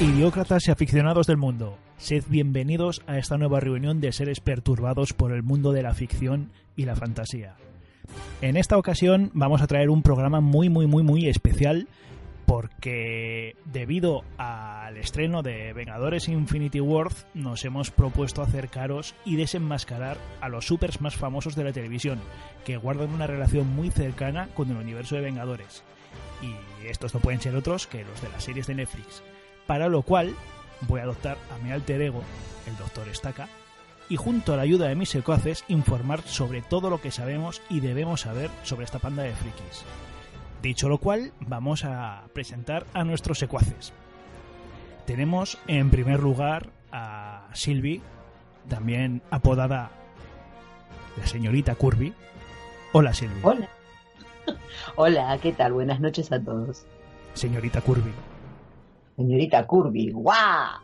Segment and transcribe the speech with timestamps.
[0.00, 5.30] Idiócratas y aficionados del mundo, sed bienvenidos a esta nueva reunión de seres perturbados por
[5.30, 7.56] el mundo de la ficción y la fantasía.
[8.40, 11.86] En esta ocasión vamos a traer un programa muy muy muy muy especial
[12.46, 20.48] porque debido al estreno de Vengadores Infinity War nos hemos propuesto acercaros y desenmascarar a
[20.48, 22.20] los supers más famosos de la televisión,
[22.64, 25.84] que guardan una relación muy cercana con el universo de Vengadores.
[26.40, 29.22] Y estos no pueden ser otros que los de las series de Netflix.
[29.70, 30.34] Para lo cual
[30.88, 32.24] voy a adoptar a mi alter ego,
[32.66, 33.48] el Doctor Estaca,
[34.08, 37.78] y junto a la ayuda de mis secuaces informar sobre todo lo que sabemos y
[37.78, 39.84] debemos saber sobre esta panda de frikis.
[40.60, 43.92] Dicho lo cual, vamos a presentar a nuestros secuaces.
[45.06, 48.02] Tenemos en primer lugar a Sylvie,
[48.68, 49.92] también apodada
[51.16, 52.12] la señorita Kirby.
[52.92, 53.40] Hola Sylvie.
[53.44, 53.68] Hola.
[54.96, 55.74] Hola, ¿qué tal?
[55.74, 56.86] Buenas noches a todos.
[57.34, 58.10] Señorita Kirby.
[59.20, 60.80] Señorita Kirby, ¡guau!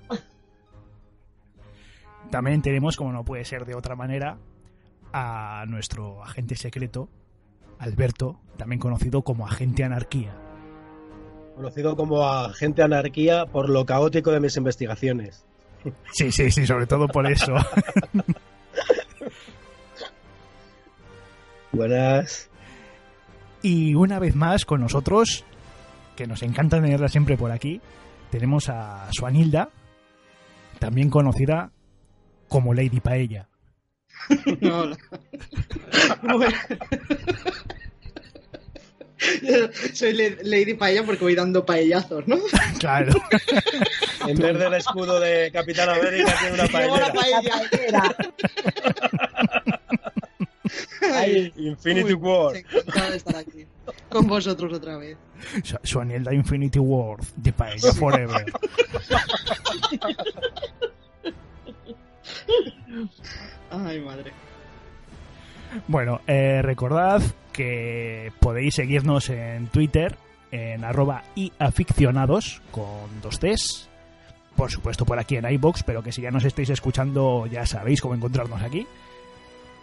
[2.30, 4.36] También tenemos, como no puede ser de otra manera,
[5.10, 7.08] a nuestro agente secreto,
[7.78, 10.36] Alberto, también conocido como Agente Anarquía.
[11.54, 15.46] Conocido como Agente Anarquía por lo caótico de mis investigaciones.
[16.12, 17.54] Sí, sí, sí, sobre todo por eso.
[21.72, 22.50] Buenas.
[23.62, 25.46] Y una vez más con nosotros,
[26.16, 27.80] que nos encanta tenerla siempre por aquí,
[28.30, 29.70] tenemos a Suanilda,
[30.78, 31.70] también conocida
[32.48, 33.48] como Lady Paella.
[34.62, 34.96] Hola.
[39.94, 42.36] Soy Lady Paella porque voy dando paellazos, ¿no?
[42.78, 43.12] Claro.
[44.26, 47.12] En vez del escudo de Capitán América tiene una paellera.
[47.12, 48.16] paella.
[51.14, 52.56] Ay, Infinity uy, War.
[52.56, 53.66] Encantada de estar aquí
[54.08, 55.16] con vosotros otra vez.
[55.82, 56.00] Su-
[56.32, 58.46] Infinity War de Paella Forever.
[63.70, 64.32] Ay, madre.
[65.88, 67.22] Bueno, eh, recordad
[67.52, 70.16] que podéis seguirnos en Twitter
[70.50, 73.88] en arroba y aficionados con dos Cs.
[74.56, 78.00] Por supuesto por aquí en iBox, pero que si ya nos estáis escuchando ya sabéis
[78.00, 78.86] cómo encontrarnos aquí.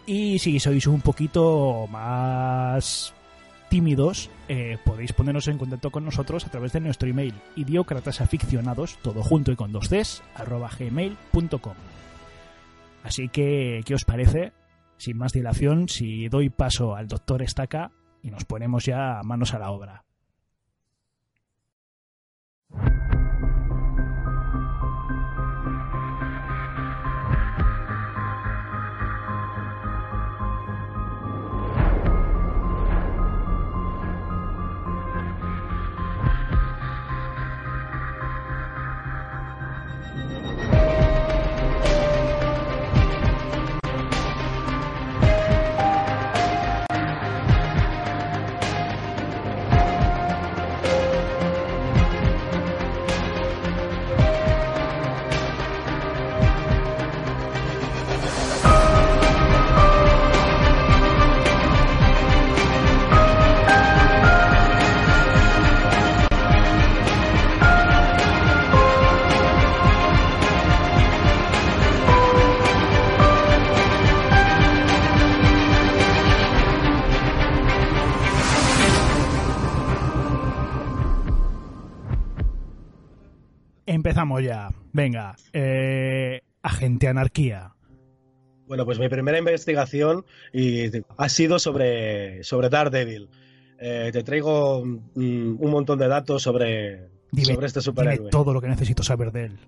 [0.06, 3.14] Y si sois un poquito más
[3.70, 9.22] tímidos, eh, podéis ponernos en contacto con nosotros a través de nuestro email idiocratasaficionados, todo
[9.22, 11.74] junto y con dos Cs, arroba gmail.com.
[13.02, 14.52] Así que, ¿qué os parece?
[14.98, 17.90] Sin más dilación, si doy paso al doctor Estaca
[18.22, 20.04] y nos ponemos ya manos a la obra.
[84.04, 84.68] Empezamos ya.
[84.92, 87.72] Venga, eh, agente anarquía.
[88.66, 93.30] Bueno, pues mi primera investigación y ha sido sobre, sobre Daredevil.
[93.78, 98.28] Eh, te traigo mm, un montón de datos sobre, Dime, sobre este dime superhéroe.
[98.28, 99.58] todo lo que necesito saber de él.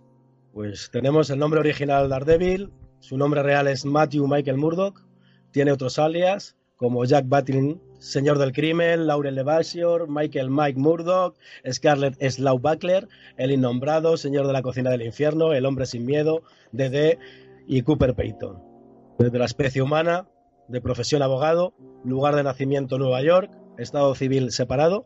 [0.52, 5.02] Pues tenemos el nombre original Daredevil, su nombre real es Matthew Michael Murdoch,
[5.50, 11.34] tiene otros alias como Jack Batlin, Señor del Crimen, Laurel Levasseur, Michael Mike Murdoch,
[11.70, 16.42] Scarlett Slough Buckler, El Innombrado, Señor de la Cocina del Infierno, El Hombre Sin Miedo,
[16.72, 17.18] DD
[17.66, 18.62] y Cooper Payton.
[19.18, 20.26] Desde la especie humana,
[20.68, 25.04] de profesión abogado, lugar de nacimiento Nueva York, estado civil separado,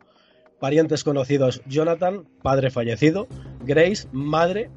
[0.59, 3.29] parientes conocidos Jonathan, padre fallecido,
[3.65, 4.71] Grace, madre,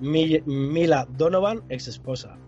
[0.00, 2.38] Mi- Mila Donovan, ex esposa.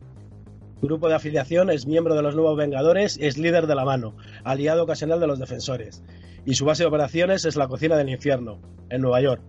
[0.83, 4.15] Grupo de afiliación es miembro de los Nuevos Vengadores, es líder de la mano,
[4.45, 6.03] aliado ocasional de los defensores.
[6.45, 8.59] Y su base de operaciones es la cocina del infierno,
[8.91, 9.41] en Nueva York.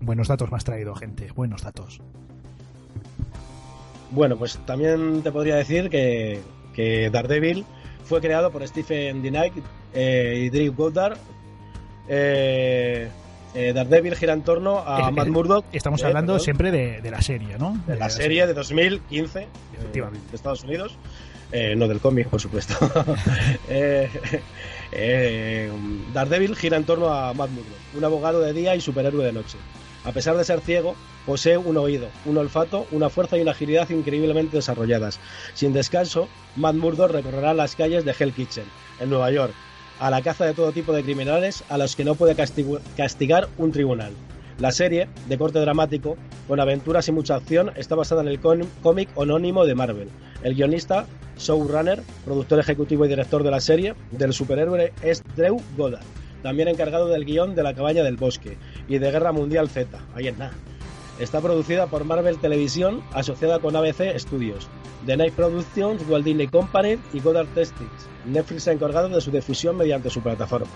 [0.00, 1.30] Buenos datos me has traído, gente.
[1.34, 2.00] Buenos datos.
[4.10, 6.40] Bueno, pues también te podría decir que,
[6.72, 7.64] que Daredevil
[8.04, 9.30] fue creado por Stephen D.
[9.30, 9.54] Knight
[9.92, 11.16] eh, y Drew Goddard.
[12.08, 13.08] Eh,
[13.54, 15.64] Eh, Daredevil gira en torno a Matt Murdock.
[15.72, 17.80] Estamos eh, hablando perdón, siempre de, de la serie, ¿no?
[17.86, 19.48] de la serie de 2015 eh,
[19.78, 20.28] Efectivamente.
[20.30, 20.98] de Estados Unidos.
[21.52, 22.74] Eh, no del cómic, por supuesto.
[23.68, 24.10] Eh,
[24.92, 25.70] eh,
[26.12, 29.56] Daredevil gira en torno a Matt Murdock, un abogado de día y superhéroe de noche.
[30.04, 33.88] A pesar de ser ciego, posee un oído, un olfato, una fuerza y una agilidad
[33.90, 35.18] increíblemente desarrolladas.
[35.54, 38.64] Sin descanso, Matt Murdock recorrerá las calles de Hell Kitchen,
[39.00, 39.54] en Nueva York,
[39.98, 43.72] a la caza de todo tipo de criminales a los que no puede castigar un
[43.72, 44.12] tribunal.
[44.58, 49.08] La serie, de corte dramático, con aventuras y mucha acción, está basada en el cómic
[49.20, 50.08] anónimo de Marvel.
[50.42, 51.06] El guionista,
[51.38, 56.04] showrunner, productor ejecutivo y director de la serie, del superhéroe es Drew Goddard,
[56.42, 58.56] también encargado del guion de La cabaña del bosque
[58.88, 60.54] y de Guerra Mundial Z, ahí en nada.
[61.18, 64.68] Está producida por Marvel Televisión, asociada con ABC Studios,
[65.06, 68.08] The Night Productions, Walt Disney Company y Goddard Testings.
[68.24, 70.72] Netflix se ha encargado de su difusión mediante su plataforma.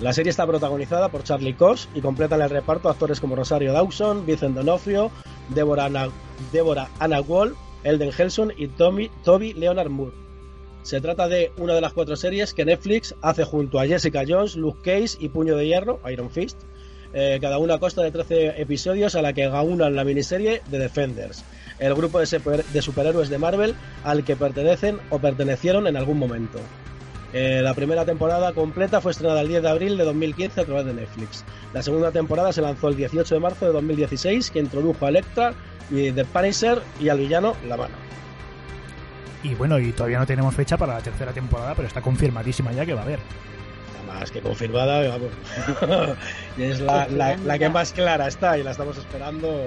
[0.00, 4.26] La serie está protagonizada por Charlie Cox y completan el reparto actores como Rosario Dawson,
[4.26, 5.10] Vincent D'Onofrio,
[5.48, 10.12] Deborah Anna, Wall, Elden Helson y Toby Leonard Moore.
[10.82, 14.54] Se trata de una de las cuatro series que Netflix hace junto a Jessica Jones,
[14.54, 16.58] Luke Cage y Puño de Hierro, Iron Fist,
[17.18, 20.78] eh, cada una a costa de 13 episodios a la que aunan la miniserie The
[20.78, 21.44] Defenders,
[21.78, 23.74] el grupo de, de superhéroes de Marvel
[24.04, 26.58] al que pertenecen o pertenecieron en algún momento.
[27.32, 30.84] Eh, la primera temporada completa fue estrenada el 10 de abril de 2015 a través
[30.84, 31.42] de Netflix.
[31.72, 35.54] La segunda temporada se lanzó el 18 de marzo de 2016, que introdujo a Electra
[35.90, 37.94] y The Punisher y al villano La Mano.
[39.42, 42.84] Y bueno, y todavía no tenemos fecha para la tercera temporada, pero está confirmadísima ya
[42.84, 43.20] que va a haber.
[44.06, 45.30] Más que confirmada, vamos.
[46.56, 49.66] Y es la, la- la que más clara está y la estamos esperando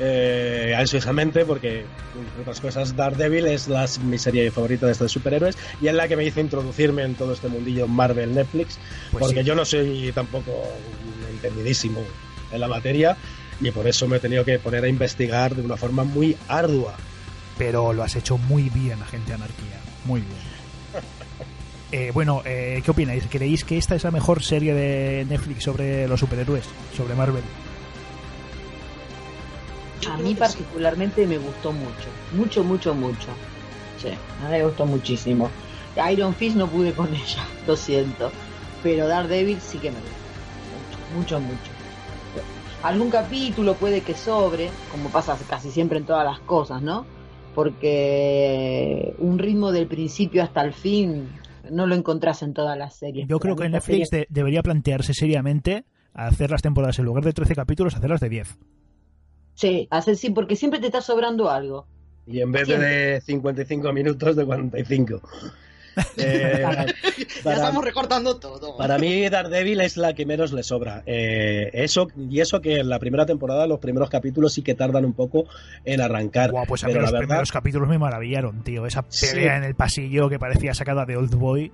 [0.00, 1.80] eh, ansiosamente porque,
[2.16, 6.06] entre otras cosas, Daredevil es la, mi serie favorita de estos superhéroes y es la
[6.06, 8.78] que me hizo introducirme en todo este mundillo Marvel Netflix
[9.10, 9.46] Pues porque sí.
[9.46, 10.52] yo no soy tampoco
[11.30, 12.00] entendidísimo
[12.52, 13.16] en la materia
[13.60, 16.94] y por eso me he tenido que poner a investigar de una forma muy ardua.
[17.56, 19.80] Pero lo has hecho muy bien, Agente Anarquía.
[20.04, 20.47] Muy bien.
[21.90, 23.26] Eh, bueno, eh, ¿qué opináis?
[23.30, 26.64] ¿Creéis que esta es la mejor serie de Netflix sobre los superhéroes?
[26.94, 27.42] Sobre Marvel.
[30.10, 33.28] A mí particularmente me gustó mucho, mucho, mucho, mucho.
[34.00, 35.50] Sí, a mí me gustó muchísimo.
[36.12, 38.30] Iron Fist no pude con ella, lo siento.
[38.82, 41.16] Pero Daredevil sí que me gustó.
[41.16, 41.70] Mucho, mucho, mucho.
[42.82, 47.06] Algún capítulo puede que sobre, como pasa casi siempre en todas las cosas, ¿no?
[47.54, 51.28] Porque un ritmo del principio hasta el fin
[51.70, 53.26] no lo encontrás en todas las series.
[53.28, 55.84] Yo creo que Netflix serie- de- debería plantearse seriamente
[56.14, 58.58] hacer las temporadas en lugar de 13 capítulos, hacerlas de 10.
[59.54, 61.86] Sí, hacer sí, porque siempre te está sobrando algo.
[62.26, 65.20] Y en vez de 55 minutos, de 45.
[66.16, 68.76] Eh, Ya para- estamos recortando todo.
[68.76, 71.02] Para mí Daredevil es la que menos le sobra.
[71.06, 75.04] Eh, eso y eso que en la primera temporada los primeros capítulos sí que tardan
[75.04, 75.44] un poco
[75.84, 76.50] en arrancar.
[76.50, 78.86] Guau, pues a mí los la verdad, primeros capítulos me maravillaron, tío.
[78.86, 79.26] Esa Sí.
[79.34, 81.72] pelea en el pasillo que parecía sacada de Old Boy.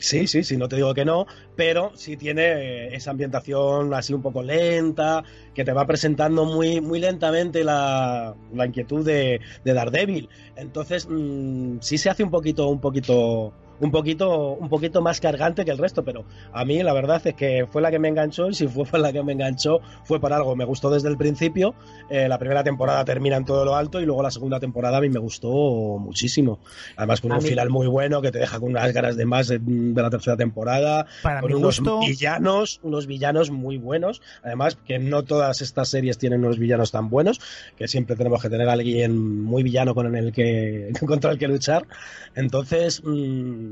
[0.00, 1.26] Sí, sí, sí, no te digo que no,
[1.56, 2.42] pero sí tiene
[2.86, 5.22] eh, esa ambientación así un poco lenta,
[5.54, 10.28] que te va presentando muy, muy lentamente la, la inquietud de, de Daredevil.
[10.56, 13.52] Entonces, mm, sí se hace un poquito, un poquito.
[13.80, 17.34] Un poquito, un poquito más cargante que el resto, pero a mí la verdad es
[17.34, 20.20] que fue la que me enganchó y si fue por la que me enganchó fue
[20.20, 20.54] por algo.
[20.54, 21.74] Me gustó desde el principio.
[22.10, 25.00] Eh, la primera temporada termina en todo lo alto y luego la segunda temporada a
[25.00, 25.50] mí me gustó
[25.98, 26.58] muchísimo.
[26.96, 29.24] Además con A un mí- final muy bueno que te deja con unas ganas de
[29.24, 31.06] más de, de la tercera temporada.
[31.22, 34.20] Para con unos gusto, villanos, unos villanos muy buenos.
[34.42, 37.40] Además que no todas estas series tienen unos villanos tan buenos,
[37.76, 41.48] que siempre tenemos que tener a alguien muy villano con el que contra el que
[41.48, 41.86] luchar.
[42.34, 43.69] Entonces, mm,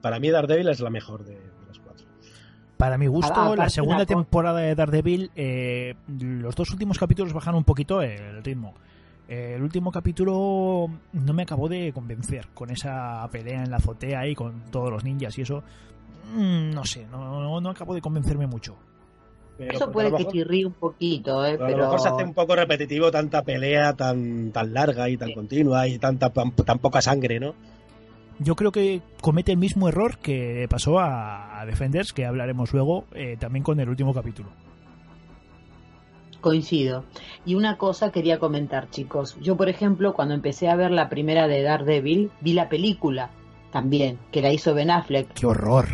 [0.00, 2.06] para mí Daredevil es la mejor de, de las cuatro.
[2.76, 7.32] para mi gusto, Ah, aparte la segunda temporada de Daredevil, eh, los dos últimos capítulos
[7.32, 8.74] bajan un poquito el ritmo.
[9.28, 14.26] Eh, el último capítulo no me acabó de convencer con esa pelea en la azotea
[14.26, 15.62] y con todos los ninjas y eso.
[16.34, 18.76] Mm, No sé, no, no, no acabo de convencerme mucho.
[19.56, 21.56] Pero Eso puede que chirríe un poquito, ¿eh?
[21.58, 25.08] pero pero a lo mejor se hace un poco repetitivo tanta pelea tan, tan larga
[25.10, 25.34] y tan Sí.
[25.34, 27.54] continua y tanta tan, tan poca sangre, ¿no?
[28.42, 33.36] Yo creo que comete el mismo error que pasó a, Defenders, que hablaremos luego, eh,
[33.38, 34.48] también con el último capítulo.
[36.40, 37.04] Coincido.
[37.44, 39.36] Y una cosa quería comentar, chicos.
[39.42, 43.28] Yo, por ejemplo, cuando empecé a ver la primera de Daredevil, vi la película
[43.70, 45.34] también, que la hizo Ben Affleck.
[45.34, 45.86] ¡Qué horror!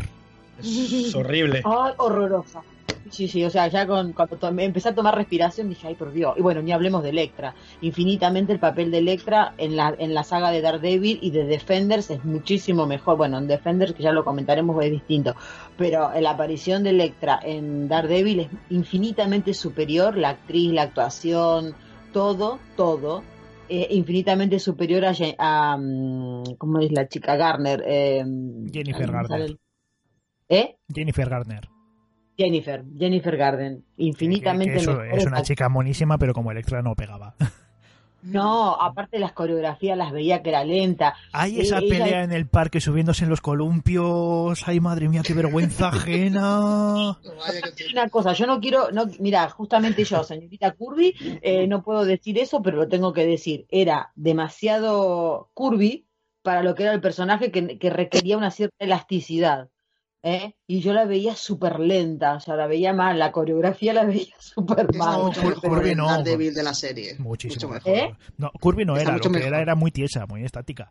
[0.60, 1.62] Es horrible.
[1.64, 2.62] Ay, horrorosa.
[3.08, 6.34] Sí, sí, o sea, ya con, cuando empecé a tomar respiración dije, ay, por Dios.
[6.36, 7.54] Y bueno, ni hablemos de Electra.
[7.80, 12.10] Infinitamente el papel de Electra en la, en la saga de Daredevil y de Defenders
[12.10, 13.16] es muchísimo mejor.
[13.16, 15.34] Bueno, en Defenders, que ya lo comentaremos, es distinto.
[15.76, 20.16] Pero la aparición de Electra en Daredevil es infinitamente superior.
[20.16, 21.76] La actriz, la actuación,
[22.12, 23.22] todo, todo.
[23.68, 27.82] eh, infinitamente superior a, a, mm, ¿cómo es la chica Garner?
[27.86, 28.24] Eh,
[28.72, 29.56] Jennifer Garner.
[30.48, 30.76] ¿Eh?
[30.92, 31.68] Jennifer Garner.
[32.36, 37.34] Jennifer, Jennifer Garden, infinitamente que eso- es una chica monísima, pero como Electra no pegaba.
[38.22, 41.14] No, aparte las coreografías las veía que era lenta.
[41.32, 44.66] Hay Eh, esa ella- pelea en el parque subiéndose en los columpios.
[44.66, 47.16] Ay, madre mía, qué vergüenza ajena.
[47.92, 52.36] Una cosa, yo no quiero, no, mira, justamente yo, señorita Curvy, eh, no puedo decir
[52.38, 53.66] eso, pero lo tengo que decir.
[53.68, 56.06] Era demasiado curvy
[56.42, 59.68] para lo que era el personaje que, que requería una cierta elasticidad.
[60.26, 60.56] ¿Eh?
[60.66, 64.34] Y yo la veía súper lenta, o sea, la veía mal, la coreografía la veía
[64.38, 65.22] súper mal.
[65.22, 66.06] mucho mejor Curvy no.
[66.08, 67.16] Daredevil de la serie.
[67.18, 67.92] Muchísimo Mucho mejor.
[68.04, 68.14] ¿Eh?
[68.36, 69.48] No, Curvy no Está era, lo que mejor.
[69.48, 70.90] era era muy tiesa, muy estática.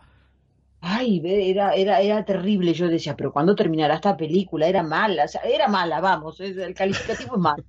[0.82, 2.74] Ay, era, era, era terrible.
[2.74, 4.68] Yo decía, pero ¿cuándo terminará esta película?
[4.68, 7.64] Era mala, o sea, era mala, vamos, el calificativo es malo.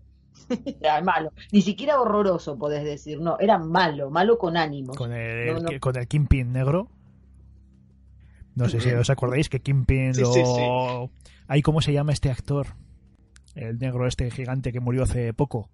[0.80, 1.32] Era malo.
[1.50, 4.94] Ni siquiera horroroso, podés decir, no, era malo, malo con ánimos.
[4.94, 5.80] Con el, No, no.
[5.80, 6.88] con el Kingpin negro.
[8.54, 10.32] No sé si os acordáis que Kingpin Sí, lo...
[10.32, 10.62] sí, sí.
[11.48, 12.66] Ay, ¿cómo se llama este actor?
[13.54, 15.70] El negro este gigante que murió hace poco.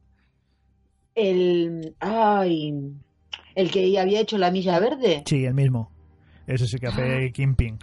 [1.15, 2.95] El, ay,
[3.55, 5.91] el que había hecho la milla verde, Sí, el mismo.
[6.47, 6.91] Ese sí que Ah.
[6.91, 7.79] hace Kingpin.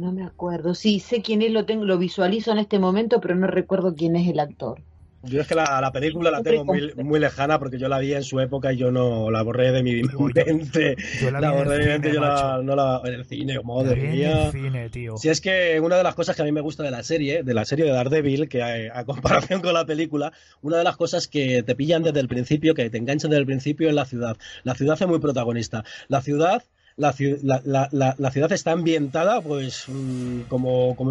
[0.00, 0.74] no me acuerdo.
[0.74, 4.14] Sí, sé quién es, lo tengo, lo visualizo en este momento, pero no recuerdo quién
[4.14, 4.80] es el actor.
[5.24, 8.14] Yo es que la, la película la tengo muy, muy lejana porque yo la vi
[8.14, 10.96] en su época y yo no la borré de mi yo- mente.
[11.20, 13.62] Yo la, La borré de mi mente, yo la, no la en el cine, La
[13.62, 14.46] madre vi en mía.
[14.46, 15.16] el cine, tío.
[15.16, 17.42] Si es que una de las cosas que a mí me gusta de la serie,
[17.42, 20.32] de la serie de Daredevil, que a, a comparación con la película,
[20.62, 23.46] una de las cosas que te pillan desde el principio, que te enganchan desde el
[23.46, 24.36] principio es la ciudad.
[24.62, 25.82] La ciudad es muy protagonista.
[26.06, 26.62] La ciudad,
[26.96, 31.10] la, la, la- la- la ciudad está ambientada, pues, mm, como, como,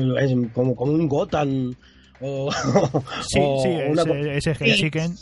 [0.54, 1.76] como, como un Gotham.
[2.22, 2.52] O,
[3.28, 4.74] Sí, o sí, una ese Sí.
[4.74, 5.16] Chicken.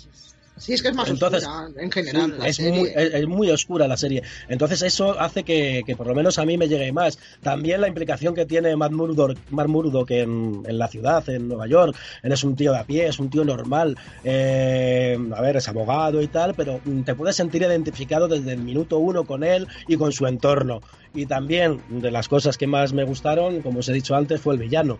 [0.57, 2.39] Sí, es que es más Entonces, oscura en general.
[2.39, 2.71] la es, serie.
[2.79, 4.23] muy, es, es muy oscura la serie.
[4.47, 7.19] Entonces eso hace que, que por lo menos a mí me llegue más.
[7.43, 11.67] También la implicación que tiene Matt Murdock, Matt Murdock en, en la ciudad, en Nueva
[11.67, 11.97] York.
[12.23, 13.97] Él es un tío de a pie, es un tío normal.
[14.23, 18.97] Eh, a ver, es abogado y tal, pero te puedes sentir identificado desde el minuto
[18.97, 20.79] uno con él y con su entorno.
[21.13, 24.53] Y también de las cosas que más me gustaron, como os he dicho antes, fue
[24.53, 24.99] el villano.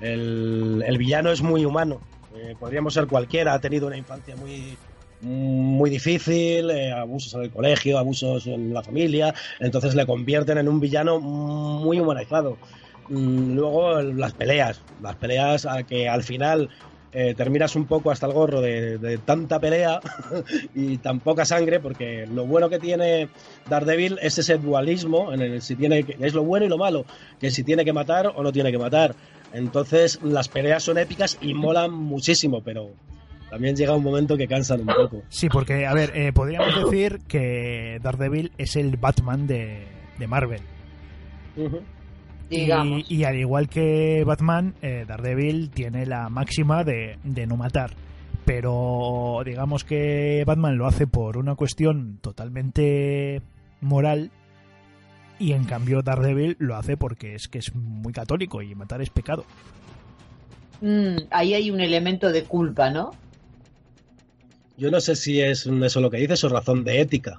[0.00, 2.00] El, villano es muy humano.
[2.34, 4.76] Eh, podríamos ser cualquiera, ha tenido una infancia muy,
[5.22, 10.68] muy difícil, eh, abusos en el colegio, abusos en la familia, entonces le convierten en
[10.68, 12.58] un villano muy humanizado.
[13.08, 16.68] Mm, Luego las peleas, las peleas a que al final
[17.18, 20.00] eh, terminas un poco hasta el gorro de, de tanta pelea
[20.74, 23.30] y tan poca sangre, porque lo bueno que tiene
[23.70, 27.06] Daredevil es ese dualismo, en el si tiene es lo bueno y lo malo,
[27.40, 29.14] que si tiene que matar o no tiene que matar.
[29.52, 32.90] Entonces las peleas son épicas y molan muchísimo, pero
[33.50, 35.22] también llega un momento que cansan un poco.
[35.28, 39.86] Sí, porque, a ver, eh, podríamos decir que Daredevil es el Batman de,
[40.18, 40.60] de Marvel.
[42.50, 42.70] Y,
[43.08, 47.92] y al igual que Batman, eh, Daredevil tiene la máxima de, de no matar.
[48.44, 53.42] Pero digamos que Batman lo hace por una cuestión totalmente
[53.80, 54.30] moral
[55.38, 59.10] y en cambio Daredevil lo hace porque es que es muy católico y matar es
[59.10, 59.44] pecado.
[60.80, 63.12] Mm, ahí hay un elemento de culpa, ¿no?
[64.76, 67.38] Yo no sé si es eso lo que dices o razón de ética.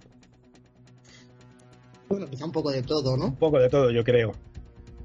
[2.09, 3.35] Bueno, quizá un poco de todo, Un ¿no?
[3.35, 4.33] poco de todo, yo creo.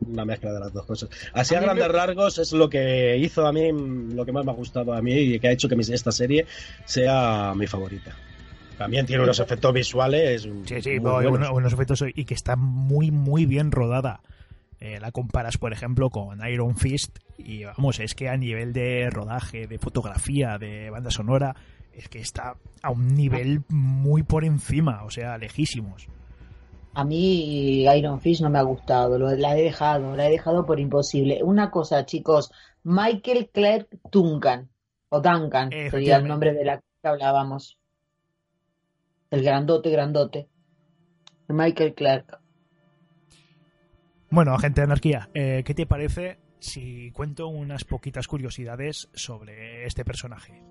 [0.06, 1.11] Una mezcla de las dos cosas.
[1.32, 3.70] Así A grandes me- rasgos es lo que hizo a mí,
[4.14, 6.46] lo que más me ha gustado a mí y que ha hecho que esta serie
[6.84, 8.16] sea mi favorita.
[8.83, 10.43] También tiene unos efectos visuales.
[10.43, 14.21] Sí, sí, muy buenos efectos y que está muy, muy bien rodada.
[14.81, 19.09] Eh, la comparas, por ejemplo, con Iron Fist y vamos, es que a nivel de
[19.11, 21.55] rodaje, de fotografía, de banda sonora,
[21.93, 26.09] es que está a un nivel muy por encima, o sea, lejísimos.
[26.95, 30.67] A mí Iron Fist no me ha gustado, lo- la he dejado, la he dejado
[30.67, 31.41] por imposible.
[31.45, 32.51] Una cosa, chicos,
[32.83, 34.69] Michael Clark Duncan,
[35.11, 37.79] o Duncan, sería el nombre de la que hablábamos.
[39.33, 40.47] El grandote, grandote.
[41.49, 42.39] Michael Clark.
[44.29, 50.05] Bueno, agente de anarquía, eh, ¿qué te parece si cuento unas poquitas curiosidades sobre este
[50.05, 50.62] personaje?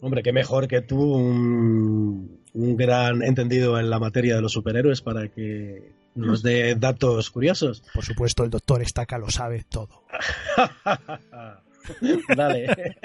[0.00, 5.02] Hombre, qué mejor que tú, un, un gran entendido en la materia de los superhéroes
[5.02, 7.82] para que nos dé datos curiosos.
[7.92, 10.04] Por supuesto, el doctor Estaca lo sabe todo.
[12.36, 12.66] Dale.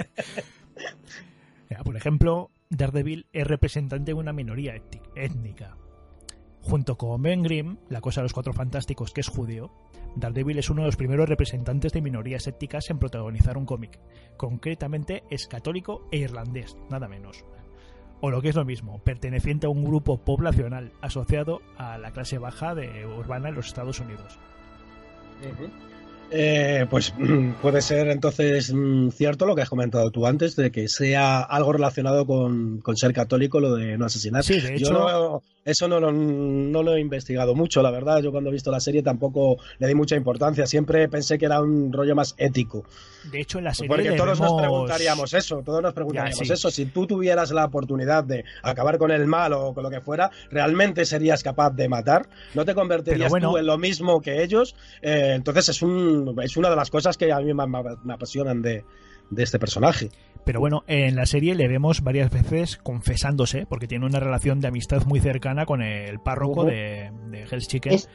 [1.69, 5.77] Mira, por ejemplo, Daredevil es representante de una minoría étni- étnica.
[6.61, 9.71] Junto con Ben Grimm, la cosa de los cuatro fantásticos, que es judío,
[10.17, 13.99] Daredevil es uno de los primeros representantes de minorías étnicas en protagonizar un cómic.
[14.35, 17.45] Concretamente es católico e irlandés, nada menos.
[18.19, 22.39] O lo que es lo mismo, perteneciente a un grupo poblacional asociado a la clase
[22.39, 24.37] baja de urbana en los Estados Unidos.
[26.29, 27.13] Eh, pues
[27.61, 31.73] puede ser entonces mm, cierto lo que has comentado tú antes, de que sea algo
[31.73, 34.43] relacionado con, con ser católico lo de no asesinar.
[34.43, 38.21] Sí, de Yo no- eso no, lo- no lo he investigado mucho, la verdad.
[38.21, 40.65] Yo cuando he visto la serie tampoco le di mucha importancia.
[40.65, 42.85] Siempre pensé que era un rollo más ético.
[43.31, 46.53] De hecho, en la serie Porque todos nos preguntaríamos eso, todos nos preguntaríamos sí.
[46.53, 46.71] eso.
[46.71, 50.31] Si tú tuvieras la oportunidad de acabar con el mal o con lo que fuera,
[50.49, 52.29] ¿realmente serías capaz de matar?
[52.55, 53.51] ¿No te convertirías bueno.
[53.51, 54.75] tú en lo mismo que ellos?
[55.01, 58.13] Eh, entonces es, un, es una de las cosas que a mí me, me- me
[58.13, 58.85] apasionan de,
[59.29, 60.09] de este personaje.
[60.45, 64.69] Pero bueno, en la serie le vemos varias veces confesándose, porque tiene una relación de
[64.69, 66.69] amistad muy cercana con el párroco Ujú.
[66.69, 67.93] de, de Hell's Chicken.
[67.93, 68.09] Es-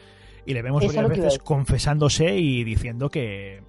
[0.45, 3.63] y le vemos varias veces confesándose y diciendo que,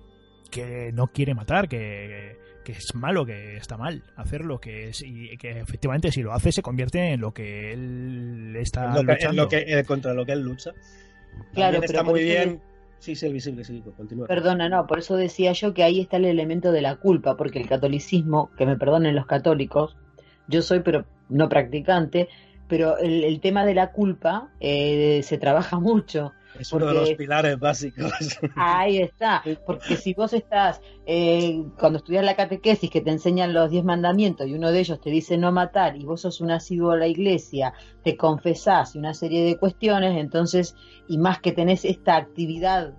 [0.49, 5.37] que no quiere matar, que, que es malo, que está mal hacerlo, que, es, y
[5.37, 9.01] que efectivamente si lo hace se convierte en lo que él está En lo que-
[9.01, 9.43] en luchando.
[9.43, 10.71] lo que, eh, contra lo que él lucha.
[11.53, 12.61] Claro, También está muy bien.
[12.99, 14.27] Sí, sí, el visible, sí, continúa.
[14.27, 17.59] Perdona, no, por eso decía yo que ahí está el elemento de la culpa, porque
[17.59, 19.95] el catolicismo, que me perdonen los católicos,
[20.47, 22.29] yo soy pero no practicante,
[22.73, 26.33] pero el, el tema de la culpa eh, se trabaja mucho.
[26.59, 28.11] Es uno de los pilares básicos.
[28.55, 33.69] Ahí está, porque si vos estás, eh, cuando estudias la catequesis que te enseñan los
[33.69, 36.93] diez mandamientos y uno de ellos te dice no matar y vos sos un asiduo
[36.93, 40.75] a la iglesia, te confesás y una serie de cuestiones, entonces,
[41.07, 42.95] y más que tenés esta actividad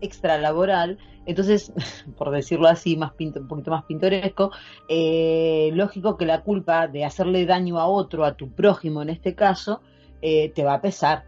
[0.00, 1.72] extralaboral, entonces,
[2.16, 4.50] por decirlo así, más pinto- un poquito más pintoresco,
[4.88, 9.34] eh, lógico que la culpa de hacerle daño a otro, a tu prójimo en este
[9.34, 9.80] caso,
[10.22, 11.24] eh, te va a pesar.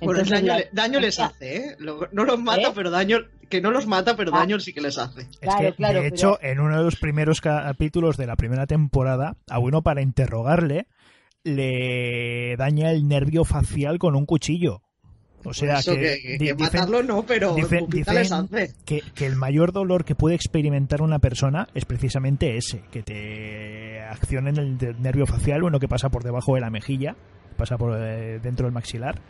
[0.00, 1.76] Bueno, Entonces, daño, la- daño les hace, ¿eh?
[2.12, 2.72] No los mata, ¿Eh?
[2.74, 3.18] pero daño.
[3.48, 4.40] Que no los mata, pero Ah.
[4.40, 5.20] daño sí que les hace.
[5.20, 8.34] Es Claro, que, claro, de pero- hecho, en uno de los primeros capítulos de la
[8.36, 10.88] primera temporada, a uno para interrogarle,
[11.44, 14.82] le daña el nervio facial con un cuchillo.
[15.44, 17.86] O sea, Eso que, que, que- dicen- matarlo no, pero dicen-
[18.84, 24.00] que, que el mayor dolor que puede experimentar una persona es precisamente ese, que te
[24.02, 27.14] accionen el nervio facial, uno que pasa por debajo de la mejilla,
[27.56, 29.20] pasa por eh, dentro del maxilar,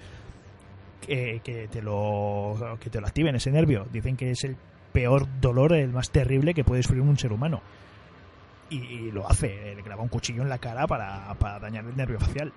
[1.07, 3.87] que, que te lo que te lo activen ese nervio.
[3.92, 4.57] Dicen que es el
[4.92, 7.61] peor dolor, el más terrible que puede sufrir un ser humano.
[8.71, 11.95] Y, y lo hace, le clava un cuchillo en la cara para, para dañar el
[11.97, 12.53] nervio facial.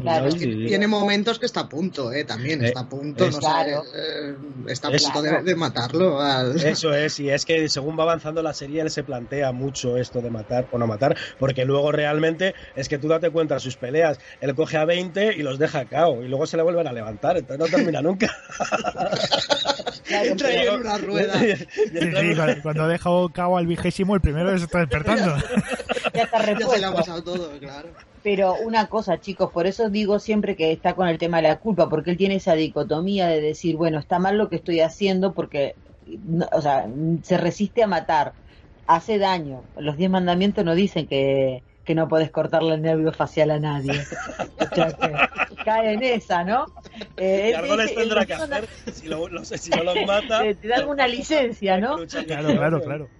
[0.00, 2.24] Claro, Es que tiene momentos que está a punto, ¿eh?
[2.24, 3.82] También Eh, está a punto, es- no Claro.
[3.84, 4.34] sé, eh,
[4.68, 6.20] está a punto de, matarlo.
[6.20, 9.98] al- Eso es, y es que según va avanzando la serie, él se plantea mucho
[9.98, 13.76] esto de matar o no matar, porque luego realmente es que tú date cuenta, sus
[13.76, 16.86] peleas, él coge a 20 y los deja a cao, y luego se le vuelven
[16.86, 18.34] a levantar, entonces no termina nunca.
[20.10, 21.34] Entra en una rueda.
[21.40, 25.36] Sí, sí, cuando- dejado cabo al vigésimo, el primero se está despertando.
[26.14, 27.90] ya está Ya se le ha pasado todo, claro.
[28.22, 31.58] Pero una cosa, chicos, por eso digo siempre que está con el tema de la
[31.58, 35.32] culpa, porque él tiene esa dicotomía de decir, bueno, está mal lo que estoy haciendo
[35.32, 35.74] porque,
[36.52, 36.86] o sea,
[37.22, 38.34] se resiste a matar,
[38.86, 39.64] hace daño.
[39.76, 43.92] Los diez mandamientos no dicen que, que no puedes cortarle el nervio facial a nadie.
[44.58, 46.66] O sea, que cae en esa, ¿no?
[47.16, 50.06] Eh, Y él algo les tendrá que hacer, si, lo- no sé, si no los
[50.06, 50.40] mata...
[50.44, 52.04] Te- te dan una licencia, ¿no?
[52.06, 53.10] Claro, claro, claro.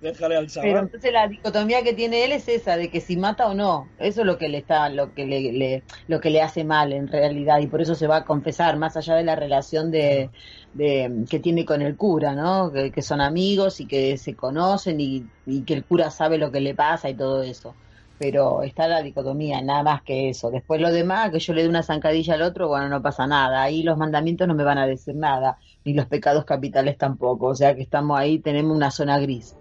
[0.00, 0.80] Déjale al Pero chaval.
[0.80, 4.22] entonces la dicotomía que tiene él es esa de que si mata o no, eso
[4.22, 7.06] es lo que le está, lo que le, le- lo que le hace mal en
[7.06, 10.32] realidad y por eso se va a confesar más allá de la relación de,
[10.72, 12.72] de- que tiene con el cura, ¿no?
[12.72, 16.50] Que, que son amigos y que se conocen y, y que el cura sabe lo
[16.50, 17.78] que le pasa y todo eso.
[18.16, 20.50] Pero está la dicotomía, nada más que eso.
[20.50, 23.62] Después lo demás, que yo le dé una zancadilla al otro, bueno, no pasa nada.
[23.62, 27.46] Ahí los mandamientos no me van a decir nada, ni los pecados capitales tampoco.
[27.46, 29.56] O sea que estamos ahí, tenemos una zona gris.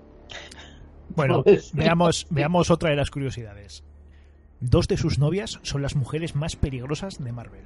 [1.16, 3.84] Bueno, veamos, veamos otra de las curiosidades.
[4.60, 7.66] Dos de sus novias son las mujeres más peligrosas de Marvel.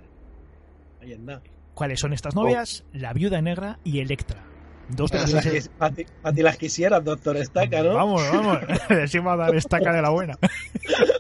[1.02, 1.41] Ahí anda.
[1.74, 2.84] ¿Cuáles son estas novias?
[2.91, 4.43] La Viuda Negra y Electra.
[4.89, 5.95] Dos de las que Para
[6.34, 7.93] ti, las quisieras, doctor Estaca, ¿no?
[7.93, 8.58] Vamos, vamos.
[9.32, 10.38] A dar estaca de la buena.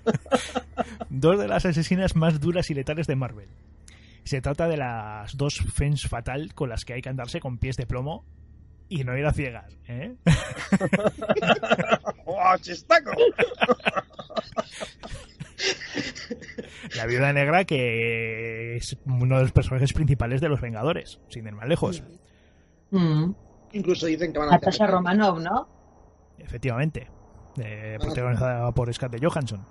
[1.09, 3.47] dos de las asesinas más duras y letales de Marvel.
[4.23, 7.77] Se trata de las dos Fens Fatal con las que hay que andarse con pies
[7.77, 8.25] de plomo
[8.91, 9.73] y no ir a ciegas.
[9.87, 10.15] ¿eh?
[12.25, 13.11] ¡Oh, chistaco!
[16.95, 21.53] La Viuda Negra que es uno de los personajes principales de los Vengadores, sin ir
[21.53, 22.03] más lejos.
[22.91, 23.31] Mm.
[23.73, 25.67] Incluso dicen que van a hacer Natasha Romanov, ¿no?
[26.39, 27.07] efectivamente.
[27.61, 28.03] eh, Ah.
[28.03, 29.65] protagonizada por Scarlett Johansson.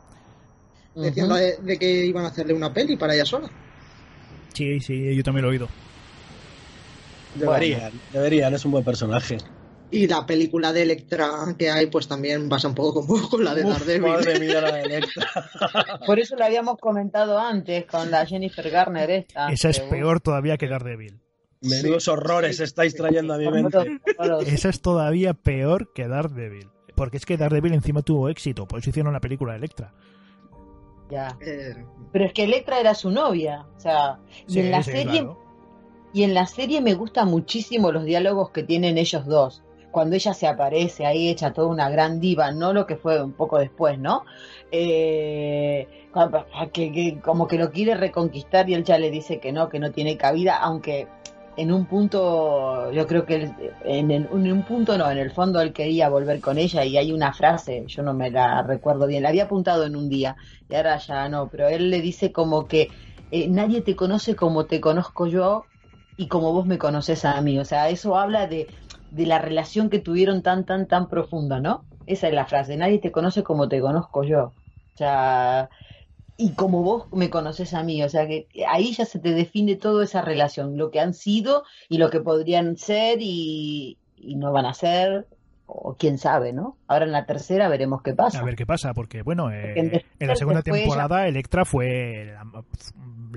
[0.94, 3.48] Decían de, de que iban a hacerle una peli para ella sola.
[4.54, 5.68] Sí, sí, yo también lo he oído.
[7.34, 9.38] Deberían, deberían, es un buen personaje.
[9.92, 13.54] Y la película de Electra que hay, pues también pasa un poco como con la
[13.54, 14.12] de Uf, Daredevil.
[14.12, 15.26] madre mía, la de Electra.
[16.06, 19.48] Por eso lo habíamos comentado antes con la Jennifer Garner esta.
[19.48, 21.20] Esa es peor todavía que Daredevil.
[21.62, 24.00] Menudos horrores sí, estáis sí, trayendo a mi mente.
[24.46, 26.68] Esa es todavía peor que Daredevil.
[26.94, 29.92] Porque es que Daredevil encima tuvo éxito, por eso hicieron la película de Electra.
[31.10, 31.36] Ya.
[31.40, 31.74] Eh,
[32.12, 33.66] Pero es que Electra era su novia.
[33.76, 35.38] O sea, y en la sí, serie claro.
[36.12, 39.62] Y en la serie me gustan muchísimo los diálogos que tienen ellos dos.
[39.90, 43.32] Cuando ella se aparece ahí hecha toda una gran diva, no lo que fue un
[43.34, 44.24] poco después, ¿no?
[44.70, 45.88] Eh,
[46.72, 49.78] que, que como que lo quiere reconquistar y él ya le dice que no, que
[49.80, 51.08] no tiene cabida, aunque
[51.56, 55.72] en un punto, yo creo que él- en un punto no, en el fondo él
[55.72, 59.28] quería volver con ella y hay una frase, yo no me la recuerdo bien, la
[59.30, 60.36] había apuntado en un día
[60.68, 62.88] y ahora ya no, pero él le dice como que
[63.30, 65.66] eh, nadie te conoce como te conozco yo
[66.20, 67.58] y como vos me conoces a mí.
[67.58, 68.68] O sea, eso habla de,
[69.08, 71.86] de la relación que tuvieron tan, tan, tan profunda, ¿no?
[72.06, 74.42] Esa es la frase, nadie te conoce como te conozco yo.
[74.48, 74.56] O
[74.96, 75.70] sea,
[76.36, 78.02] y como vos me conoces a mí.
[78.04, 81.64] O sea, que ahí ya se te define toda esa relación, lo que han sido
[81.88, 85.28] y lo que podrían ser y, y no van a ser,
[85.72, 86.76] o quién sabe, ¿no?
[86.88, 88.40] Ahora en la tercera veremos qué pasa.
[88.40, 92.32] A ver qué pasa, porque bueno, eh, Porque en en la segunda temporada Electra fue
[92.34, 92.44] la,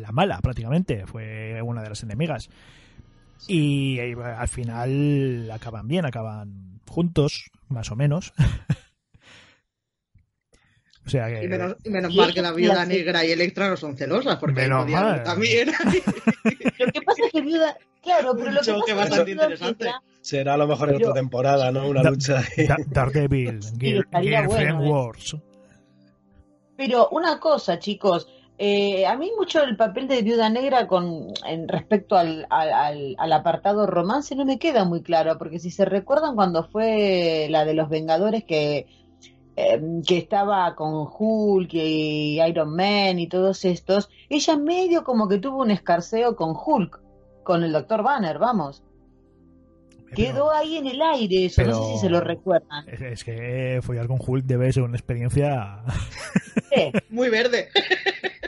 [0.01, 2.49] la mala prácticamente, fue una de las enemigas.
[3.47, 8.33] Y eh, al final acaban bien, acaban juntos, más o menos.
[11.05, 11.43] o sea que...
[11.43, 13.75] y menos, y menos Y mal ella que la viuda la- negra y Electra no
[13.77, 15.21] son celosas, porque Menos mal.
[15.23, 15.69] también.
[16.79, 19.91] Lo que pasa es que Viuda, claro, pero Un lo que pasa bastante interesante.
[20.21, 21.87] Será a lo mejor en otra temporada, ¿no?
[21.87, 22.41] Una Da- lucha.
[22.67, 24.89] Da- Daredevil, Girlfriend bueno, ¿eh?
[24.89, 25.35] Wars.
[26.75, 31.67] Pero una cosa, chicos, eh, a mí mucho el papel de Viuda Negra con en
[31.67, 35.85] respecto al, al, al- al apartado romance no me queda muy claro, porque si se
[35.85, 38.87] recuerdan cuando fue la de los Vengadores que,
[39.55, 45.37] eh, que estaba con Hulk y Iron Man y todos estos, ella medio como que
[45.37, 47.01] tuvo un escarceo con Hulk,
[47.43, 48.83] con el Doctor Banner, vamos.
[50.15, 52.87] Quedó ahí en el aire eso, no sé si se lo recuerdan.
[52.87, 55.83] Es, es que follar con Hulk debe ser una experiencia...
[56.75, 57.69] Sí, Muy verde.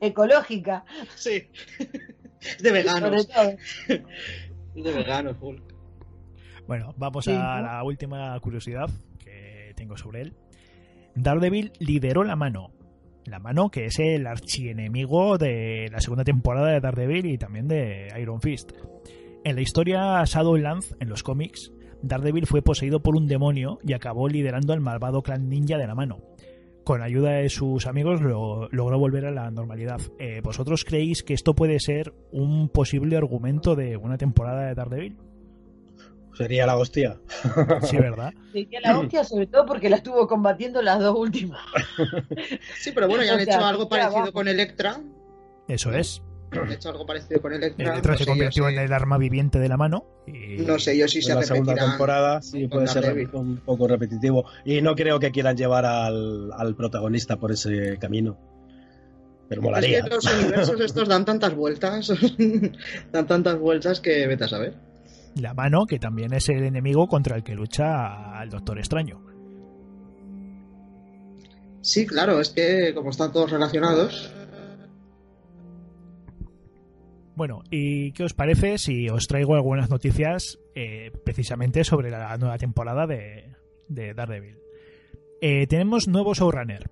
[0.00, 1.48] ecológica, Sí.
[1.78, 3.28] Es de sobre veganos.
[3.28, 3.50] todo.
[3.88, 5.62] Es de veganos, Hulk.
[6.66, 7.62] Bueno, vamos Sí, a ¿no?
[7.62, 10.34] la última curiosidad que tengo sobre él.
[11.14, 12.72] Daredevil lideró la mano.
[13.26, 18.08] La mano que es el archienemigo de la segunda temporada de Daredevil y también de
[18.20, 18.72] Iron Fist.
[19.44, 24.28] En la historia Shadowlands, en los cómics, Daredevil fue poseído por un demonio y acabó
[24.28, 26.20] liderando al malvado clan ninja de la mano.
[26.84, 30.00] Con ayuda de sus amigos lo- logró volver a la normalidad.
[30.20, 35.16] Eh, ¿Vosotros creéis que esto puede ser un posible argumento de una temporada de Daredevil?
[36.36, 37.16] Sería la hostia.
[37.82, 38.32] Sí, ¿verdad?
[38.52, 41.60] Sería la hostia, sobre todo porque la estuvo combatiendo las dos últimas.
[42.80, 44.32] Sí, pero bueno, ya han O sea, hecho algo parecido abajo.
[44.32, 45.00] con Electra.
[45.68, 46.22] Eso es.
[46.52, 47.90] Han hecho algo parecido con Electra.
[47.92, 50.04] Electra no se convirtió si- en el arma viviente de la mano.
[50.26, 50.58] Y...
[50.62, 54.44] No sé yo si se en la segunda temporada sí puede ser un poco repetitivo.
[54.64, 58.38] Y no creo que quieran llevar al, al protagonista por ese camino.
[59.48, 59.98] Pero molaría.
[59.98, 62.12] Es que los universos estos dan tantas vueltas,
[63.12, 64.74] dan tantas vueltas que vete a saber.
[65.36, 69.22] La mano, que también es el enemigo contra el que lucha al Doctor Extraño.
[71.82, 74.32] Sí, claro, es que como están todos relacionados,
[77.36, 82.56] Bueno, ¿y qué os parece si os traigo algunas noticias eh, precisamente sobre la nueva
[82.56, 83.52] temporada de,
[83.88, 84.56] de Daredevil?
[85.42, 86.90] Eh, tenemos nuevo showrunner.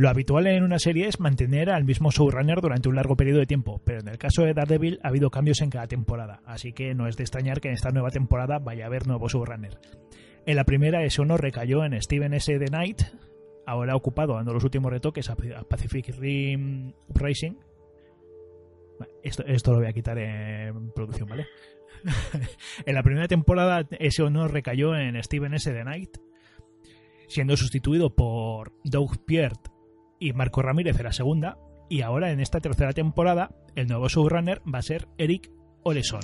[0.00, 3.46] Lo habitual en una serie es mantener al mismo showrunner durante un largo periodo de
[3.46, 6.94] tiempo, pero en el caso de Daredevil ha habido cambios en cada temporada, así que
[6.94, 9.78] no es de extrañar que en esta nueva temporada vaya a haber nuevo showrunner.
[10.46, 12.58] En la primera ese honor recayó en Steven S.
[12.58, 13.02] The Knight,
[13.66, 17.58] ahora ocupado dando los últimos retoques a Pacific Rim Uprising.
[19.22, 21.44] Esto, esto lo voy a quitar en producción, ¿vale?
[22.86, 25.70] en la primera temporada ese honor recayó en Steven S.
[25.70, 26.16] The Knight,
[27.28, 29.68] siendo sustituido por Doug Peart
[30.20, 34.60] y Marco Ramírez en la segunda, y ahora en esta tercera temporada el nuevo showrunner
[34.72, 35.50] va a ser Eric
[35.82, 36.20] Oleson.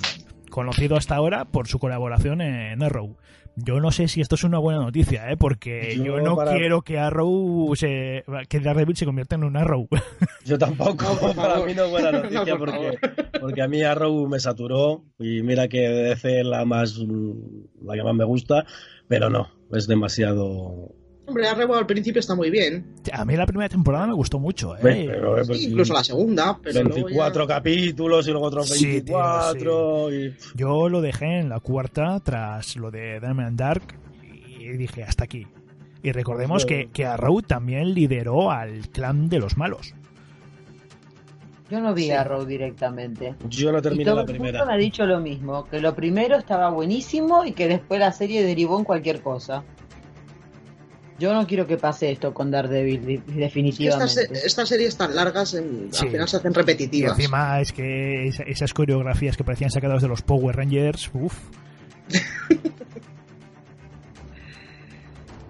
[0.49, 3.17] conocido hasta ahora por su colaboración en Arrow.
[3.57, 5.35] Yo no sé si esto es una buena noticia, ¿eh?
[5.35, 9.57] porque yo, Yo no para- quiero que Arrow se, que Daredevil se convierta en un
[9.57, 9.87] Arrow.
[10.45, 12.97] Yo tampoco, No, para mí no es buena noticia No, por porque,
[13.41, 18.03] porque a mí Arrow me saturó y mira que DC es la más la que
[18.03, 18.63] más me gusta,
[19.07, 20.91] pero no, es demasiado
[21.27, 22.85] Hombre, Arrow al principio está muy bien.
[23.11, 24.79] A mí la primera temporada me gustó mucho, ¿eh?
[24.81, 28.69] Pero, eh, pues, Sí, incluso la segunda, pero luego 24 ya- capítulos y luego otros
[28.69, 33.83] Sí, tío, 24 y Yo lo dejé en la cuarta tras lo de Diamond Dark
[34.23, 35.45] y dije hasta aquí.
[36.01, 39.93] Y recordemos Pues, que, que Arrow también lideró al clan de los malos.
[41.69, 42.11] Yo no vi Sí.
[42.11, 43.35] Arrow directamente.
[43.49, 44.65] yo no Y terminé todo la primera.
[44.65, 48.43] me ha dicho lo mismo, que lo primero estaba buenísimo y que después la serie
[48.45, 49.65] derivó en cualquier cosa.
[51.19, 54.21] Yo no quiero que pase esto con Daredevil, de- Es que definitivamente.
[54.21, 56.05] estas, estas series tan largas en- Sí.
[56.05, 57.17] al final se hacen Y repetitivas.
[57.17, 61.35] encima es que esa- esas coreografías que parecían sacadas de los Power Rangers, uff.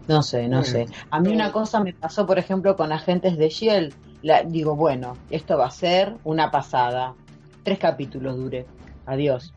[0.08, 0.86] No sé, no Bueno, sé.
[1.12, 3.94] A mí una cosa me pasó, por ejemplo, con Agentes de Shield.
[4.22, 7.14] La, digo, bueno, esto va a ser una pasada.
[7.64, 8.66] Tres capítulos dure.
[9.06, 9.54] Adiós.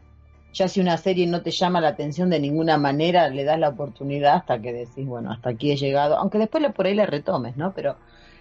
[0.53, 3.69] Ya si una serie no te llama la atención de ninguna manera, le das la
[3.69, 6.17] oportunidad hasta que decís, bueno, hasta aquí he llegado.
[6.17, 7.73] Aunque después le- por ahí le retomes, ¿no?
[7.73, 7.97] Pero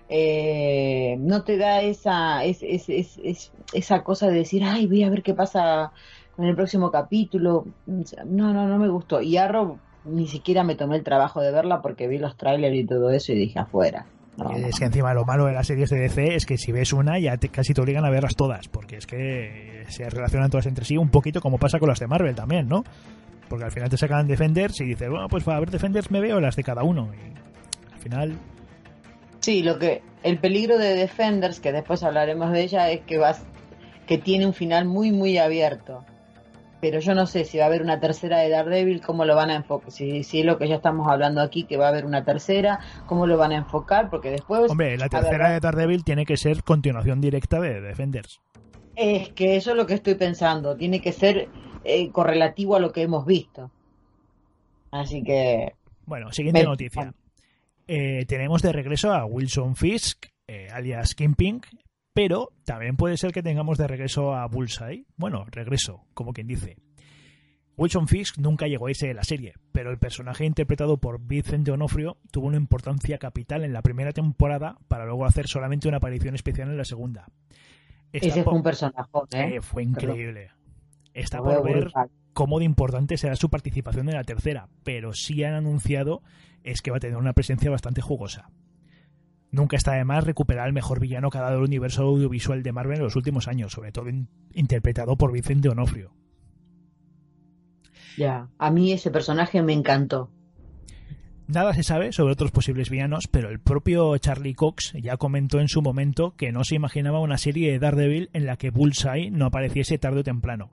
[0.09, 5.03] eh, no te da esa, es, es- es- es- esa cosa de decir, ay, voy
[5.03, 5.91] a ver qué pasa
[6.35, 7.65] con el próximo capítulo.
[7.85, 9.21] No, no, no me gustó.
[9.21, 12.85] Y Arrow ni siquiera me tomé el trabajo de verla porque vi los trailers y
[12.85, 14.07] todo eso y dije afuera.
[14.37, 14.49] No.
[14.51, 17.19] Es que encima lo malo de las series de DC es que si ves una
[17.19, 20.85] ya te, casi te obligan a verlas todas, porque es que se relacionan todas entre
[20.85, 22.83] sí un poquito como pasa con las de Marvel también, ¿no?
[23.47, 26.39] Porque al final te sacan Defenders y dices, bueno, pues para ver Defenders me veo
[26.39, 27.09] las de cada uno.
[27.13, 28.37] Y al final,
[29.39, 33.43] Sí, lo que el peligro de Defenders, que después hablaremos de ella, es que vas
[34.05, 36.03] que tiene un final muy muy abierto.
[36.81, 39.49] Pero yo no sé si va a haber una tercera de Daredevil, cómo lo van
[39.49, 39.91] a enfocar.
[39.91, 42.79] Si, si es lo que ya estamos hablando aquí, que va a haber una tercera,
[43.05, 44.69] cómo lo van a enfocar, porque después.
[44.71, 48.39] hombre, la a tercera de Daredevil tiene que ser continuación directa de Defenders.
[49.01, 50.75] Es que eso es lo que estoy pensando.
[50.75, 51.47] Tiene que ser
[51.85, 53.71] eh, correlativo a lo que hemos visto.
[54.91, 55.73] Así que.
[56.05, 57.13] Bueno, siguiente Me- noticia.
[57.87, 61.61] Eh, tenemos de regreso a Wilson Fisk, eh, alias Kingpin,
[62.13, 65.05] pero también puede ser que tengamos de regreso a Bullseye.
[65.15, 66.75] Bueno, regreso, como quien dice.
[67.77, 71.71] Wilson Fisk nunca llegó a irse de la serie, pero el personaje interpretado por Vicente
[71.71, 76.35] Onofrio tuvo una importancia capital en la primera temporada para luego hacer solamente una aparición
[76.35, 77.25] especial en la segunda.
[78.11, 79.55] Ese fue un personaje, ¿eh?
[79.55, 80.51] eh, fue increíble.
[81.13, 82.09] Está por ver brutal.
[82.33, 86.21] cómo de importante será su participación en la tercera, pero sí han anunciado
[86.63, 88.49] es que va a tener una presencia bastante jugosa.
[89.51, 92.71] Nunca está de más recuperar el mejor villano que ha dado el universo audiovisual de
[92.71, 96.11] Marvel en los últimos años, sobre todo in- interpretado por Vicente Onofrio.
[98.17, 98.49] Ya.
[98.57, 100.29] A mí ese personaje me encantó.
[101.49, 105.67] Nada se sabe sobre otros posibles villanos, pero el propio Charlie Cox ya comentó en
[105.67, 109.47] su momento que no se imaginaba una serie de Daredevil en la que Bullseye no
[109.47, 110.69] apareciese tarde o temprano.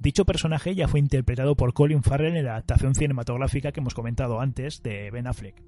[0.00, 4.40] Dicho personaje ya fue interpretado por Colin Farrell en la adaptación cinematográfica que hemos comentado
[4.40, 5.62] antes de Ben Affleck.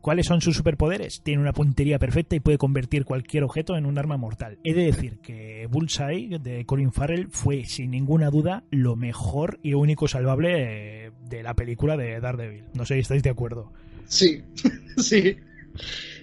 [0.00, 1.22] ¿Cuáles son sus superpoderes?
[1.22, 4.58] Tiene una puntería perfecta y puede convertir cualquier objeto en un arma mortal.
[4.64, 9.74] He de decir que Bullseye de Colin Farrell fue sin ninguna duda lo mejor y
[9.74, 12.64] único salvable eh, de la película de Daredevil.
[12.74, 13.72] No sé si estáis de acuerdo.
[14.06, 14.42] Sí,
[14.96, 15.36] sí.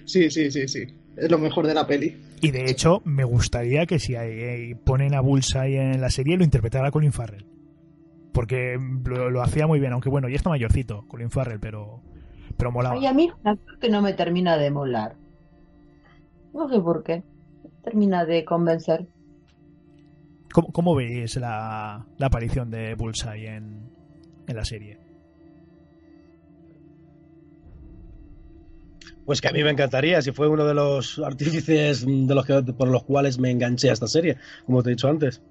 [0.04, 0.86] Sí, sí, sí, sí.
[1.16, 2.16] Es lo mejor de la peli.
[2.40, 6.44] Y de hecho, me gustaría que si eh, ponen a Bullseye en la serie lo
[6.44, 7.46] interpretara Colin Farrell.
[8.32, 12.02] Porque lo, lo hacía muy bien, aunque bueno, ya está mayorcito Colin Farrell, pero,
[12.56, 12.96] pero molaba.
[12.96, 15.16] Ay, a mí es que no me termina de molar.
[16.52, 17.22] No sé por qué.
[17.82, 19.06] Termina de convencer.
[20.52, 23.90] ¿Cómo, cómo veis la, la aparición de Bullseye en,
[24.46, 24.98] en la serie?
[29.26, 32.62] Pues que a mí me encantaría, si fue uno de los artífices de los que,
[32.62, 35.42] por los cuales me enganché a esta serie, como te he dicho antes.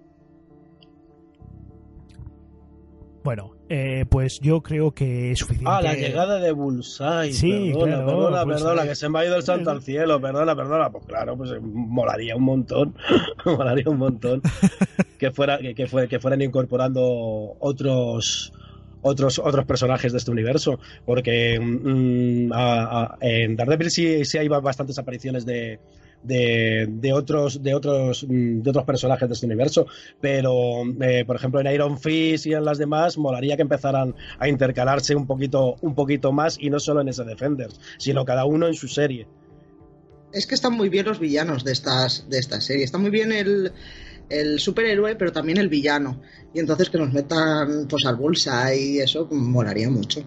[3.22, 5.70] Bueno, eh, pues yo creo que es suficiente.
[5.72, 7.34] Ah, la llegada de Bullseye.
[7.34, 8.64] Sí, perdona, claro, perdona, Bullseye.
[8.66, 10.90] perdona, que se me ha ido el santo al cielo, perdona, perdona.
[10.92, 12.96] Pues claro, pues eh, molaría un montón,
[13.46, 14.42] molaría un montón
[15.20, 17.02] que fuera, que, que que fueran incorporando
[17.60, 18.54] otros
[19.02, 24.48] otros otros personajes de este universo, porque mm, a- a- en Daredevil sí, sí hay
[24.48, 25.80] bastantes apariciones de
[26.24, 29.88] de, otros de otros mm, de otros personajes de este universo
[30.20, 34.48] pero eh, por ejemplo en Iron Fist y en las demás molaría que empezaran a
[34.48, 38.68] intercalarse un poquito un poquito más y no solo en ese Defenders sino cada uno
[38.68, 39.28] en su serie
[40.32, 42.84] Es que están muy bien los villanos de estas, de esta serie.
[42.84, 43.72] Está muy bien el,
[44.30, 46.22] el superhéroe, pero también el villano.
[46.54, 50.24] Y entonces que nos metan pues al bolsa y eso molaría mucho.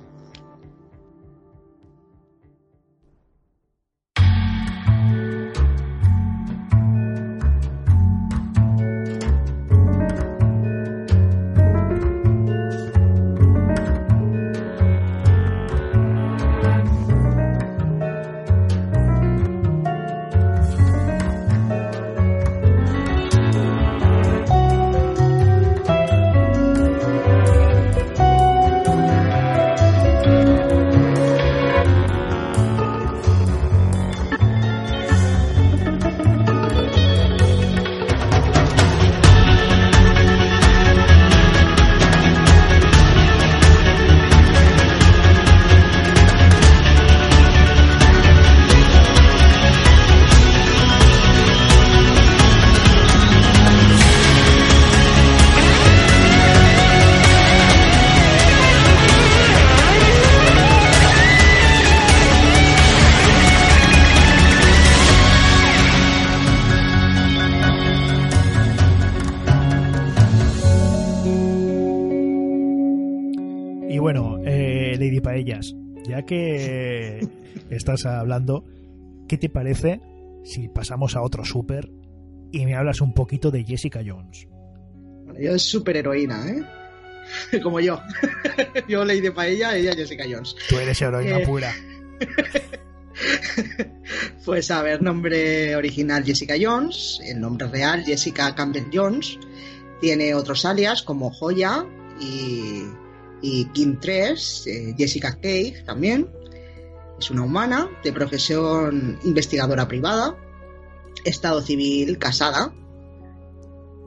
[78.07, 78.65] Hablando,
[79.29, 80.01] ¿qué te parece
[80.45, 81.91] si pasamos a otro super
[82.53, 84.47] y me hablas un poquito de Jessica Jones?
[85.25, 87.61] Bueno, ella es superheroína, ¿eh?
[87.63, 88.01] Como yo.
[88.89, 90.55] yo Lady Paella, ella Jessica Jones.
[90.69, 91.47] Tú eres heroína Eh.
[91.47, 91.73] pura.
[94.45, 99.39] Pues a ver, nombre original Jessica Jones, el nombre real Jessica Campbell Jones,
[100.01, 101.85] tiene otros alias como Joya
[102.21, 102.85] y,
[103.43, 106.29] y Kim 3, eh, Jessica Cave también.
[107.19, 110.37] Es una humana, de profesión investigadora privada,
[111.25, 112.73] estado civil casada.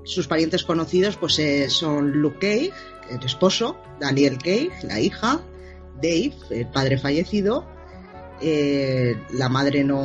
[0.03, 2.71] Sus parientes conocidos pues eh, son Luke Cave,
[3.09, 5.41] el esposo, Daniel Cave, la hija,
[5.95, 7.67] Dave, el padre fallecido,
[8.41, 10.03] eh, la madre no,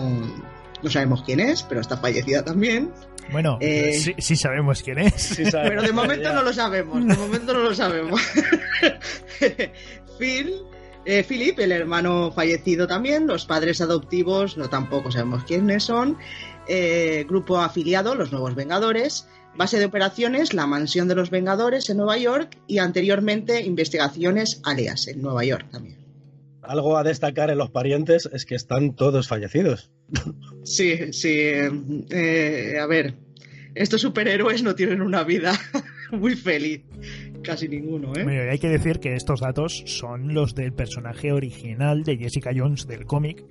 [0.83, 2.93] no sabemos quién es, pero está fallecida también.
[3.33, 3.99] Bueno, Eh.
[3.99, 5.15] sí, sí sabemos quién es.
[5.15, 6.33] Sí, Pero de momento ya.
[6.35, 8.21] no lo sabemos, de momento no lo sabemos.
[10.19, 10.55] Phil,
[11.07, 16.19] eh, Philip, el hermano fallecido también, los padres adoptivos no tampoco sabemos quiénes son,
[16.69, 21.99] eh, grupo afiliado, los Nuevos Vengadores, base de operaciones, la mansión de los Vengadores en
[21.99, 25.99] Nueva York y anteriormente investigaciones alias en Nueva York también.
[26.63, 29.91] Algo a destacar en los parientes es que están todos fallecidos.
[30.65, 33.15] Sí, sí, eh, a ver,
[33.77, 35.57] estos superhéroes no tienen una vida
[36.19, 36.83] muy feliz,
[37.43, 38.25] casi ninguno, ¿eh?
[38.25, 42.51] Bueno, y hay que decir que estos datos son los del personaje original de Jessica
[42.55, 43.45] Jones del cómic,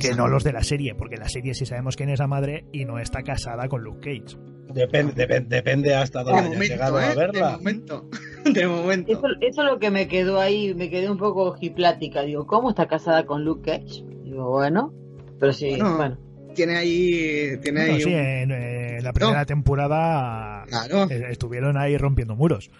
[0.00, 2.64] que no los de la serie, porque la serie sí sabemos quién es la madre
[2.72, 4.36] y no está casada con Luke Cage.
[4.72, 7.04] Depende, depe- depende hasta De dónde hayas momento, llegado ¿eh?
[7.04, 7.50] a De verla.
[7.58, 8.08] momento.
[8.52, 9.12] De momento.
[9.12, 12.22] Eso, eso es lo que me quedó ahí, me quedé un poco ojiplática.
[12.22, 14.04] Digo, ¿cómo está casada con Luke Cage?
[14.24, 14.92] Digo, bueno,
[15.38, 16.18] pero sí, Bueno, bueno.
[16.54, 17.56] Tiene ahí.
[17.62, 22.70] Tiene Bueno, ahí sí, un- en, la primera temporada Claro, estuvieron ahí rompiendo muros.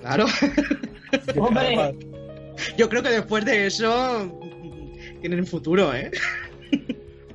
[0.00, 0.26] claro.
[1.36, 1.94] Hombre.
[2.76, 4.38] Yo creo que después de eso.
[5.20, 6.10] Tienen futuro, ¿eh?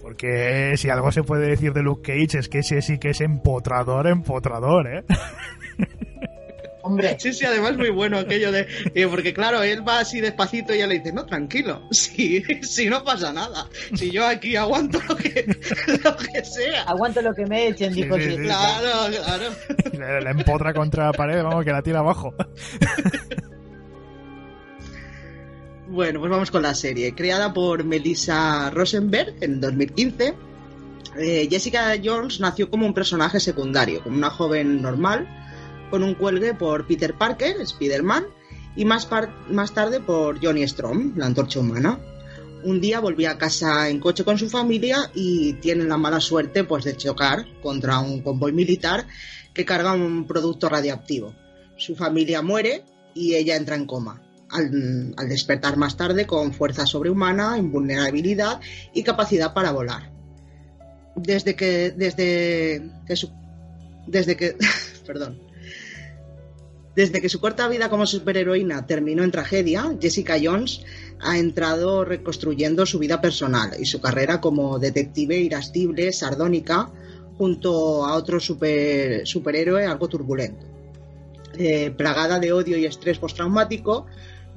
[0.01, 3.21] Porque si algo se puede decir de Luke Cage es que ese sí que es
[3.21, 5.03] empotrador, empotrador, ¿eh?
[6.87, 8.67] Hombre, Sí, sí, además muy bueno aquello de.
[8.95, 12.87] eh, porque claro, él va así despacito y ella le dice, no, tranquilo, si, si
[12.87, 13.67] no pasa nada.
[13.95, 15.45] Si yo aquí aguanto lo que,
[16.03, 16.83] lo que sea.
[16.83, 18.37] aguanto lo que me echen, dijo sí, sí.
[18.37, 19.45] Claro, claro.
[19.97, 22.33] La, la empotra contra la pared, vamos, que la tira abajo.
[25.89, 27.15] Bueno, pues vamos con la serie.
[27.15, 30.33] Creada por Melissa Rosenberg en 2015,
[31.17, 35.36] eh, Jessica Jones nació como un personaje secundario, como una joven normal,
[35.89, 38.25] con un cuelgue por Peter Parker, Spider-Man,
[38.75, 39.07] y más,
[39.49, 41.99] más tarde por Johnny Storm, la antorcha humana.
[42.63, 46.63] Un día volvía a casa en coche con su familia y tienen la mala suerte
[46.63, 49.07] pues, de chocar contra un convoy militar
[49.53, 51.33] que carga un producto radiactivo.
[51.75, 54.21] Su familia muere y ella entra en coma.
[54.49, 58.61] Al, despertar más tarde con fuerza sobrehumana, invulnerabilidad
[58.93, 60.11] y capacidad para volar.
[61.15, 63.15] Desde que, desde que
[64.07, 64.55] desde que,
[65.05, 65.46] perdón,
[66.97, 70.81] desde que su corta vida como superheroína terminó en tragedia, Jessica Jones
[71.19, 76.89] ha entrado reconstruyendo su vida personal y su carrera como detective irascible, sardónica,
[77.37, 80.65] junto a otro super, superhéroe algo turbulento.
[81.55, 84.07] Eh, plagada de odio y estrés postraumático,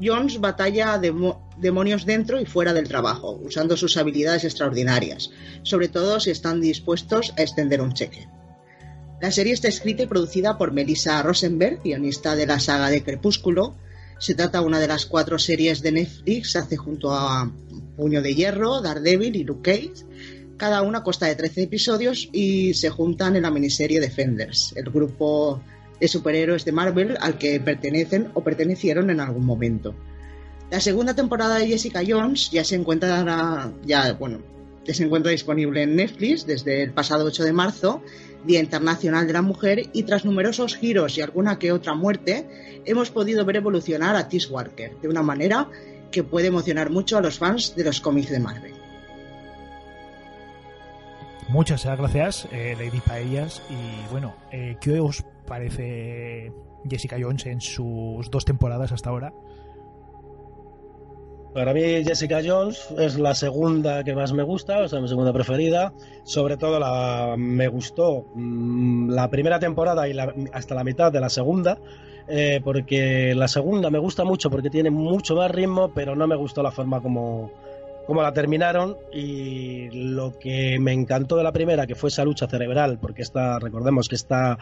[0.02, 5.30] Jones batalla demo- demonios dentro y fuera del trabajo, usando sus habilidades extraordinarias,
[5.62, 8.26] sobre todo si están dispuestos a extender un cheque.
[9.20, 13.76] La serie está escrita y producida por Melissa Rosenberg, guionista de la saga de Crepúsculo.
[14.18, 17.52] Se trata de una de las cuatro series de Netflix, se hace junto a
[17.96, 20.06] Puño de Hierro, Daredevil y Luke Cage.
[20.56, 25.62] Cada una consta de 13 episodios y se juntan en la miniserie Defenders, el grupo
[26.00, 29.94] de superhéroes de Marvel al que pertenecen o pertenecieron en algún momento.
[30.70, 34.40] La segunda temporada de Jessica Jones ya se encuentra, ya, bueno,
[34.84, 38.02] ya se encuentra disponible en Netflix desde el pasado 8 de marzo,
[38.44, 43.10] Día Internacional de la Mujer, y tras numerosos giros y alguna que otra muerte, hemos
[43.10, 45.68] podido ver evolucionar a Tish Walker de una manera
[46.10, 48.74] que puede emocionar mucho a los fans de los cómics de Marvel.
[51.48, 53.60] Muchas gracias, eh, Lady Paellas.
[53.68, 56.52] Y bueno, eh, ¿qué os parece
[56.88, 59.32] Jessica Jones en sus dos temporadas hasta ahora?
[61.54, 65.32] Para mí Jessica Jones es la segunda que más me gusta, o sea, mi segunda
[65.32, 65.92] preferida.
[66.22, 71.20] Sobre todo la, me gustó mm, la primera temporada y la, hasta la mitad de
[71.20, 71.78] la segunda,
[72.28, 76.36] eh, porque la segunda me gusta mucho porque tiene mucho más ritmo, pero no me
[76.36, 77.50] gustó la forma como,
[78.06, 82.46] como la terminaron y lo que me encantó de la primera, que fue esa lucha
[82.46, 84.56] cerebral, porque esta, recordemos que esta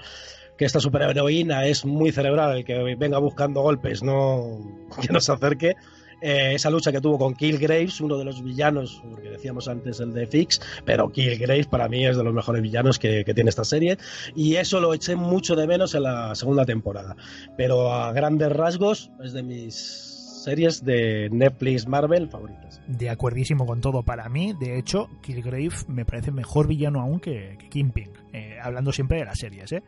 [0.57, 4.59] que esta superheroína es muy cerebral, el que venga buscando golpes, no
[5.01, 5.77] que no se acerque.
[6.21, 10.13] Eh, esa lucha que tuvo con Killgraves, uno de los villanos, que decíamos antes el
[10.13, 13.65] de Fix, pero Killgraves para mí es de los mejores villanos que, que, tiene esta
[13.65, 13.99] serie,
[14.35, 17.17] y eso lo eché mucho de menos en la segunda temporada.
[17.57, 20.09] Pero a grandes rasgos es de mis
[20.45, 22.81] series de Netflix Marvel favoritas.
[22.87, 24.03] De acuerdísimo con todo.
[24.03, 28.93] Para mí, de hecho, Killgrave me parece mejor villano aún que, que Kingpin, eh, hablando
[28.93, 29.83] siempre de las series, ¿eh?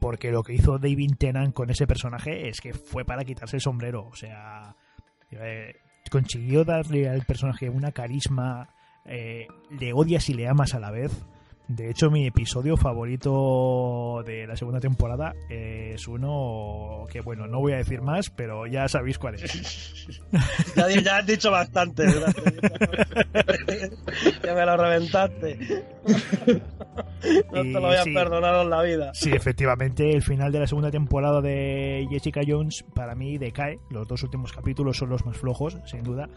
[0.00, 3.62] porque lo que hizo David Tennant con ese personaje es que fue para quitarse el
[3.62, 4.08] sombrero.
[4.10, 4.74] O sea,
[5.40, 5.76] eh,
[6.10, 8.68] consiguió darle al personaje una carisma,
[9.04, 11.12] eh, le odias y le amas a la vez.
[11.74, 17.72] De hecho, mi episodio favorito de la segunda temporada es uno que, bueno, no voy
[17.72, 20.06] a decir más, pero ya sabéis cuál es.
[20.76, 22.04] ya, ya has dicho bastante.
[24.42, 25.58] ya me lo reventaste.
[27.52, 29.14] no te lo voy a sí, perdonar en la vida.
[29.14, 33.78] Sí, efectivamente, el final de la segunda temporada de Jessica Jones para mí decae.
[33.88, 36.28] Los dos últimos capítulos son los más flojos, sin duda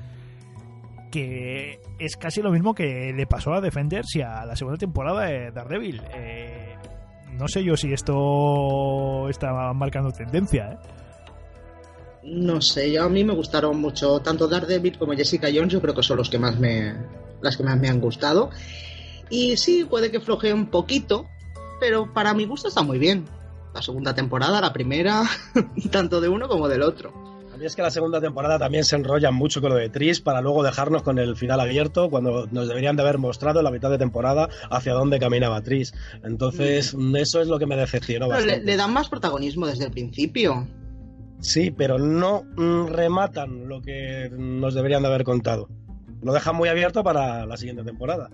[1.12, 5.26] que es casi lo mismo que le pasó a Defenders y a la segunda temporada
[5.26, 6.02] de Daredevil.
[6.14, 6.76] Eh,
[7.38, 10.78] no sé yo si esto está marcando tendencia, ¿eh?
[12.24, 15.94] No sé, yo a mí me gustaron mucho tanto Daredevil como Jessica Jones, yo creo
[15.94, 16.96] que son los que más me
[17.42, 18.50] las que más me han gustado.
[19.30, 21.28] Y sí, puede que flojee un poquito,
[21.80, 23.26] pero para mi gusto está muy bien.
[23.74, 25.24] La segunda temporada, la primera,
[25.92, 27.35] tanto de uno como del otro.
[27.56, 30.20] A mí es que la segunda temporada también se enrolla mucho con lo de Tris
[30.20, 33.72] para luego dejarnos con el final abierto cuando nos deberían de haber mostrado en la
[33.72, 35.94] mitad de temporada hacia dónde caminaba Tris.
[36.26, 37.16] Entonces, mm.
[37.16, 38.58] eso es lo que me decepcionó bastante.
[38.58, 40.68] Le, le, dan más protagonismo desde el principio.
[41.40, 45.70] Sí, pero no mm, rematan lo que nos deberían de haber contado.
[46.22, 48.30] Lo dejan muy abierto para la siguiente temporada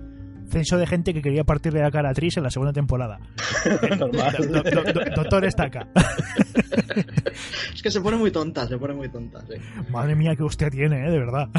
[0.51, 3.19] censo de gente que quería partirle la cara a Tris en la segunda temporada.
[3.99, 4.35] Normal.
[4.37, 5.87] Do, do, do, doctor está acá.
[7.73, 9.41] es que se pone muy tonta, se pone muy tonta.
[9.41, 9.55] Sí.
[9.89, 11.11] Madre mía, que usted tiene, ¿eh?
[11.11, 11.49] de verdad.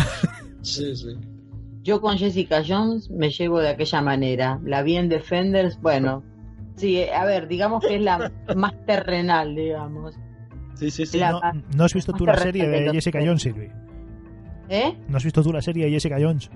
[0.62, 1.16] sí, sí.
[1.82, 4.60] Yo con Jessica Jones me llevo de aquella manera.
[4.64, 6.22] La vi en Defenders, bueno.
[6.76, 10.14] Sí, a ver, digamos que es la más terrenal, digamos.
[10.74, 11.18] Sí, sí, sí.
[11.18, 11.40] No,
[11.76, 13.68] ¿No, has visto tú la serie de Jessica Jones, Silvi?
[14.68, 14.96] ¿Eh?
[15.08, 16.50] ¿No has visto tú la serie de Jessica Jones?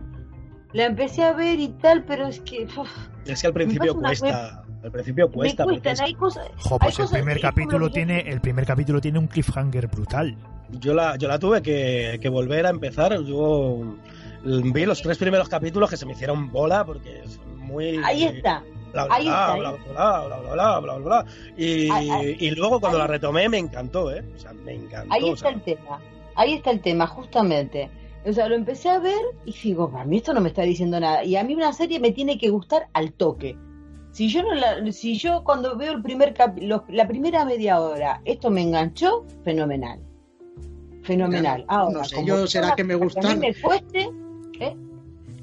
[0.72, 2.64] La empecé a ver y tal, pero es que.
[2.76, 2.88] Uf,
[3.24, 4.62] es que al principio cuesta.
[4.82, 5.66] Al principio cuesta.
[5.66, 6.48] Me cuestan, hay cosas.
[6.58, 10.36] Jo, pues hay el primer capítulo tiene, el primer capítulo tiene un cliffhanger brutal.
[10.80, 13.20] Yo la, yo la tuve que, que volver a empezar.
[13.22, 13.96] Yo
[14.44, 18.00] vi los tres primeros capítulos que se me hicieron bola porque es muy.
[18.04, 18.62] Ahí está.
[18.92, 21.26] Bla, bla, Ahí está, bla, bla, bla, bla, bla, bla, bla.
[21.56, 24.24] Y, Ahí- ahí- y luego cuando ahí- la retomé me encantó, ¿eh?
[24.34, 25.12] O sea, me encantó.
[25.12, 25.98] Ahí o está sea, el tema.
[26.36, 27.90] Ahí está el tema, justamente.
[28.26, 30.98] O sea, lo empecé a ver y digo, para mí esto no me está diciendo
[30.98, 31.22] nada.
[31.24, 33.56] Y a mí una serie me tiene que gustar al toque.
[34.10, 37.80] Si yo no la, si yo cuando veo el primer cap- los- la primera media
[37.80, 40.00] hora, esto me enganchó, fenomenal.
[41.02, 41.64] Fenomenal.
[41.68, 43.40] Ahora, no sé, yo será que me cosas a gustan.
[43.40, 44.10] mí me cueste,
[44.60, 44.76] ¿eh?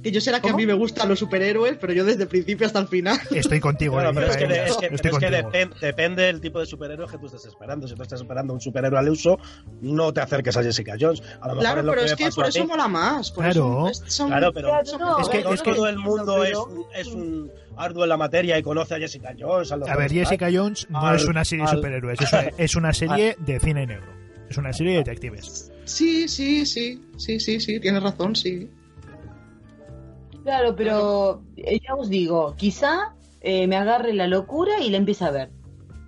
[0.04, 0.56] Que yo será que ¿Cómo?
[0.56, 3.18] a mí me gustan los superhéroes, pero yo desde el principio hasta el final.
[3.32, 5.52] Estoy contigo, Bueno, Lady pero es que, Paellas, es que- estoy es que contigo.
[5.52, 7.88] depen- depende del tipo de superhéroe que tú estés esperando.
[7.88, 9.40] Si tú estás esperando un superhéroe al uso,
[9.82, 11.22] no te acerques a Jessica Jones.
[11.40, 13.32] A lo mejor Claro, es lo pero que es que por eso mola más.
[13.32, 13.88] Por Claro.
[13.90, 14.80] eso son- Claro, pero no,
[15.20, 18.10] Es que- no es que- todo el mundo pero- es, un- es un arduo en
[18.10, 19.72] la materia y conoce a Jessica Jones.
[19.72, 20.12] A, A ver.
[20.12, 23.60] Jessica Jones no Al- es una serie de superhéroes, es una, es una serie de
[23.60, 24.12] cine negro.
[24.50, 25.72] Es una serie de detectives.
[25.86, 28.70] Sí, sí, sí, sí, sí, sí, tienes razón, sí.
[30.44, 35.26] Claro, pero eh, ya os digo, quizá eh, me agarre la locura y la empiece
[35.26, 35.50] a ver.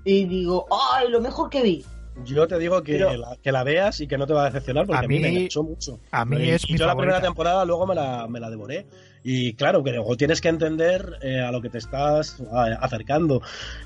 [0.04, 1.84] y digo, ¡ay, lo mejor que vi!
[2.24, 4.46] Yo te digo que, Pero- la, que la veas y que no te va a
[4.46, 6.00] decepcionar porque A a mí, me enganchó mucho.
[6.12, 8.50] a mí Y- es y mi yo la primera temporada luego me la, me la
[8.50, 8.86] devoré.
[9.24, 13.42] Y claro, que luego tienes que entender eh, a lo que te estás a- acercando,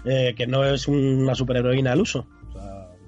[0.05, 2.27] eh, que no es una superheroína al uso.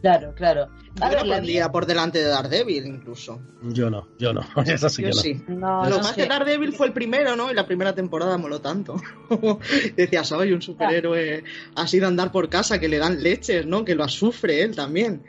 [0.02, 0.68] Claro, claro.
[0.96, 3.40] Yo A ver, la la pondría por delante de Daredevil, incluso.
[3.62, 4.42] yo no, yo no.
[4.66, 5.44] Eso sí Yo que sí.
[5.48, 6.24] No, Lo no más sé.
[6.24, 7.52] que Daredevil fue el primero, ¿no?
[7.52, 8.96] Y la primera temporada moló tanto.
[9.96, 11.44] Decía, soy un superhéroe
[11.76, 13.86] así de andar por casa, que le dan leches, ¿no?
[13.86, 15.24] Que lo sufre él también.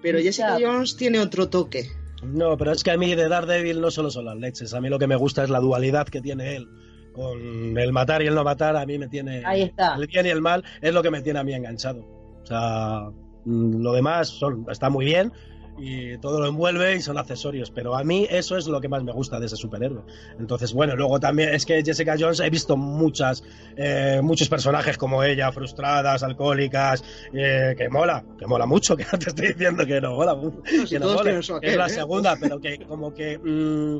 [0.00, 0.66] Pero Jessica Ya.
[0.68, 1.90] Jones tiene otro toque.
[2.22, 4.72] No, pero es que a mí de Daredevil no solo son las leches.
[4.74, 6.68] A mí lo que me gusta es la dualidad que tiene él.
[7.12, 9.42] Con el matar y el no matar, a mí me tiene.
[9.44, 9.96] Ahí está.
[9.96, 12.00] El bien y el mal es lo que me tiene a mí enganchado.
[12.00, 13.08] O sea,
[13.44, 15.32] lo demás son, está muy bien
[15.78, 17.70] y todo lo envuelve y son accesorios.
[17.70, 20.02] Pero a mí eso es lo que más me gusta de ese superhéroe.
[20.38, 23.44] Entonces, bueno, luego también es que Jessica Jones he visto muchas,
[23.76, 29.18] eh, muchos personajes como ella, frustradas, alcohólicas, eh, que mola, que mola mucho, que no
[29.18, 30.36] te estoy diciendo que no mola.
[30.64, 31.90] si que no mola, aquel, es la ¿eh?
[31.90, 33.96] segunda, pero que como que mm,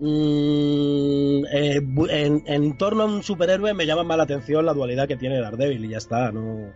[0.00, 5.06] mm, eh, en, en torno a un superhéroe me llama más la atención la dualidad
[5.06, 6.72] que tiene Daredevil y ya está, no,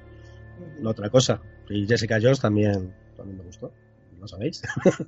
[0.80, 1.41] no otra cosa.
[1.70, 3.72] Y Jessica Jones también, también me gustó,
[4.20, 4.62] lo sabéis.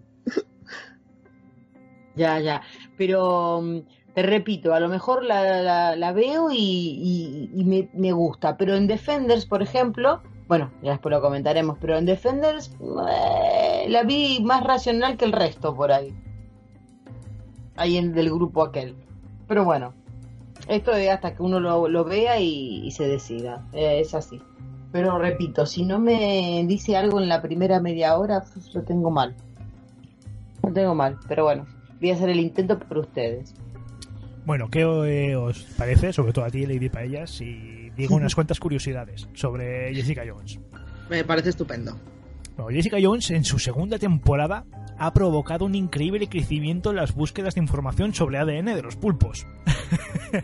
[2.14, 2.62] Ya, ya.
[2.96, 3.78] Pero mm,
[4.14, 8.56] te repito, a lo mejor la, la- la veo y, me, gusta.
[8.56, 12.70] Pero en Defenders, por ejemplo, bueno, ya después lo comentaremos, pero en Defenders
[13.08, 16.14] eh, la vi más racional que el resto por ahí.
[17.76, 18.94] Ahí en, del grupo aquel.
[19.48, 19.94] Pero bueno,
[20.68, 23.66] esto es hasta que uno lo, vea y, y se decida.
[23.72, 24.40] Eh, es así.
[24.92, 29.10] Pero repito, si no me dice algo en la primera media hora, pues, lo tengo
[29.10, 29.34] mal.
[30.62, 31.66] Lo tengo mal, pero bueno,
[32.00, 33.54] voy a hacer el intento por ustedes.
[34.44, 39.28] Bueno, ¿qué os parece, sobre todo a ti, Lady Paella, si digo unas cuantas curiosidades
[39.32, 40.60] sobre Jessica Jones?
[41.08, 41.96] Me parece estupendo.
[42.56, 44.64] Bueno, Jessica Jones en su segunda temporada
[44.98, 49.46] ha provocado un increíble crecimiento en las búsquedas de información sobre ADN de los pulpos.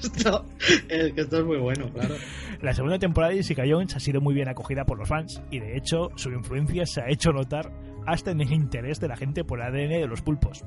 [0.00, 0.46] esto,
[0.88, 2.14] es que esto es muy bueno, claro.
[2.60, 5.60] La segunda temporada de Jessica Jones ha sido muy bien acogida por los fans y
[5.60, 7.72] de hecho su influencia se ha hecho notar
[8.06, 10.62] hasta en el interés de la gente por el ADN de los pulpos.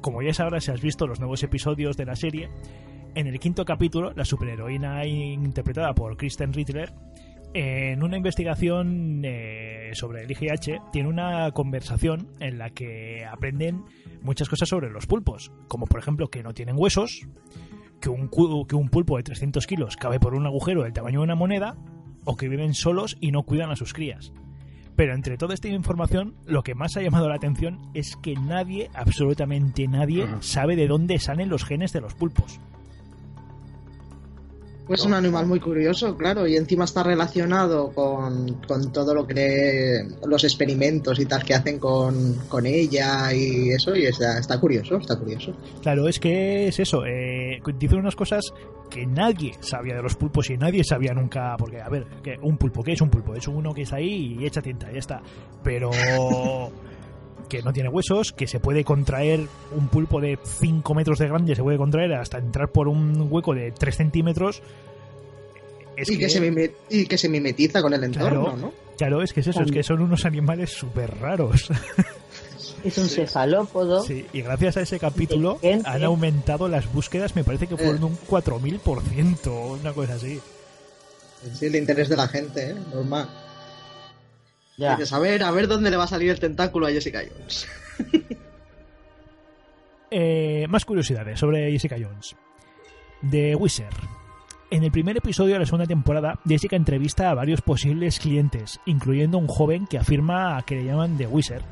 [0.00, 2.48] Como ya sabrás si has visto los nuevos episodios de la serie,
[3.14, 6.92] en el quinto capítulo la superheroína interpretada por Kristen Rittler
[7.58, 13.82] en una investigación eh, sobre el IGH tiene una conversación en la que aprenden
[14.20, 17.26] muchas cosas sobre los pulpos, como por ejemplo que no tienen huesos,
[17.98, 18.28] que un,
[18.66, 21.78] que un pulpo de 300 kilos cabe por un agujero del tamaño de una moneda,
[22.24, 24.34] o que viven solos y no cuidan a sus crías.
[24.94, 28.90] Pero entre toda esta información, lo que más ha llamado la atención es que nadie,
[28.92, 32.60] absolutamente nadie, sabe de dónde salen los genes de los pulpos.
[34.86, 40.06] Pues un animal muy curioso, claro, y encima está relacionado con, con todo lo que
[40.24, 44.98] los experimentos y tal que hacen con, con ella y eso, y está, está curioso,
[44.98, 45.52] está curioso.
[45.82, 47.04] Claro, es que es eso.
[47.04, 48.44] Eh, dicen unas cosas
[48.88, 51.56] que nadie sabía de los pulpos y nadie sabía nunca.
[51.58, 53.34] Porque, a ver, que un pulpo, ¿qué es un pulpo?
[53.34, 55.20] Es uno que está ahí y echa tinta, ya está.
[55.62, 55.90] Pero
[57.48, 61.54] que no tiene huesos, que se puede contraer un pulpo de 5 metros de grande,
[61.54, 64.62] se puede contraer hasta entrar por un hueco de 3 centímetros.
[65.96, 68.56] Es y, que se mime- y que se mimetiza con el entorno, Claro.
[68.58, 68.72] ¿no?
[68.98, 71.68] Claro, es que es eso, es que son unos animales súper raros.
[72.84, 74.02] Es un cefalópodo.
[74.02, 78.04] Sí, y gracias a ese capítulo han aumentado las búsquedas, me parece que fueron Eh.
[78.04, 80.40] un 4000%, una cosa así.
[81.54, 82.74] Sí, el interés de la gente, ¿eh?
[82.94, 83.28] Normal.
[84.76, 84.96] Ya.
[84.96, 87.68] Dices, a ver, a ver dónde le va a salir el tentáculo a Jessica Jones.
[90.08, 92.36] Eh, más curiosidades sobre Jessica Jones.
[93.28, 93.92] The Wizard.
[94.70, 99.36] En el primer episodio de la segunda temporada, Jessica entrevista a varios posibles clientes, incluyendo
[99.36, 101.64] un joven que afirma que le llaman The Wizard,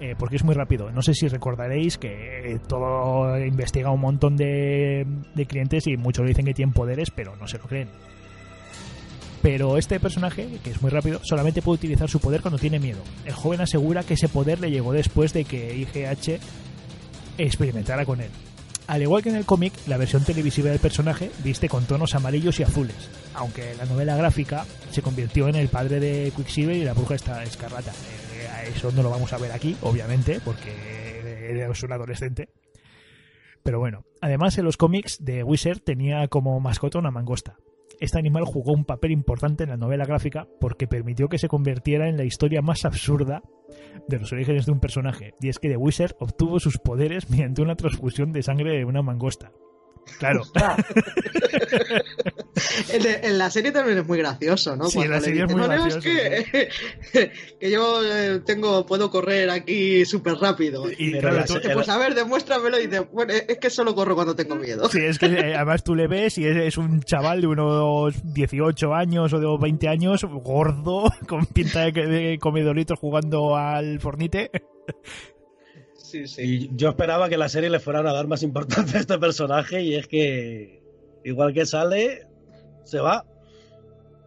[0.00, 0.90] eh, porque es muy rápido.
[0.90, 6.24] No sé si recordaréis que eh, todo investiga un montón de, de clientes y muchos
[6.24, 7.88] le dicen que tienen poderes, pero no se lo creen.
[9.42, 13.00] Pero este personaje, que es muy rápido, solamente puede utilizar su poder cuando tiene miedo.
[13.24, 16.38] El joven asegura que ese poder le llegó después de que IGH
[17.38, 18.30] experimentara con él.
[18.86, 22.60] Al igual que en el cómic, la versión televisiva del personaje viste con tonos amarillos
[22.60, 26.92] y azules, aunque la novela gráfica se convirtió en el padre de Quicksilver y la
[26.92, 27.90] bruja esta escarlata.
[27.90, 32.48] Eh, eso no lo vamos a ver aquí, obviamente, porque es un adolescente.
[33.62, 37.56] Pero bueno, además en los cómics de Wizard tenía como mascota una mangosta.
[38.02, 42.08] Este animal jugó un papel importante en la novela gráfica porque permitió que se convirtiera
[42.08, 43.42] en la historia más absurda
[44.08, 47.62] de los orígenes de un personaje, y es que The Wizard obtuvo sus poderes mediante
[47.62, 49.52] una transfusión de sangre de una mangosta.
[50.18, 50.42] Claro.
[52.92, 54.86] en, en, la serie también es muy gracioso, ¿no?
[54.86, 56.00] Sí, en la serie es muy gracioso.
[56.00, 56.68] que,
[57.60, 60.90] que, yo eh, tengo, puedo correr aquí súper rápido.
[60.90, 64.36] Y, claro, tú, pues a ver, demuéstramelo y dice, bueno, es que solo corro cuando
[64.36, 64.88] tengo miedo.
[64.88, 68.14] Sí, es que eh, además tú le ves y es, es, un chaval de unos
[68.34, 74.50] 18 años o de 20 años, gordo, con pinta de, de comedoritos jugando al Fornite.
[76.14, 79.82] Y yo esperaba que la serie le fueran a dar más importancia a este personaje
[79.82, 80.82] y es que
[81.24, 82.26] igual que sale,
[82.84, 83.24] se va.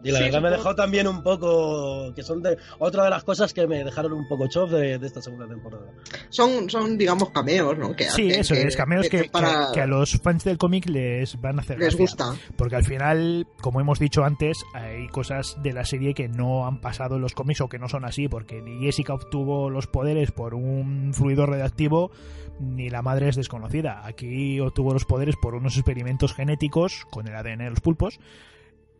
[0.05, 3.51] Y la verdad me dejó también un poco, que son de otra de las cosas
[3.53, 5.87] que me dejaron un poco chof de, esta segunda temporada.
[6.29, 7.95] Son, son digamos, cameos, ¿no?
[7.95, 9.31] Que sí, eso es, cameos que,
[9.73, 12.35] que, a los fans del cómic les van a hacer Les gusta.
[12.55, 16.81] Porque al final, como hemos dicho antes, hay cosas de la serie que no han
[16.81, 20.31] pasado en los cómics o que no son así, porque ni Jessica obtuvo los poderes
[20.31, 22.11] por un fluido radioactivo,
[22.59, 24.05] ni la madre es desconocida.
[24.05, 28.19] Aquí obtuvo los poderes por unos experimentos genéticos con el ADN de los pulpos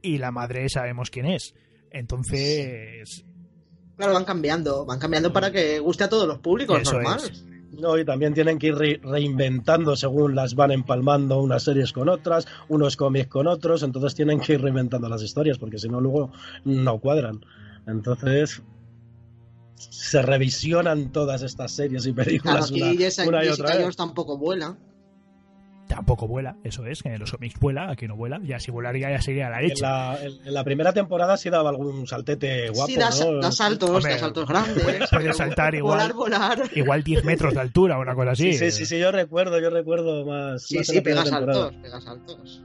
[0.05, 1.55] y la madre sabemos quién es.
[1.91, 3.25] Entonces.
[3.97, 6.99] Claro, van cambiando, van cambiando para que guste a todos los públicos, Eso
[7.71, 12.45] No, y también tienen que ir reinventando según las van empalmando unas series con otras,
[12.67, 16.31] unos cómics con otros, entonces tienen que ir reinventando las historias, porque si no luego
[16.65, 17.45] no cuadran.
[17.87, 18.61] Entonces
[19.75, 22.93] se revisionan todas estas series y películas una,
[23.43, 23.95] y otra vez.
[23.95, 24.77] tampoco vuela
[25.87, 29.09] tampoco vuela, eso es, que en los cómics vuela, aquí no vuela, ya si volaría
[29.09, 29.85] ya sería la leche.
[30.45, 34.83] En la, primera temporada sí daba algún saltete guapo, sí, da, saltos, da saltos grandes.
[34.83, 36.69] Puede, saltar igual, volar, volar.
[36.75, 38.53] igual 10 metros de altura o una cosa así.
[38.53, 40.63] Sí, sí, sí, yo recuerdo, yo recuerdo más.
[40.63, 42.61] Sí, sí, pega saltos, pega saltos.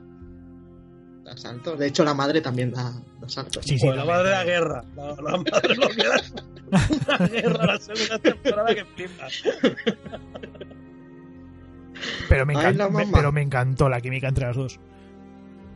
[1.24, 1.78] Da saltos.
[1.78, 2.92] De hecho, la madre también da,
[3.26, 3.64] saltos.
[3.64, 4.84] Sí, sí, la madre de la guerra.
[4.96, 7.18] La, la madre lo que da.
[7.18, 9.28] la guerra, la segunda temporada que flipa.
[12.28, 14.80] Pero me, encantó, pero me encantó la química entre las dos.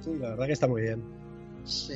[0.01, 1.03] Sí, la verdad que está muy bien.
[1.65, 1.95] Sí.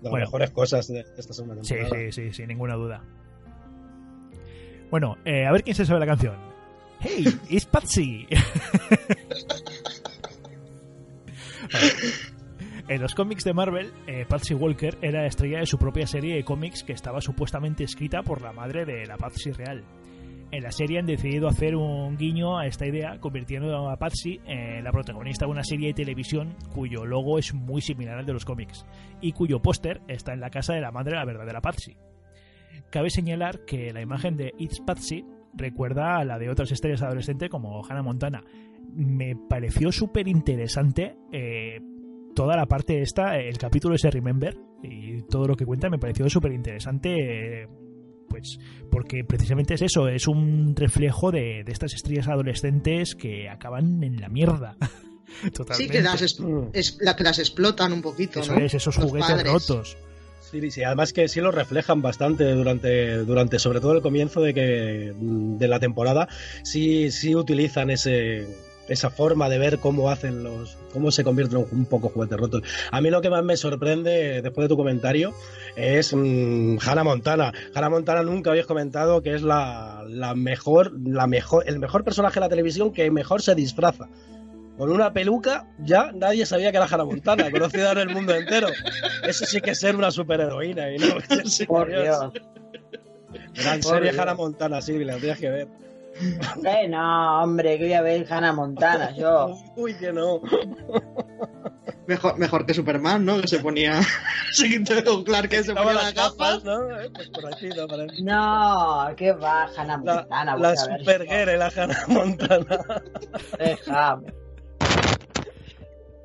[0.00, 1.88] Las mejores cosas de esta segunda temporada.
[1.88, 3.04] Sí, sí, sí, sin ninguna duda.
[4.90, 6.36] Bueno, eh, a ver quién se sabe la canción.
[7.00, 7.24] ¡Hey!
[7.48, 8.26] ¡It's Patsy!
[12.88, 16.44] En los cómics de Marvel, eh, Patsy Walker era estrella de su propia serie de
[16.44, 19.82] cómics que estaba supuestamente escrita por la madre de la Patsy real
[20.52, 24.84] en la serie han decidido hacer un guiño a esta idea, convirtiendo a Patsy en
[24.84, 28.44] la protagonista de una serie de televisión cuyo logo es muy similar al de los
[28.44, 28.84] cómics
[29.22, 31.96] y cuyo póster está en la casa de la madre de la verdadera Patsy.
[32.90, 35.24] Cabe señalar que la imagen de It's Patsy
[35.54, 38.44] recuerda a la de otras estrellas adolescentes como Hannah Montana.
[38.94, 41.80] Me pareció súper interesante eh,
[42.34, 46.28] toda la parte esta, el capítulo ese Remember y todo lo que cuenta me pareció
[46.28, 47.62] súper interesante.
[47.62, 47.68] Eh,
[48.42, 48.58] pues
[48.90, 54.28] porque precisamente es eso, es un reflejo de, estas estrellas adolescentes que acaban en la
[54.28, 54.76] mierda.
[55.72, 56.38] Sí, que las,
[57.00, 58.40] la que las explotan un poquito.
[58.40, 59.96] Eso es, esos juguetes rotos.
[60.40, 64.52] Sí, sí, además que sí lo reflejan bastante durante, durante sobre todo el comienzo de
[64.52, 66.28] que de la temporada,
[66.62, 68.46] sí, sí utilizan ese
[68.88, 72.62] esa forma de ver cómo hacen los cómo se convierten un poco juguetes rotos.
[72.90, 75.32] A mí lo que más me sorprende después de tu comentario
[75.76, 77.52] es mm, Hannah Montana.
[77.74, 82.34] Hannah Montana nunca habías comentado que es la, la mejor la mejor el mejor personaje
[82.34, 84.08] de la televisión que mejor se disfraza.
[84.76, 88.68] Con una peluca ya nadie sabía que era Hannah Montana, conocida en el mundo entero.
[89.22, 91.06] Eso sí que es ser una superheroína y no
[91.66, 92.32] Por Dios.
[93.54, 95.68] Gran serie Hannah Montana, sí, la tendrías que ver.
[96.64, 99.56] Eh, no, hombre, que voy a ver Hannah Montana, yo.
[99.76, 100.40] Uy, que no.
[102.06, 103.40] Mejor, mejor que Superman, ¿no?
[103.40, 104.00] Que se ponía.
[105.04, 106.64] con Clark que se ponía las gafas.
[106.64, 107.00] ¿no?
[107.00, 108.06] Eh, pues por aquí, no, para...
[108.20, 110.56] no, que va, Hannah Montana.
[110.56, 112.84] La, la Supergirl, la Hannah Montana.
[113.58, 114.34] Déjame.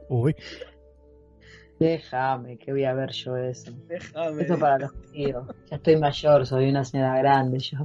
[0.10, 0.36] Uy.
[1.80, 3.72] Déjame, que voy a ver yo eso.
[3.88, 4.44] Déjame.
[4.44, 5.46] Eso para los tíos.
[5.70, 7.78] Ya estoy mayor, soy una señora grande, yo.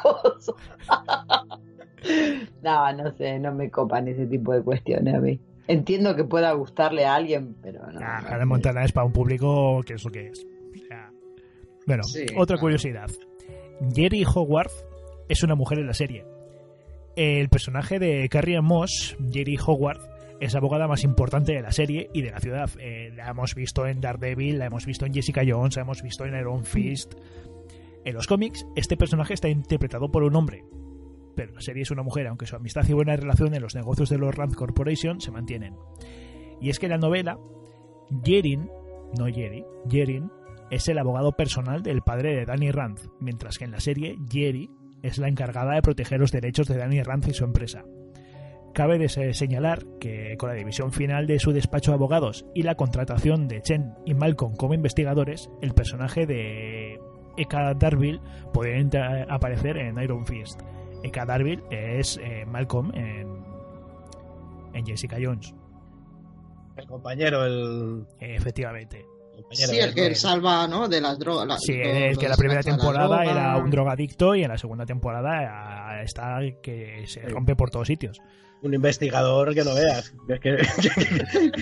[0.00, 0.54] Cosas.
[2.62, 5.40] no, no sé, no me copan ese tipo de cuestiones a mí.
[5.68, 8.00] Entiendo que pueda gustarle a alguien, pero no.
[8.00, 10.46] Nah, Montana es para un público que es lo que es.
[11.86, 12.02] bueno,
[12.36, 13.08] otra curiosidad.
[13.94, 14.72] Jerry Hogwarth
[15.28, 16.24] es una mujer en la serie.
[17.16, 20.02] El personaje de Carrie Moss, Jerry Hogwarth,
[20.40, 22.70] es la abogada más importante de la serie y de la ciudad.
[22.78, 26.24] Eh, la hemos visto en Daredevil, la hemos visto en Jessica Jones, la hemos visto
[26.24, 27.14] en Iron Fist.
[28.04, 30.64] En los cómics, este personaje está interpretado por un hombre,
[31.36, 34.08] pero la serie es una mujer, aunque su amistad y buena relación en los negocios
[34.08, 35.74] de los Rand Corporation se mantienen.
[36.60, 37.38] Y es que en la novela,
[38.24, 38.70] Jerin,
[39.18, 40.30] no Jerry, Jerin,
[40.70, 44.70] es el abogado personal del padre de Danny Rand, mientras que en la serie, Jerry
[45.02, 47.84] es la encargada de proteger los derechos de Danny Rand y su empresa.
[48.72, 53.48] Cabe señalar que con la división final de su despacho de abogados y la contratación
[53.48, 57.00] de Chen y Malcolm como investigadores, el personaje de
[57.40, 58.20] Eka Darville
[58.52, 60.60] podría aparecer en Iron Fist.
[61.02, 63.28] Eka Darville es eh, Malcolm en,
[64.74, 65.54] en Jessica Jones.
[66.76, 68.06] El compañero, el...
[68.20, 69.04] Efectivamente.
[69.52, 70.88] Sí, el que salva, ¿no?
[70.88, 71.62] De las drogas.
[71.62, 76.40] Sí, el que la primera temporada era un drogadicto y en la segunda temporada está
[76.62, 78.20] que se rompe por todos sitios.
[78.62, 80.58] Un investigador que no veas, que,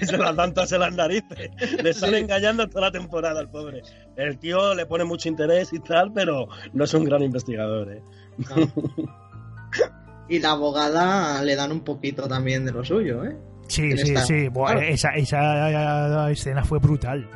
[0.04, 1.50] se las dan todas en las narices.
[1.82, 3.82] Le sale engañando toda la temporada al pobre.
[4.16, 8.02] El tío le pone mucho interés y tal, pero no es un gran investigador, ¿eh?
[10.28, 13.36] Y la abogada le dan un poquito también de lo suyo, ¿eh?
[13.68, 14.48] Sí, sí, sí.
[14.88, 17.28] esa, esa escena fue brutal.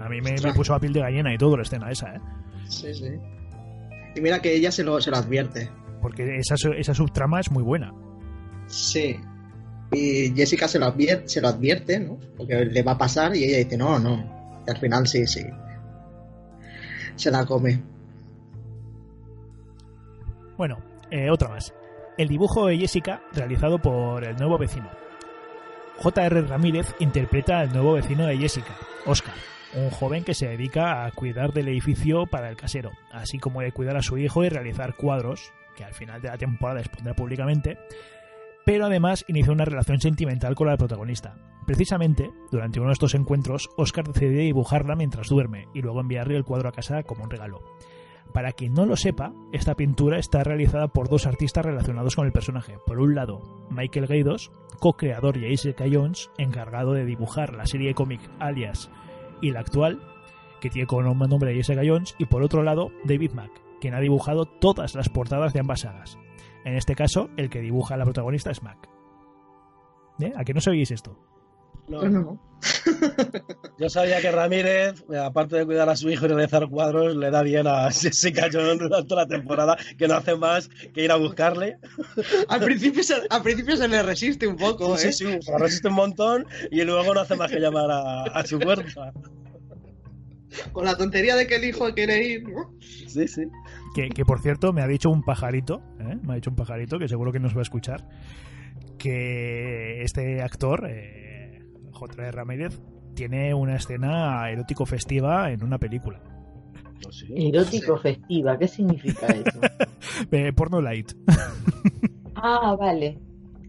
[0.00, 2.20] A mí me, puso a piel de gallina y todo la escena esa, ¿eh?
[2.68, 3.10] Sí, sí.
[4.14, 5.70] Y mira que ella se lo, se lo advierte.
[6.00, 7.92] Porque esa, esa subtrama es muy buena.
[8.68, 9.18] Sí.
[9.90, 12.18] Y Jessica se lo, advierte, se lo advierte, ¿no?
[12.36, 14.62] Porque le va a pasar y ella dice, no, no.
[14.66, 15.44] Y al final sí, sí.
[17.16, 17.82] Se la come.
[20.56, 20.78] Bueno,
[21.10, 21.72] eh, otra más.
[22.16, 24.90] El dibujo de Jessica realizado por el nuevo vecino.
[25.98, 26.42] J.R.
[26.42, 29.34] Ramírez interpreta al nuevo vecino de Jessica, Oscar
[29.74, 33.72] un joven que se dedica a cuidar del edificio para el casero, así como de
[33.72, 37.78] cuidar a su hijo y realizar cuadros, que al final de la temporada expondrá públicamente,
[38.68, 41.34] pero además inició una relación sentimental con la protagonista.
[41.66, 46.44] Precisamente, durante uno de estos encuentros, Oscar decide dibujarla mientras duerme y luego enviarle el
[46.44, 47.62] cuadro a casa como un regalo.
[48.34, 52.32] Para quien no lo sepa, esta pintura está realizada por dos artistas relacionados con el
[52.32, 52.76] personaje.
[52.84, 53.40] Por un lado,
[53.70, 58.90] Michael Gaidos, co-creador y Jessica Jones, encargado de dibujar la serie cómic alias
[59.40, 59.98] y la actual,
[60.60, 64.44] que tiene como nombre Jessica Jones, y por otro lado, David Mack, quien ha dibujado
[64.44, 66.18] todas las portadas de ambas sagas.
[66.68, 68.90] En este caso, el que dibuja a la protagonista es Mack.
[70.20, 70.32] ¿Eh?
[70.36, 71.18] ¿A qué no sabéis esto?
[71.88, 72.38] No.
[73.78, 77.42] Yo sabía que Ramírez, aparte de cuidar a su hijo y realizar cuadros, le da
[77.42, 81.78] bien a Jessica Jones durante la temporada, que no hace más que ir a buscarle.
[82.48, 84.98] Al principio se, al principio se le resiste un poco, ¿eh?
[84.98, 88.44] Sí, sí, se le resiste un montón y luego no hace más que llamar a,
[88.44, 89.10] su puerta.
[90.72, 92.74] Con la tontería de que el hijo quiere ir, ¿no?
[92.80, 93.44] Sí, sí.
[94.14, 96.16] Que, por cierto, me ha dicho un pajarito, ¿eh?
[96.22, 98.04] me ha dicho un pajarito que seguro que nos va a escuchar,
[98.98, 100.88] que este actor...
[100.88, 101.28] Eh,
[101.98, 102.30] J.
[102.30, 102.80] Ramírez
[103.14, 106.20] tiene una escena erótico festiva en una película.
[107.34, 109.60] Erótico festiva, ¿qué significa eso?
[110.30, 111.12] Eh, porno light.
[112.36, 113.18] ah, vale.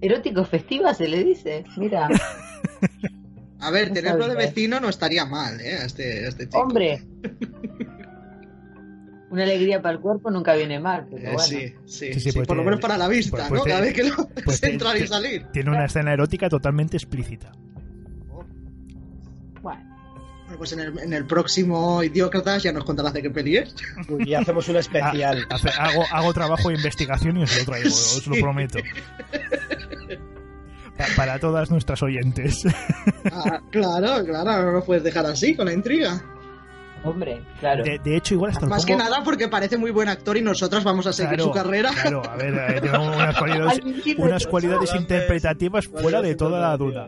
[0.01, 2.07] Erótico festiva se le dice, mira.
[3.59, 5.79] A ver, tenerlo de vecino no estaría mal, ¿eh?
[5.85, 6.61] Este, este chico.
[6.61, 7.01] Hombre.
[9.29, 11.07] Una alegría para el cuerpo nunca viene mal.
[11.09, 11.39] Pero eh, bueno.
[11.39, 13.65] Sí, sí, sí, pues por lo menos para la vista, pues, pues ¿no?
[13.65, 15.45] Cada vez que lo pues entrar y salir.
[15.51, 17.51] Tiene una escena erótica totalmente explícita.
[19.61, 19.85] Bueno.
[20.57, 23.75] Pues en el, en el próximo Idiócratas ya nos contarás de qué peli es.
[24.19, 25.45] Y hacemos un especial.
[25.77, 28.79] Ah, hago, trabajo de investigación y os lo traigo, os lo prometo.
[31.15, 32.63] para todas nuestras oyentes.
[33.31, 36.21] Ah, claro, claro, no lo puedes dejar así, con la intriga.
[37.03, 37.83] Hombre, claro.
[37.83, 41.07] De, hecho, igual hasta Más que nada porque parece muy buen actor y nosotras vamos
[41.07, 41.91] a seguir su carrera.
[41.91, 43.81] Claro, a ver, eh, tengo unas cualidades,
[44.17, 47.07] unas cualidades interpretativas fuera de toda la duda.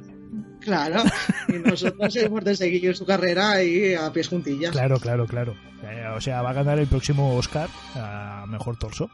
[0.62, 1.02] Claro,
[1.48, 4.72] y nosotros hemos de seguir su carrera ahí a pies juntillas.
[4.72, 5.56] Claro, claro, claro.
[5.84, 9.10] Eh, o sea, va a ganar el próximo Oscar a mejor torso.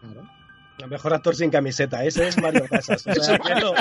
[0.00, 0.37] Claro.
[0.78, 3.04] El mejor actor sin camiseta, ese es Mario Casas.
[3.06, 3.72] O sea, que no,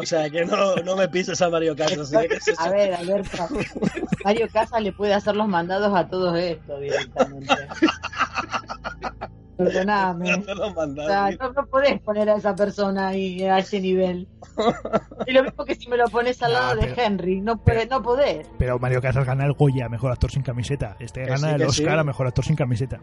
[0.00, 2.12] o sea, que no, no me pises a Mario Casas.
[2.12, 2.28] ¿eh?
[2.58, 3.22] a ver, a ver,
[4.24, 7.54] Mario Casas le puede hacer los mandados a todos estos directamente.
[9.56, 10.38] Perdóname.
[10.38, 14.28] no, no, podés poner a esa persona ahí a ese nivel.
[15.26, 18.02] Y lo mismo que si me lo pones al lado de Henry, no, puede, no
[18.02, 18.48] podés.
[18.58, 20.96] Pero Mario Casas gana el Goya, mejor actor sin camiseta.
[21.00, 23.00] Este gana el Oscar a mejor actor sin camiseta.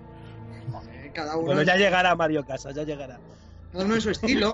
[1.19, 3.19] Cada uno bueno, ya llegará Mario Casas, ya llegará.
[3.73, 4.53] Cada uno de su estilo.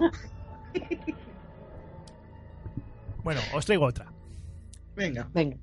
[3.24, 4.12] bueno, os traigo otra.
[4.96, 5.30] Venga.
[5.32, 5.58] Venga.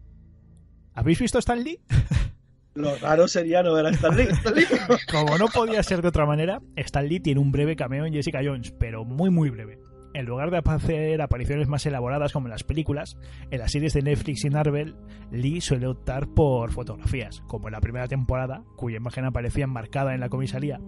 [0.95, 1.81] ¿Habéis visto Stanley?
[2.75, 4.29] Lo raro sería no ver a Stan Lee.
[5.11, 8.41] Como no podía ser de otra manera, Stan Lee tiene un breve cameo en Jessica
[8.45, 9.81] Jones, pero muy muy breve.
[10.15, 13.17] En lugar de hacer apariciones más elaboradas como en las películas,
[13.51, 14.95] en las series de Netflix y Marvel,
[15.31, 20.21] Lee suele optar por fotografías, como en la primera temporada, cuya imagen aparecía enmarcada en
[20.21, 20.81] la comisaría.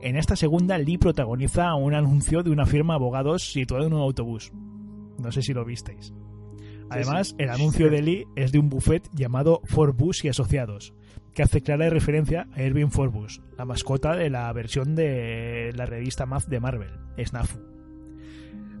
[0.00, 4.02] En esta segunda, Lee protagoniza un anuncio de una firma de abogados situada en un
[4.02, 4.52] autobús.
[5.18, 6.12] No sé si lo visteis.
[6.90, 10.94] Además, el anuncio de Lee es de un buffet llamado Forbus y Asociados,
[11.32, 16.26] que hace clara referencia a Erwin Forbus, la mascota de la versión de la revista
[16.26, 17.73] Math de Marvel, Snafu.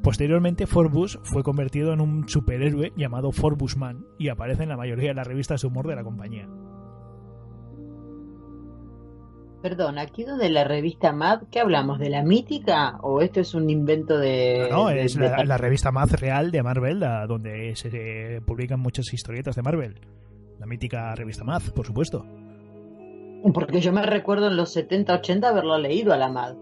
[0.04, 5.14] Posteriormente, Forbus fue convertido en un superhéroe llamado Forbusman y aparece en la mayoría de
[5.14, 6.46] las revistas de humor de la compañía.
[9.62, 11.98] Perdón, aquí donde la revista Mad, ¿qué hablamos?
[11.98, 14.68] ¿De la mítica o esto es un invento de.?
[14.70, 18.78] No, de- es de- la, la revista Mad real de Marvel, la- donde se publican
[18.80, 20.00] muchas historietas de Marvel.
[20.60, 22.26] La mítica revista Mad, por supuesto.
[23.54, 26.56] Porque yo me recuerdo en los 70, 80 haberlo leído a la Mad.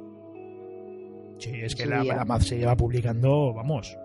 [1.42, 3.96] Sí, es que la, la Mad se lleva publicando, vamos.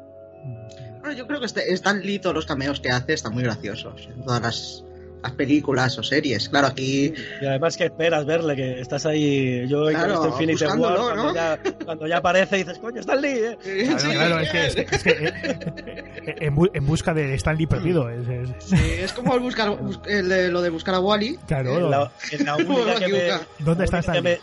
[1.01, 4.07] Bueno, yo creo que este, Stan Lee, todos los cameos que hace están muy graciosos
[4.13, 4.83] en todas las,
[5.21, 6.47] las películas o series.
[6.49, 9.67] Claro, aquí Y además que esperas verle, que estás ahí.
[9.67, 11.35] Yo he Claro, visto Infinity War cuando, ¿no?
[11.35, 13.57] ya, cuando ya aparece y dices, coño, Lee, ¿eh?
[13.85, 17.33] Claro, Sí, claro, es que, es que- es que, eh, en, bu- en busca de
[17.35, 18.09] Stanley perdido.
[18.09, 21.37] es- es- sí, es como el buscar, bus- el de- lo de buscar a Wally.
[21.47, 22.55] claro, En la, en la
[22.95, 23.29] única que me,
[23.65, 24.23] ¿Dónde está Stanley?
[24.23, 24.39] me-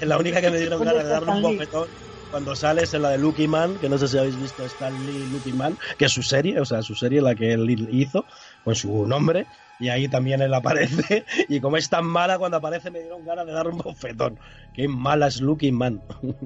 [0.00, 1.88] en la única que me dieron ¿Dónde ganas de darle un bofetón
[2.32, 5.26] cuando sales en la de Lucky Man, que no sé si habéis visto Stan Lee
[5.26, 8.24] Lucky Man, que es su serie, o sea, su serie la que él hizo,
[8.64, 9.46] con su nombre,
[9.78, 13.44] y ahí también él aparece, y como es tan mala, cuando aparece me dieron ganas
[13.44, 14.38] de darle un bofetón.
[14.72, 16.02] Qué mala es Lucky Man.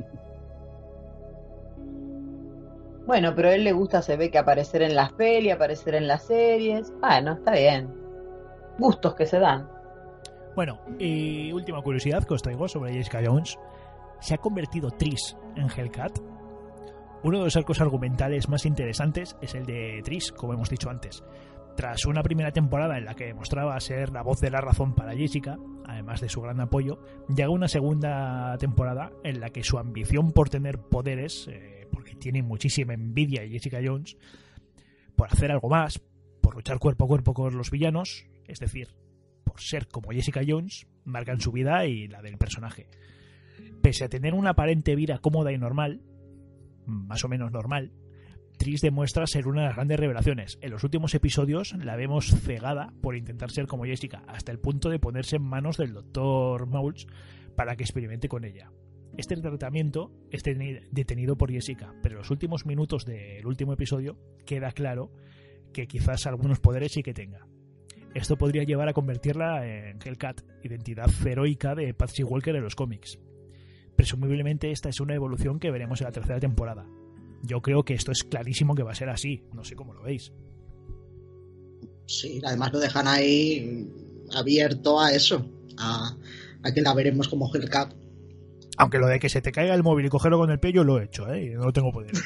[3.07, 6.09] Bueno, pero a él le gusta, se ve que aparecer en las pelis, aparecer en
[6.09, 6.93] las series.
[7.01, 7.89] Bueno, está bien.
[8.80, 9.70] Gustos que se dan.
[10.57, 13.57] Bueno, y última curiosidad que os traigo sobre Jessica Jones.
[14.20, 16.18] Se ha convertido Tris en Hellcat.
[17.22, 21.24] Uno de los arcos argumentales más interesantes es el de Tris, como hemos dicho antes.
[21.76, 25.14] Tras una primera temporada en la que demostraba ser la voz de la razón para
[25.14, 30.32] Jessica, además de su gran apoyo, llega una segunda temporada en la que su ambición
[30.32, 34.16] por tener poderes, eh, porque tiene muchísima envidia a Jessica Jones,
[35.16, 36.00] por hacer algo más,
[36.40, 38.94] por luchar cuerpo a cuerpo con los villanos, es decir,
[39.44, 42.88] por ser como Jessica Jones, marcan su vida y la del personaje.
[43.82, 46.00] Pese a tener una aparente vida cómoda y normal,
[46.86, 47.92] más o menos normal,
[48.59, 50.59] Tris demuestra ser una de las grandes revelaciones.
[50.62, 54.88] En los últimos episodios la vemos cegada por intentar ser como Jessica, hasta el punto
[54.88, 56.66] de ponerse en manos del Dr.
[56.66, 57.07] Moulds
[57.54, 58.70] para que experimente con ella.
[59.16, 64.18] Este tratamiento es teni- detenido por Jessica, pero en los últimos minutos del último episodio
[64.46, 65.12] queda claro
[65.72, 67.46] que quizás algunos poderes sí que tenga.
[68.14, 73.18] Esto podría llevar a convertirla en Hellcat, identidad heroica de Patsy Walker en los cómics.
[73.97, 76.86] Presumiblemente esta es una evolución que veremos en la tercera temporada.
[77.42, 80.03] Yo creo que esto es clarísimo que va a ser así, no sé cómo lo
[80.03, 80.32] veis.
[82.07, 83.88] Sí, además lo dejan ahí
[84.34, 86.16] abierto a eso, a,
[86.62, 87.94] a que la veremos como Hellcat.
[88.78, 90.84] Aunque lo de que se te caiga el móvil y cogerlo con el pie yo
[90.84, 91.55] lo he hecho, ¿eh?
[91.57, 92.12] No tengo poder.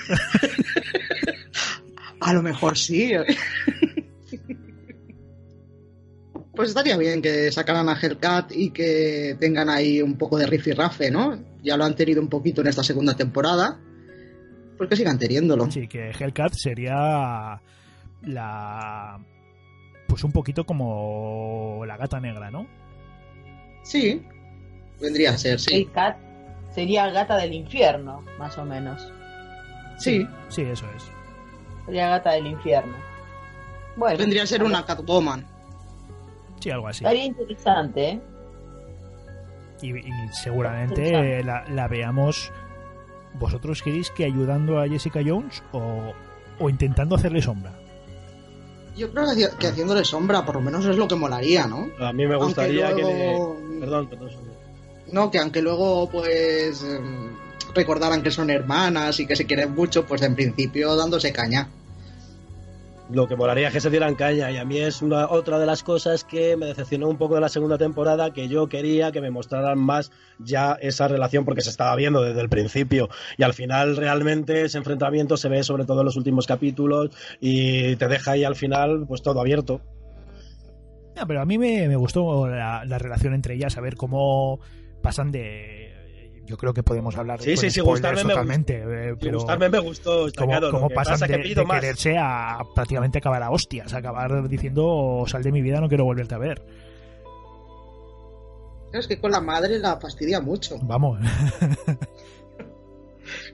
[2.21, 3.13] A lo mejor sí.
[6.53, 11.11] Pues estaría bien que sacaran a Hellcat y que tengan ahí un poco de rifirrafe,
[11.11, 11.39] ¿no?
[11.63, 13.79] Ya lo han tenido un poquito en esta segunda temporada.
[14.77, 15.71] Pues que sigan teniéndolo.
[15.71, 17.61] Sí, que Hellcat sería
[18.23, 19.19] la...
[20.09, 22.67] Pues un poquito como la gata negra, ¿no?
[23.83, 24.23] Sí,
[25.01, 25.75] vendría a ser, sí.
[25.75, 26.17] El cat
[26.75, 29.13] sería gata del infierno, más o menos.
[29.99, 31.05] Sí, Sí, eso es.
[31.87, 32.97] Sería gata del infierno.
[33.97, 35.47] Bueno, vendría a ser una Catwoman.
[36.61, 37.05] Sí, algo así.
[37.05, 38.21] Estaría interesante, ¿eh?
[39.83, 40.11] Y, y
[40.43, 42.53] seguramente la, la veamos.
[43.35, 46.13] ¿Vosotros queréis que ayudando a Jessica Jones o,
[46.59, 47.73] o intentando hacerle sombra?
[48.97, 51.89] Yo creo que, haci- que haciéndole sombra, por lo menos es lo que molaría, ¿no?
[52.01, 53.03] A mí me gustaría que...
[53.03, 54.31] le- Perdón, perdón.
[55.13, 57.31] No, que aunque luego, pues, em,
[57.75, 61.69] recordaran que son hermanas y que se quieren mucho, pues en principio dándose caña.
[63.13, 65.67] Lo que molaría es que se dieran caña y a mí es una otra de
[65.67, 69.21] las cosas que me decepcionó un poco de la segunda temporada que yo quería que
[69.21, 73.53] me mostraran más ya esa relación porque se estaba viendo desde el principio y al
[73.53, 78.33] final realmente ese enfrentamiento se ve sobre todo en los últimos capítulos y te deja
[78.33, 79.81] ahí al final pues todo abierto.
[81.17, 84.61] Ah, pero a mí me, me gustó la, la relación entre ellas, a ver cómo
[85.03, 85.90] pasan de...
[86.51, 89.79] Yo creo que podemos hablar Sí, sí, sí, gustarme me totalmente, eh, pero gustarme me
[89.79, 91.81] gustó, está cómo, claro, cómo que pasan pasa de, que pido de más.
[91.81, 96.05] quererse a prácticamente acabar a hostias, a acabar diciendo sal de mi vida, no quiero
[96.05, 96.61] volverte a ver.
[98.93, 100.77] Es que con la madre la fastidia mucho.
[100.83, 101.21] Vamos,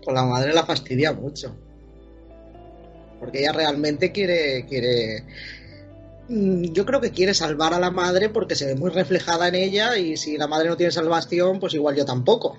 [0.03, 1.55] Con la madre la fastidia mucho.
[3.21, 4.65] Porque ella realmente quiere.
[4.67, 5.23] quiere
[6.29, 9.55] Mm, Yo creo que quiere salvar a la madre porque se ve muy reflejada en
[9.55, 12.59] ella y si la madre no tiene salvación, pues igual yo tampoco.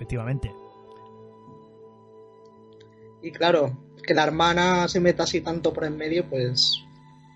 [0.00, 0.50] Efectivamente.
[3.22, 6.72] Y claro, que la hermana se meta así tanto por en medio, pues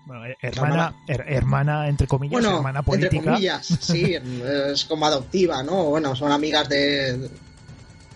[0.07, 3.31] Bueno, hermana, her- hermana entre comillas, bueno, hermana entre política.
[3.33, 5.85] comillas, sí, es como adoptiva, ¿no?
[5.85, 7.29] Bueno, son amigas de,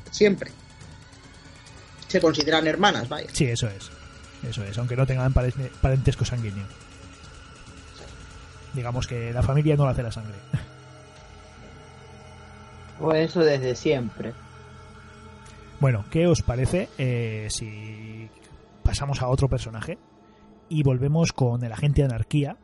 [0.09, 0.51] siempre.
[2.07, 3.27] se consideran hermanas, vaya.
[3.33, 3.91] Sí, eso es.
[4.41, 6.65] Eso es, aunque no tengan pare- parentesco sanguíneo.
[8.73, 10.35] Digamos que la familia no le hace la sangre.
[12.99, 14.33] Pues eso desde siempre.
[15.79, 18.29] Bueno, ¿qué os parece eh, si
[18.83, 19.97] pasamos a otro personaje
[20.67, 22.57] y volvemos con el agente anarquía?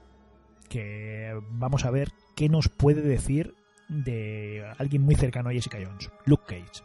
[0.67, 3.55] Que vamos a ver qué nos puede decir
[3.87, 6.83] de alguien muy cercano a Jessica Jones, Luke Cage.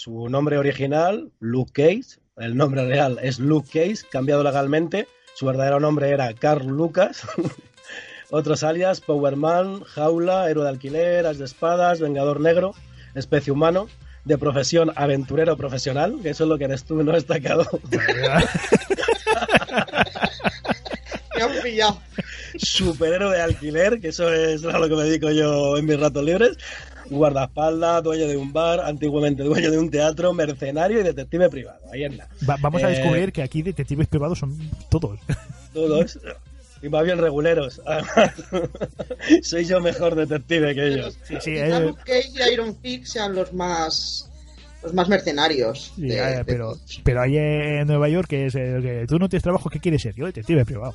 [0.00, 5.06] Su nombre original, Luke Cage, el nombre real es Luke Cage, cambiado legalmente.
[5.34, 7.20] Su verdadero nombre era Carl Lucas.
[8.30, 12.74] Otros alias, Powerman, Jaula, Héroe de Alquiler, As de Espadas, Vengador Negro,
[13.14, 13.88] Especie Humano,
[14.24, 17.66] de profesión aventurero profesional, que eso es lo que eres tú, no destacado.
[21.36, 22.00] Me han pillado.
[22.56, 26.24] Superhéroe de alquiler, que eso es a lo que me dedico yo en mis ratos
[26.24, 26.56] libres.
[27.10, 31.80] Guardaespaldas, dueño de un bar, antiguamente dueño de un teatro, mercenario y detective privado.
[31.92, 32.28] Ahí anda.
[32.48, 34.56] Va- vamos a Eh, descubrir que aquí detectives privados son
[34.90, 35.18] todos.
[35.74, 36.18] Todos.
[36.82, 37.80] Y más bien reguleros.
[37.84, 38.32] Además,
[39.42, 41.18] soy yo mejor detective que ellos.
[41.24, 44.26] Sí, sí, eh, Luke Cage y Iron sean los más
[44.82, 45.92] los más mercenarios.
[45.94, 49.28] Sí, de- eh, pero, pero ahí en Nueva York, que es el que tú no
[49.28, 50.14] tienes trabajo, ¿qué quieres ser?
[50.14, 50.94] Yo, detective privado.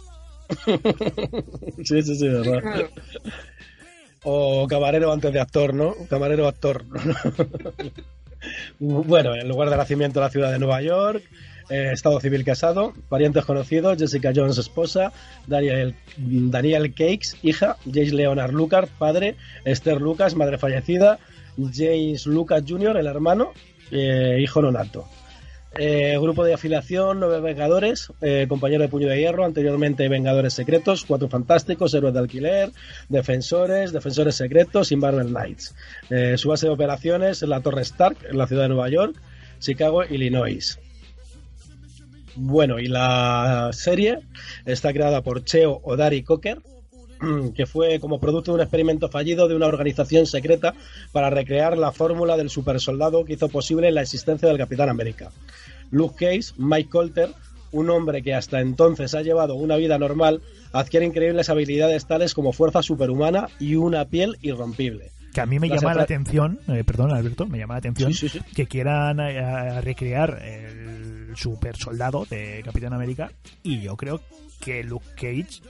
[1.84, 2.62] Sí, sí, sí, verdad.
[2.62, 2.90] Claro.
[4.28, 5.94] O camarero antes de actor, ¿no?
[6.10, 6.84] Camarero actor.
[8.80, 11.24] bueno, en lugar de nacimiento la ciudad de Nueva York,
[11.70, 15.14] eh, estado civil casado, parientes conocidos, Jessica Jones esposa,
[15.46, 21.20] Daniel, Daniel Cakes, hija, James Leonard Lucas, padre, Esther Lucas, madre fallecida,
[21.58, 23.54] James Lucas Jr., el hermano,
[23.92, 25.08] eh, hijo nonato.
[25.78, 31.04] Eh, grupo de afiliación, nueve Vengadores, eh, compañero de Puño de Hierro, anteriormente Vengadores Secretos,
[31.04, 32.72] Cuatro Fantásticos, Héroes de Alquiler,
[33.10, 35.76] Defensores, Defensores Secretos y Marvel Knights.
[36.10, 39.16] Eh, su base de operaciones es la Torre Stark, en la ciudad de Nueva York,
[39.60, 40.80] Chicago, Illinois.
[42.38, 44.20] Bueno, y la serie
[44.66, 46.60] está creada por Cheo Odari Cocker,
[47.56, 50.74] que fue como producto de un experimento fallido de una organización secreta
[51.12, 55.32] para recrear la fórmula del supersoldado que hizo posible la existencia del Capitán América.
[55.92, 57.30] Luke Cage, Mike Colter,
[57.72, 62.54] un hombre que hasta entonces ha llevado una vida normal, adquiere increíbles habilidades tales como
[62.54, 65.12] fuerza superhumana y una piel irrompible.
[65.34, 68.14] Que a mí me Las llama la atención, eh, perdón Alberto, me llama la atención
[68.14, 68.46] Sí, sí, sí.
[68.56, 73.32] que quieran eh, recrear el super soldado de Capitán América
[73.62, 74.22] y yo creo
[74.62, 75.62] que Luke Cage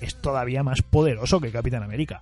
[0.00, 2.20] es todavía más poderoso que Capitán América.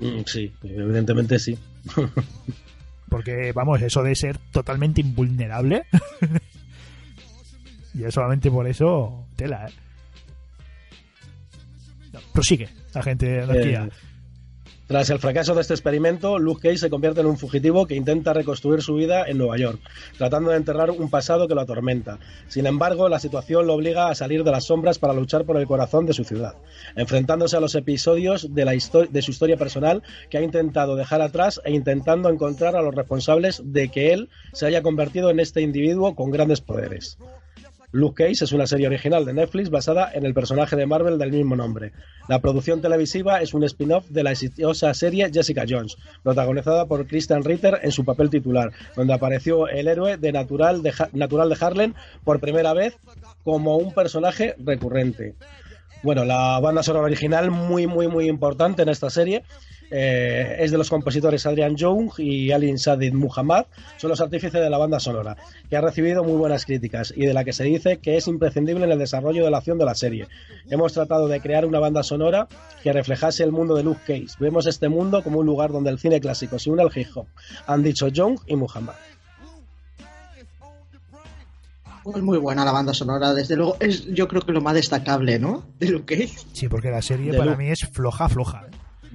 [0.00, 1.58] Mm, Sí, evidentemente sí.
[3.08, 5.84] Porque, vamos, eso de ser totalmente invulnerable.
[7.94, 9.72] y es solamente por eso, tela, ¿eh?
[12.32, 13.84] Prosigue, agente de anarquía.
[13.84, 14.05] Eh,
[14.86, 18.32] tras el fracaso de este experimento, Luke Cage se convierte en un fugitivo que intenta
[18.32, 19.80] reconstruir su vida en Nueva York,
[20.16, 22.20] tratando de enterrar un pasado que lo atormenta.
[22.46, 25.66] Sin embargo, la situación lo obliga a salir de las sombras para luchar por el
[25.66, 26.54] corazón de su ciudad,
[26.94, 28.64] enfrentándose a los episodios de,
[29.10, 33.62] de su historia personal que ha intentado dejar atrás e intentando encontrar a los responsables
[33.64, 37.18] de que él se haya convertido en este individuo con grandes poderes.
[37.96, 41.32] Luke Cage es una serie original de Netflix basada en el personaje de Marvel del
[41.32, 41.92] mismo nombre.
[42.28, 47.42] La producción televisiva es un spin-off de la exitosa serie Jessica Jones, protagonizada por Christian
[47.42, 51.56] Ritter en su papel titular, donde apareció el héroe de Natural de, Ha- Natural de
[51.58, 52.98] Harlem por primera vez
[53.42, 55.34] como un personaje recurrente.
[56.02, 59.42] Bueno, la banda sonora original muy, muy, muy importante en esta serie.
[59.90, 63.66] Eh, es de los compositores Adrian Young y Alin Sadid Muhammad,
[63.96, 65.36] son los artífices de la banda sonora,
[65.68, 68.84] que ha recibido muy buenas críticas y de la que se dice que es imprescindible
[68.84, 70.26] en el desarrollo de la acción de la serie.
[70.70, 72.48] Hemos tratado de crear una banda sonora
[72.82, 74.36] que reflejase el mundo de Luke Cage.
[74.40, 77.26] Vemos este mundo como un lugar donde el cine clásico se une al hip hop,
[77.66, 78.94] han dicho Young y Muhammad.
[82.04, 85.40] Pues muy buena la banda sonora, desde luego es yo creo que lo más destacable,
[85.40, 85.64] ¿no?
[85.80, 86.38] De Luke Cage.
[86.52, 87.64] Sí, porque la serie De para Luke.
[87.64, 88.64] mí es floja, floja.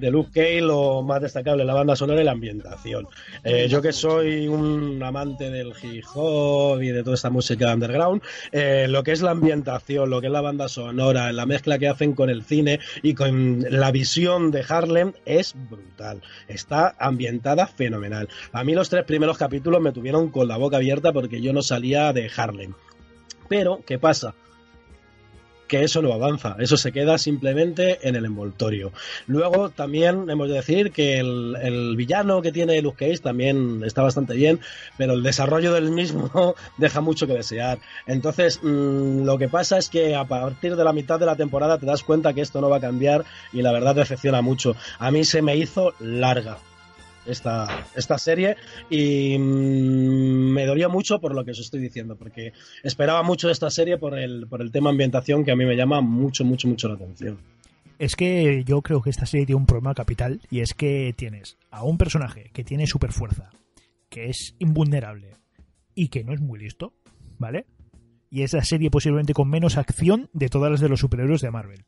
[0.02, 3.06] De Luke Cage lo más destacable, la banda sonora y la ambientación.
[3.44, 8.20] Eh, yo que soy un amante del hip hop y de toda esta música underground,
[8.50, 11.86] eh, lo que es la ambientación, lo que es la banda sonora, la mezcla que
[11.86, 16.20] hacen con el cine y con la visión de Harlem es brutal.
[16.48, 18.28] Está ambientada fenomenal.
[18.52, 21.62] A mí los tres primeros capítulos me tuvieron con la boca abierta porque yo no
[21.62, 22.74] salía de Harlem.
[23.48, 24.34] Pero, ¿qué pasa?
[25.72, 28.92] Que eso no avanza, eso se queda simplemente en el envoltorio.
[29.26, 34.34] Luego también hemos de decir que el, villano que tiene Luke Cage también está bastante
[34.34, 34.60] bien,
[34.98, 37.78] pero el desarrollo del mismo deja mucho que desear.
[38.06, 41.78] Entonces, mmm, lo que pasa es que a partir de la mitad de la temporada
[41.78, 44.76] te das cuenta que esto no va a cambiar y la verdad decepciona mucho.
[44.98, 46.58] A mí se me hizo larga
[47.26, 48.56] esta, esta serie
[48.90, 52.52] y mmm, me dolía mucho por lo que os estoy diciendo, porque
[52.82, 55.76] esperaba mucho de esta serie por el, por el tema ambientación que a mí me
[55.76, 57.38] llama mucho, mucho, mucho la atención.
[57.98, 61.56] Es que yo creo que esta serie tiene un problema capital y es que tienes
[61.70, 63.50] a un personaje que tiene super fuerza,
[64.08, 65.36] que es invulnerable
[65.94, 66.94] y que no es muy listo,
[67.38, 67.66] ¿vale?
[68.30, 71.50] Y es la serie posiblemente con menos acción de todas las de los superhéroes de
[71.50, 71.84] Marvel.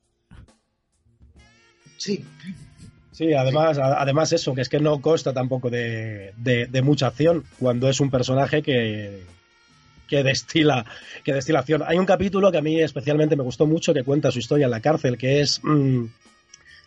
[1.96, 2.24] Sí.
[3.16, 7.44] Sí, además, además eso, que es que no consta tampoco de, de- de mucha acción
[7.60, 9.22] cuando es un personaje que,
[10.08, 10.84] que destila,
[11.22, 11.84] que destila acción.
[11.86, 14.72] Hay un capítulo que a mí especialmente me gustó mucho que cuenta su historia en
[14.72, 16.06] la cárcel, que es mm,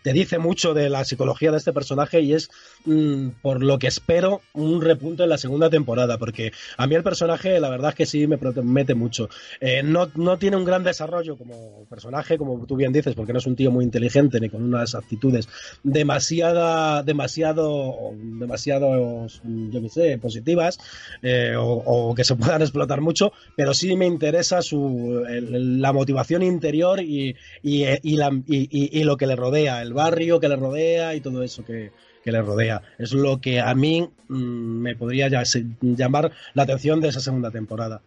[0.03, 2.49] te dice mucho de la psicología de este personaje y es
[2.87, 7.03] mm, por lo que espero un repunto en la segunda temporada, porque a mí el
[7.03, 9.29] personaje la verdad es que sí me promete mucho.
[9.61, 13.39] Eh, no, no tiene un gran desarrollo como personaje, como tú bien dices, porque no
[13.39, 15.47] es un tío muy inteligente ni con unas actitudes
[15.83, 17.95] demasiada, demasiado,
[18.39, 19.27] demasiado,
[19.71, 20.77] yo qué sé, positivas
[21.21, 26.43] eh, o, que se puedan explotar mucho, pero sí me interesa su, el- la motivación
[26.43, 30.55] interior y, y, la- y- y- y lo que le rodea, el barrio que le
[30.55, 31.91] rodea y todo eso que,
[32.23, 32.81] que le rodea.
[32.97, 34.35] Es lo que a mí mm,
[34.81, 38.01] me podría ya- se- llamar la atención de esa segunda temporada.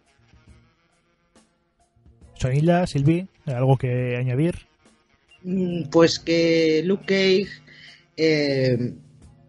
[2.35, 4.55] Sonila, Silvi, ¿algo que añadir?
[5.43, 7.47] Mm, Pues que Luke Cage
[8.17, 8.93] eh,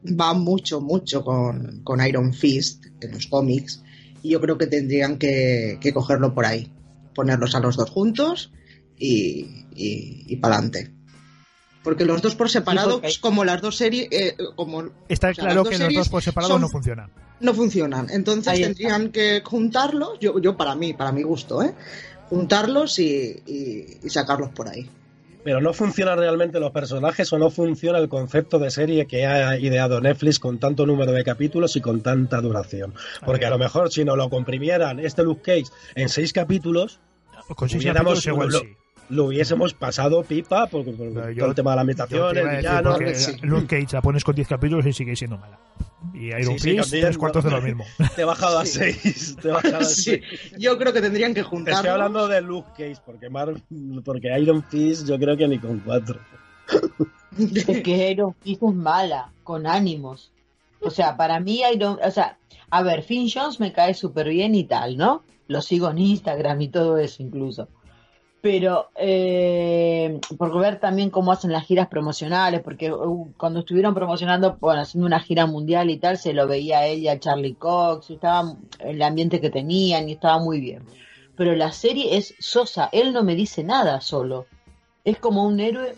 [0.05, 3.83] va mucho, mucho con, con Iron Fist en los cómics
[4.23, 6.71] y yo creo que tendrían que, que cogerlo por ahí,
[7.15, 8.53] ponerlos a los dos juntos
[8.99, 10.91] y, y, para adelante.
[11.85, 15.43] Porque los dos por separado, porque- como las dos series, eh, como Está O sea,
[15.45, 17.11] claro las dos que los dos por separado son- no funcionan.
[17.41, 18.07] no funcionan.
[18.11, 21.75] Entonces tendrían que juntarlos, yo, yo para mí, para mi gusto, ¿eh?
[22.29, 24.89] juntarlos y, y- y sacarlos por ahí.
[25.45, 29.59] Pero no funcionan realmente los personajes o no funciona el concepto de serie que ha
[29.59, 32.95] ideado Netflix con tanto número de capítulos y con tanta duración.
[33.27, 37.01] Porque a lo mejor si no lo comprimieran este Luke Cage en seis capítulos,
[37.57, 38.67] Con seis capítulos igual lo- sí.
[39.11, 42.37] Lo hubiésemos pasado pipa por, por- por Pero yo- todo el tema de la ambientación,
[42.37, 42.97] el villano.
[43.15, 43.33] sí.
[43.43, 45.59] Luke Cage la pones con 10 capítulos y sigue siendo mala.
[46.15, 47.85] Y Iron Sí, sí, Fist, también, tres cuartos de lo mismo.
[48.17, 48.93] Te he bajado a Sí.
[48.93, 49.37] seis.
[49.41, 50.23] Te he bajado a Sí, seis.
[50.59, 51.79] yo creo que tendrían que Te juntarlos.
[51.81, 53.55] estoy hablando de Luke Cage, porque, Mar-
[54.05, 56.19] porque Iron Fist yo creo que ni con cuatro.
[57.39, 60.33] Es que Iron Fist es mala, con ánimos.
[60.81, 61.99] O sea, para mí Iron...
[62.05, 62.37] O sea,
[62.71, 65.23] a ver, Finn Jones me cae súper bien y tal, ¿no?
[65.49, 67.69] Lo sigo en Instagram y todo eso incluso.
[68.43, 74.59] Pero, eh, por ver también cómo hacen las giras promocionales, porque uh, cuando estuvieron promocionando,
[74.61, 77.55] bueno, haciendo una gira mundial y tal, se lo veía a él y a Charlie
[77.55, 80.83] Cox, y estaba el ambiente que tenían y estaba muy bien.
[81.37, 84.47] Pero la serie es sosa, él no me dice nada solo.
[85.05, 85.95] Es como un héroe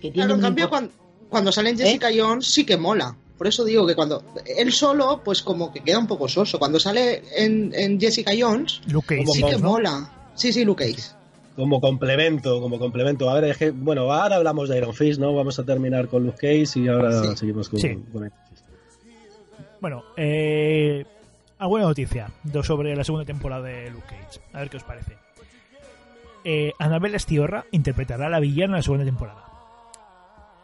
[0.00, 0.92] que tiene Claro, en cambio, cuando,
[1.28, 3.16] cuando sale en Jessica Jones sí que mola.
[3.36, 6.60] Por eso digo que cuando él solo, pues como que queda un poco soso.
[6.60, 9.70] Cuando sale en, en Jessica Jones, Luke sí que ¿no?
[9.70, 10.12] mola.
[10.36, 11.16] Sí, sí, Luke Cage.
[11.56, 13.30] Como complemento, como complemento.
[13.30, 15.34] A ver, es que, bueno, ahora hablamos de Iron Fist, ¿no?
[15.34, 17.36] Vamos a terminar con Luke Cage y ahora Sí.
[17.36, 17.94] seguimos con, Sí.
[18.12, 18.64] con Iron Fist.
[19.80, 21.04] Bueno, eh,
[21.58, 22.30] alguna noticia
[22.62, 24.40] sobre la segunda temporada de Luke Cage.
[24.52, 25.16] A ver qué os parece.
[26.44, 29.44] Eh, Annabelle Stiorra interpretará a la villana en la segunda temporada.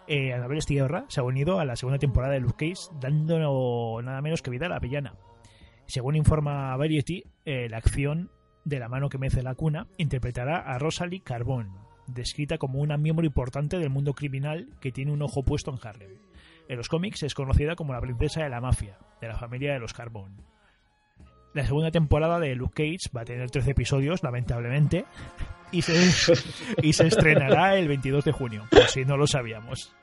[0.06, 4.20] Eh, Annabelle Stiorra se ha unido a la segunda temporada de Luke Cage, dando nada
[4.20, 5.14] menos que vida a la villana.
[5.86, 8.30] Según informa Variety, eh, la acción
[8.64, 11.70] de la mano que mece la cuna interpretará a Rosalie Carbón,
[12.06, 16.18] descrita como una miembro importante del mundo criminal que tiene un ojo puesto en Harlem.
[16.68, 19.80] en los cómics es conocida como la princesa de la mafia, de la familia de
[19.80, 20.36] los Carbón.
[21.54, 25.04] La segunda temporada de Luke Cage va a tener 13 episodios, lamentablemente,
[25.70, 26.32] y se,
[26.82, 29.94] y se estrenará el 22 de junio, por si no lo sabíamos.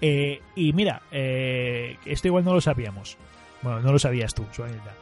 [0.00, 3.16] Eh, y mira, eh, esto igual no lo sabíamos.
[3.62, 4.94] Bueno, no lo sabías tú, Suanita.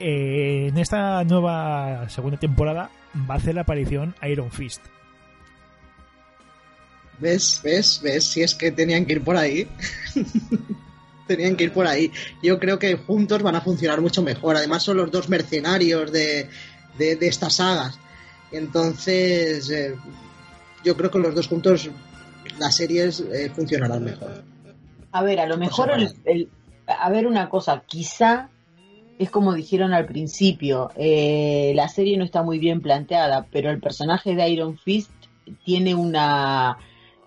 [0.00, 2.90] Eh, en esta nueva segunda temporada
[3.28, 4.82] va a hacer la aparición Iron Fist.
[7.18, 7.60] ¿Ves?
[7.64, 8.00] ¿Ves?
[8.02, 8.24] ¿Ves?
[8.24, 9.66] Si es que tenían que ir por ahí.
[11.26, 12.12] tenían que ir por ahí.
[12.42, 14.56] Yo creo que juntos van a funcionar mucho mejor.
[14.56, 16.48] Además son los dos mercenarios de,
[16.96, 17.98] de, de estas sagas.
[18.52, 19.94] Entonces, eh,
[20.84, 21.90] yo creo que los dos juntos
[22.58, 24.44] las series eh, funcionarán mejor.
[25.10, 26.48] A ver, a lo mejor el, el-
[26.88, 28.48] a ver una cosa, quizá
[29.18, 33.80] es como dijeron al principio, eh, la serie no está muy bien planteada, pero el
[33.80, 35.10] personaje de Iron Fist
[35.64, 36.78] tiene una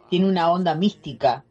[0.09, 1.43] tiene una onda mística.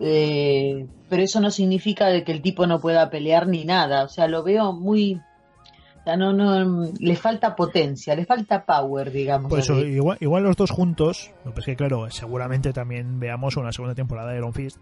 [0.00, 4.08] Eh, pero eso no significa de que el tipo no pueda pelear ni nada, o
[4.08, 9.50] sea, lo veo muy o sea, no no le falta potencia, le falta power, digamos.
[9.50, 13.56] Por eso, igual, igual los dos juntos, lo que es que claro, seguramente también veamos
[13.56, 14.78] una segunda temporada de Iron Fist,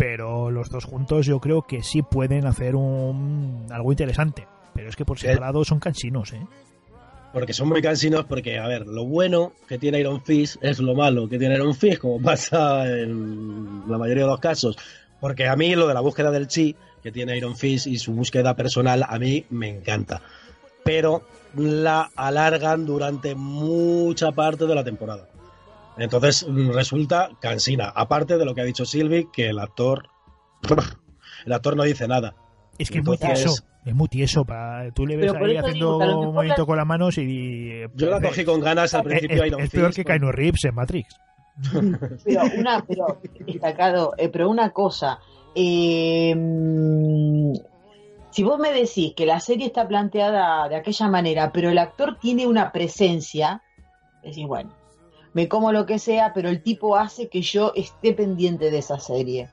[0.00, 4.46] pero los dos juntos yo creo que sí pueden hacer un algo interesante.
[4.72, 5.26] Pero es que por Sí.
[5.26, 6.40] separado son cansinos, ¿eh?
[7.34, 10.94] Porque son muy cansinos, porque, a ver, lo bueno que tiene Iron Fist es lo
[10.94, 14.78] malo que tiene Iron Fist, como pasa en la mayoría de los casos.
[15.20, 18.12] Porque a mí lo de la búsqueda del chi que tiene Iron Fist y su
[18.14, 20.22] búsqueda personal, a mí me encanta.
[20.82, 21.24] Pero
[21.56, 25.28] la alargan durante mucha parte de la temporada.
[26.00, 27.92] Entonces resulta cansina.
[27.94, 30.08] Aparte de lo que ha dicho Sylvie, que el actor.
[31.46, 32.34] El actor no dice nada.
[32.78, 33.54] Es que es muy tieso,
[33.84, 34.44] es muy tieso.
[34.44, 37.70] Para, tú le ves ahí eso haciendo digo un movimiento con las manos y...
[37.70, 40.32] eh, Yo la eh, cogí con ganas al es, principio es- es peor que Keanu
[40.32, 41.14] Reeves en Matrix.
[42.24, 45.18] pero una pero destacado eh, pero una cosa
[45.54, 47.52] eh, mm,
[48.30, 52.16] si vos me decís que la serie está planteada de aquella manera pero el actor
[52.18, 53.62] tiene una presencia
[54.22, 54.74] decís bueno
[55.32, 58.98] me como lo que sea pero el tipo hace que yo esté pendiente de esa
[58.98, 59.48] serie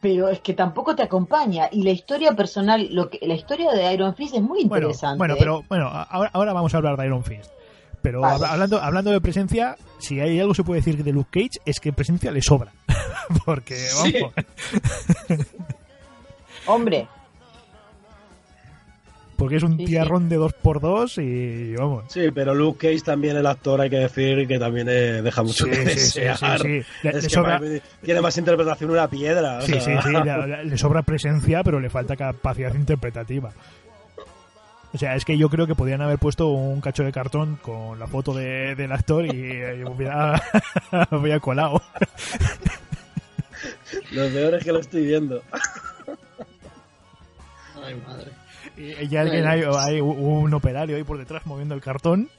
[0.00, 3.92] pero es que tampoco te acompaña y la historia personal lo que la historia de
[3.94, 5.38] Iron Fist es muy Bueno, interesante bueno, ¿eh?
[5.38, 7.50] pero bueno, ahora, ahora vamos a hablar de Iron Fist.
[8.02, 8.44] Pero Vale.
[8.46, 11.78] hablando, hablando de presencia, si hay algo que se puede decir de Luke Cage es
[11.78, 12.72] que presencia le sobra.
[13.44, 14.14] Porque, Sí.
[14.20, 14.32] vamos,
[16.66, 17.08] hombre
[19.42, 19.84] porque es un Sí, sí.
[19.86, 22.04] tiarrón de 2x2 y vamos.
[22.08, 25.64] Sí, pero Luke Cage también, el actor, hay que decir que también eh, deja mucho
[25.64, 26.36] Sí, que desear.
[26.38, 26.68] sí, sí.
[27.02, 27.60] Le- Es le que sobra-
[28.04, 29.60] tiene más interpretación una piedra.
[29.62, 30.02] Sí, sí, sea.
[30.02, 33.50] sí, le, le sobra presencia, pero le falta capacidad interpretativa.
[34.94, 37.98] O sea, es que yo creo que podrían haber puesto un cacho de cartón con
[37.98, 40.40] la foto de- del actor y, y hubiera,
[41.10, 41.82] hubiera colado.
[44.12, 45.42] Lo peor es que lo estoy viendo.
[47.84, 48.30] Ay, madre.
[48.76, 52.28] Y ya alguien hay, hay un operario ahí por detrás moviendo el cartón.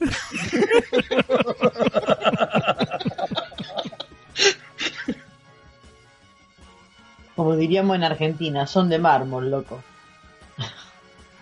[7.36, 9.82] como diríamos en Argentina son de mármol loco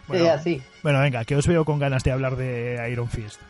[0.09, 3.41] Bueno, es así bueno, venga, que os veo con ganas de hablar de Iron Fist.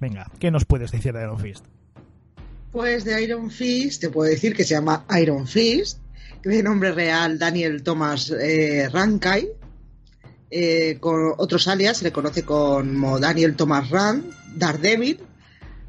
[0.00, 1.64] Venga, ¿qué nos puedes decir de Iron Fist?
[2.72, 5.98] Pues de Iron Fist te puedo decir que se llama Iron Fist,
[6.42, 9.48] de nombre real Daniel Thomas eh, Rankai.
[10.52, 15.20] Eh, con otros alias se le conoce como Daniel Thomas Rand, Daredevil,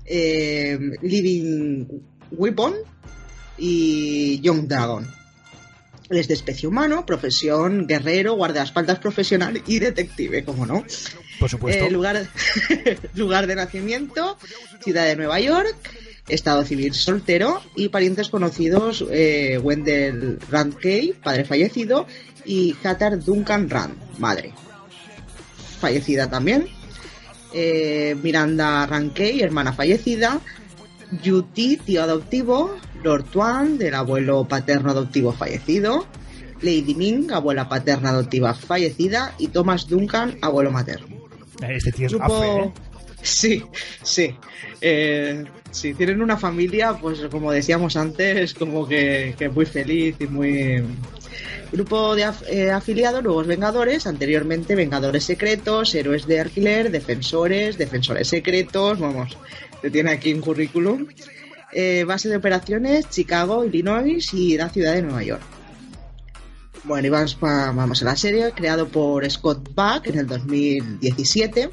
[0.05, 1.85] eh, Living
[2.31, 2.75] Weapon
[3.57, 5.07] y Young Dragon.
[6.09, 10.83] Es de especie humano, profesión guerrero, guardaespaldas profesional y detective, como no.
[11.67, 12.27] Eh, lugar,
[13.15, 14.37] lugar de nacimiento,
[14.83, 15.75] ciudad de Nueva York,
[16.27, 20.75] estado civil soltero y parientes conocidos eh, Wendell Rand
[21.23, 22.05] padre fallecido,
[22.45, 24.53] y Hattar Duncan Rand, madre.
[25.79, 26.67] Fallecida también.
[27.53, 30.39] Eh, Miranda Rand Kay, hermana fallecida.
[31.23, 32.77] Yuti, tío adoptivo.
[33.03, 36.05] Lord Tuan, del abuelo paterno adoptivo fallecido.
[36.61, 39.33] Lady Ming, abuela paterna adoptiva fallecida.
[39.39, 41.10] Y Thomas Duncan, abuelo materno.
[41.69, 42.71] Este tío es Grupo- ¿eh?
[43.21, 43.63] Sí,
[44.01, 44.35] sí.
[44.81, 50.25] Eh, sí, tienen una familia, pues como decíamos antes, como que, que muy feliz y
[50.27, 50.83] muy...
[51.71, 58.27] Grupo de af- eh, afiliados, nuevos Vengadores, anteriormente Vengadores Secretos, Héroes de Alquiler, Defensores, Defensores
[58.27, 59.37] Secretos, vamos,
[59.81, 61.07] te tiene aquí un currículum.
[61.71, 65.41] Eh, base de operaciones, Chicago, Illinois y la ciudad de Nueva York.
[66.83, 71.69] Bueno, y vamos, a la serie, creado por Scott Buck en el 2017.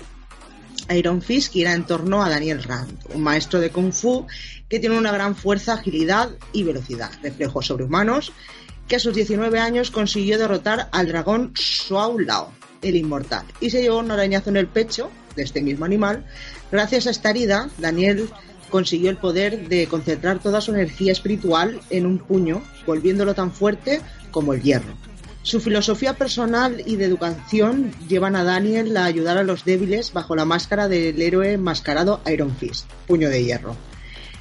[0.94, 4.26] Iron Fist gira en torno a Daniel Rand, un maestro de Kung Fu
[4.68, 8.32] que tiene una gran fuerza, agilidad y velocidad, reflejos sobrehumanos,
[8.86, 12.52] que a sus 19 años consiguió derrotar al dragón Shuao Lao,
[12.82, 16.26] el inmortal, y se llevó un arañazo en el pecho de este mismo animal.
[16.70, 18.28] Gracias a esta herida, Daniel
[18.70, 24.01] consiguió el poder de concentrar toda su energía espiritual en un puño, volviéndolo tan fuerte
[24.31, 24.95] como el hierro.
[25.43, 30.36] Su filosofía personal y de educación llevan a Daniel a ayudar a los débiles bajo
[30.36, 33.77] la máscara del héroe enmascarado Iron Fist, puño de hierro.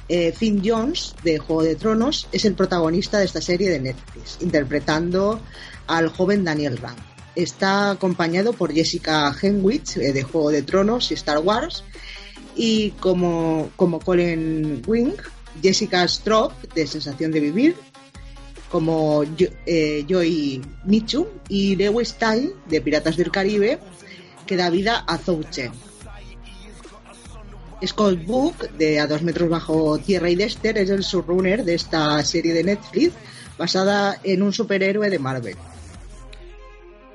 [0.08, 4.38] Eh, Finn Jones, de Juego de Tronos, es el protagonista de esta serie de Netflix,
[4.40, 5.40] interpretando
[5.86, 6.98] al joven Daniel Rand.
[7.34, 11.84] Está acompañado por Jessica Henwick, eh, de Juego de Tronos y Star Wars,
[12.58, 15.12] y como, como Colin Wing,
[15.62, 17.76] Jessica Straub, de Sensación de Vivir,
[18.68, 23.78] como Yo- eh, Joy Mitchum y Lewis Tye de Piratas del Caribe
[24.46, 25.70] que da vida a Zhou Chen.
[27.86, 32.22] Scott Book de A dos metros bajo tierra y Dexter es el showrunner de esta
[32.24, 33.12] serie de Netflix
[33.56, 35.56] basada en un superhéroe de Marvel.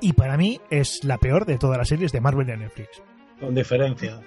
[0.00, 2.88] Y para mí es la peor de todas las series de Marvel de Netflix.
[3.40, 4.20] Con diferencia.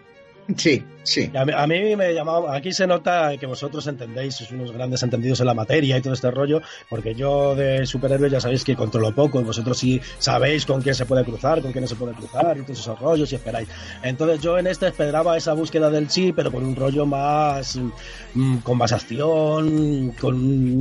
[0.56, 1.30] Sí, sí.
[1.36, 5.04] A mí, a mí me llamaba, aquí se nota que vosotros entendéis, sois unos grandes
[5.04, 8.76] entendidos en la materia y todo este rollo, porque yo de superhéroes ya sabéis que
[8.76, 11.96] controlo poco, y vosotros sí sabéis con quién se puede cruzar, con quién no se
[11.96, 13.68] puede cruzar, y todos esos rollos, y esperáis.
[14.04, 17.78] Entonces yo en este esperaba esa búsqueda del sí, pero con un rollo más,
[18.34, 20.36] mm, con más acción, con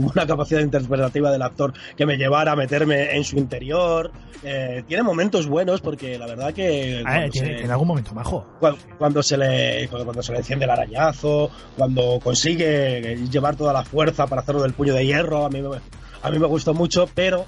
[0.05, 4.12] una capacidad interpretativa del actor que me llevara a meterme en su interior.
[4.44, 7.02] Eh, tiene momentos buenos, porque la verdad que...
[7.05, 8.47] Ah, cuando tiene, se- en algún momento majo.
[8.60, 9.56] cuando, cuando se le
[9.89, 14.62] cuando, cuando se le enciende el arañazo, cuando consigue llevar toda la fuerza para hacerlo
[14.62, 15.78] del puño de hierro, a mí me,
[16.23, 17.47] a mí me gustó mucho, pero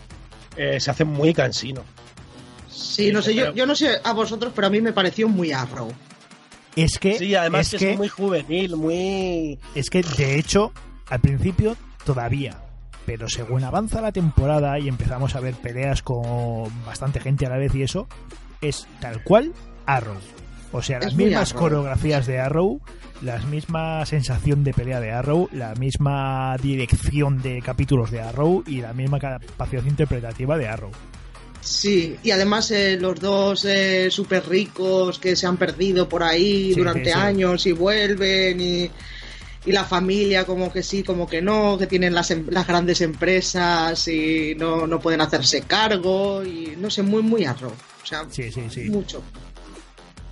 [0.56, 1.82] eh, se hace muy cansino.
[2.68, 5.52] Sí, no sé, yo, yo no sé a vosotros, pero a mí me pareció muy
[5.52, 5.92] Arrow.
[6.76, 9.58] Es que, Sí, además es que, que, es muy juvenil, muy...
[9.74, 10.72] es que de hecho,
[11.08, 12.62] al principio todavía.
[13.04, 17.56] Pero según avanza la temporada y empezamos a ver peleas con bastante gente a la
[17.56, 18.06] vez y eso,
[18.60, 19.54] es tal cual
[19.86, 20.18] Arrow.
[20.72, 22.80] O sea, las Es mismas coreografías de Arrow,
[23.22, 28.80] la misma sensación de pelea de Arrow, la misma dirección de capítulos de Arrow y
[28.82, 30.90] la misma capacidad interpretativa de Arrow.
[31.60, 36.72] Sí, y además eh, los dos eh, súper ricos que se han perdido por ahí
[36.72, 37.18] Sí, durante sí, sí.
[37.18, 38.90] años y vuelven y,
[39.66, 43.00] y la familia como que sí, como que no, que tienen las, em- las grandes
[43.00, 47.72] empresas y no, no pueden hacerse cargo y no sé, muy, muy arroz.
[48.02, 48.22] O sea,
[48.88, 49.22] mucho.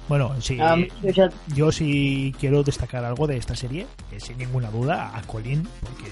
[0.08, 0.58] Bueno, sí.
[0.60, 0.88] A mí,
[1.54, 6.10] yo sí quiero destacar algo de esta serie, que sin ninguna duda a Colin, porque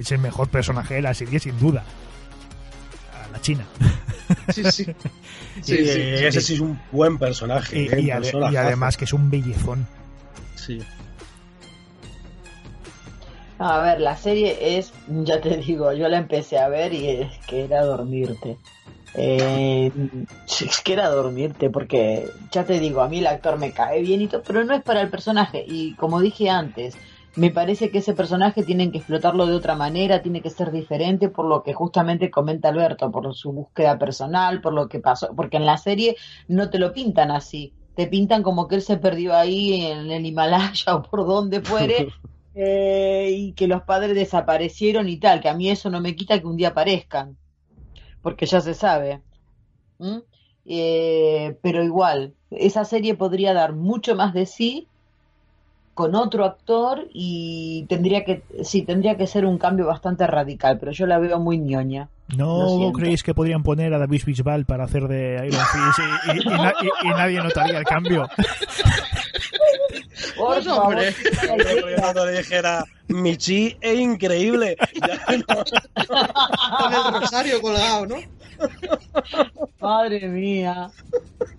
[0.00, 1.84] es el mejor personaje de la serie sin duda.
[3.24, 3.64] A la China.
[4.52, 4.84] Sí, sí.
[5.62, 6.00] Sí, Sí, sí.
[6.00, 7.80] ese sí es un buen personaje.
[7.82, 8.00] Y, ¿eh?
[8.00, 8.52] y ade- Personajazo.
[8.52, 9.86] y además que es un bellezón.
[10.56, 10.80] Sí.
[13.58, 17.38] A ver, la serie es, ya te digo, yo la empecé a ver y es
[17.46, 18.58] que era dormirte.
[19.14, 19.90] Eh,
[20.60, 24.20] es que era dormirte porque, ya te digo, a mí el actor me cae bien
[24.20, 25.64] y todo, pero no es para el personaje.
[25.66, 26.96] Y como dije antes,
[27.36, 31.28] me parece que ese personaje tienen que explotarlo de otra manera, tiene que ser diferente
[31.28, 35.58] por lo que justamente comenta Alberto, por su búsqueda personal, por lo que pasó, porque
[35.58, 36.16] en la serie
[36.48, 37.72] no te lo pintan así.
[37.94, 42.08] Te pintan como que él se perdió ahí en el Himalaya o por donde fuere
[42.54, 46.40] eh, y que los padres desaparecieron y tal, que a mí eso no me quita
[46.40, 47.36] que un día aparezcan,
[48.26, 49.20] porque ya se sabe.
[50.00, 50.16] ¿Mm?
[50.64, 54.88] Eh, pero igual, esa serie podría dar mucho más de sí
[55.94, 60.90] con otro actor y tendría que, sí, tendría que ser un cambio bastante radical, pero
[60.90, 62.08] yo la veo muy ñoña.
[62.36, 66.52] ¿No creéis que podrían poner a David Bisbal para hacer de Iron Fist y, y-
[66.52, 68.28] y na- y- y nadie notaría el cambio?
[70.36, 71.14] Por Pues, favor, hombre.
[71.98, 74.76] cuando le dijera, Michi es increíble.
[74.94, 75.64] Ya no-
[76.78, 78.16] Con el rosario colgado, ¿no?
[79.80, 80.90] Madre mía.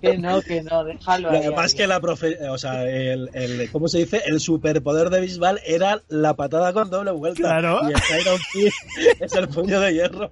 [0.02, 1.42] Que no, que no, déjalo Y ahí.
[1.46, 1.78] además ahí.
[1.78, 4.22] que la profe, o sea, el, el- ¿cómo se dice?
[4.26, 7.42] El superpoder de Bisbal era la patada con doble vuelta.
[7.42, 7.80] Claro.
[7.84, 8.78] Y el Iron Fist
[9.22, 10.32] es el puño de hierro.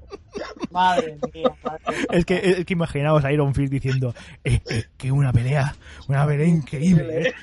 [0.72, 2.06] Madre mía, madre mía.
[2.12, 4.14] Es que, es que imaginaos a Iron Fist diciendo
[4.44, 5.76] eh, eh, que una pelea,
[6.08, 7.30] una pelea increíble.
[7.30, 7.34] ¿eh?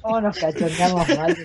[0.00, 1.36] ¿Cómo nos cachondeamos mal?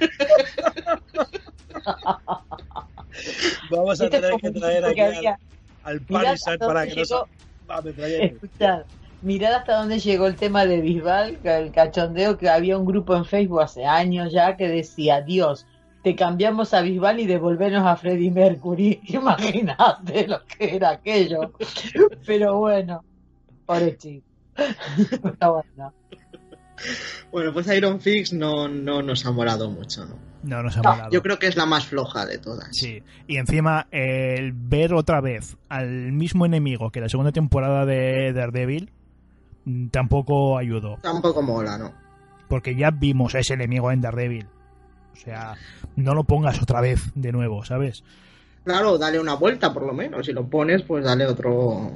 [3.71, 7.27] Vamos a tener que traer aquí al, al hasta para que nos llegó-
[7.67, 8.25] ametralle.
[8.25, 8.83] Escuchad,
[9.21, 13.25] mirad hasta dónde llegó el tema de Bisbal, el cachondeo, que había un grupo en
[13.25, 15.65] Facebook hace años ya que decía, Dios,
[16.03, 19.01] te cambiamos a Bisbal y devolvernos a Freddie Mercury.
[19.07, 21.51] Imagínate lo que era aquello.
[22.25, 23.03] Pero bueno,
[23.65, 24.25] pobre chico.
[24.55, 25.93] Pero bueno.
[27.31, 30.15] Bueno, pues Iron Fix no, no nos ha molado mucho, ¿no?
[30.43, 31.11] No nos ha No, molado.
[31.11, 32.69] Yo creo que es la más floja de todas.
[32.71, 38.31] Sí, y encima el ver otra vez al mismo enemigo que la segunda temporada de
[38.33, 38.91] Daredevil
[39.65, 41.93] mm, tampoco ayudó, Tampoco mola, ¿no?
[42.47, 44.47] porque ya vimos a ese enemigo en Daredevil.
[45.11, 45.55] O sea,
[45.97, 48.03] no lo pongas otra vez de nuevo, ¿sabes?
[48.63, 50.25] Claro, dale una vuelta por lo menos.
[50.27, 51.91] Si lo pones, pues dale otro.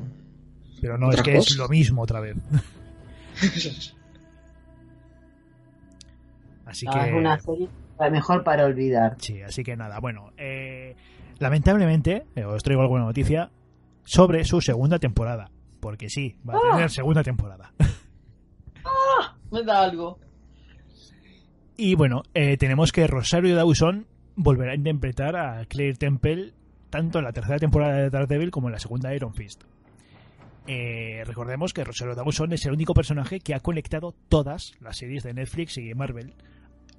[0.82, 2.36] Pero no, es que es lo mismo otra vez.
[6.72, 6.99] Así No, que...
[7.10, 7.68] es una serie
[7.99, 9.15] la mejor para olvidar.
[9.19, 10.95] Sí, así que nada, bueno, eh,
[11.39, 13.52] lamentablemente eh, os traigo alguna noticia
[14.03, 16.72] sobre su segunda temporada, porque sí, va a Ah.
[16.76, 17.72] tener segunda temporada.
[19.52, 20.18] Me da algo.
[21.77, 26.53] Y bueno, eh, tenemos que Rosario Dawson volverá a interpretar a Claire Temple
[26.89, 29.64] tanto en la tercera temporada de Daredevil como en la segunda de Iron Fist.
[30.68, 35.23] Eh, recordemos que Rosario Dawson es el único personaje que ha conectado todas las series
[35.23, 36.34] de Netflix y Marvel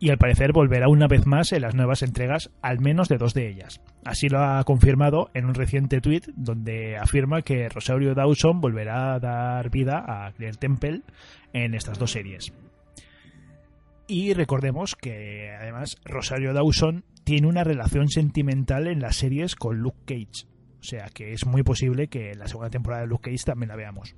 [0.03, 3.35] y al parecer volverá una vez más en las nuevas entregas, al menos de dos
[3.35, 3.81] de ellas.
[4.05, 9.21] Así lo ha confirmado en un reciente tweet donde afirma que Rosario Dawson volverá a
[9.21, 11.03] dar vida a Claire Temple
[11.53, 12.53] en estas dos series.
[14.09, 20.01] Y recordemos que además Rosario Dawson tiene una relación sentimental en las series con Luke
[20.05, 20.49] Cage.
[20.81, 23.69] O sea que es muy posible que en la segunda temporada de Luke Cage también
[23.69, 24.17] la veamos.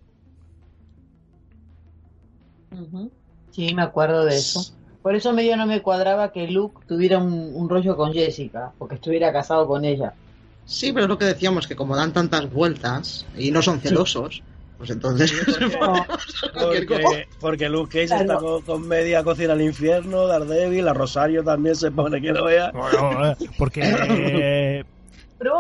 [3.51, 4.75] Sí, me acuerdo de eso.
[5.05, 8.95] Por eso medio no me cuadraba que Luke tuviera un, un rollo con Jessica, porque
[8.95, 10.15] estuviera casado con ella.
[10.65, 14.43] Sí, pero es lo que decíamos, que como dan tantas vueltas y no son celosos,
[14.79, 15.31] pues entonces.
[15.79, 16.07] No,
[16.55, 17.03] cualquier cosa.
[17.03, 18.23] Porque, porque Luke Cage Claro.
[18.23, 22.47] está con, con media cocina al infierno, Daredevil, a Rosario también se pone que lo
[22.47, 22.71] vea.
[22.73, 24.85] Bueno, porque eh,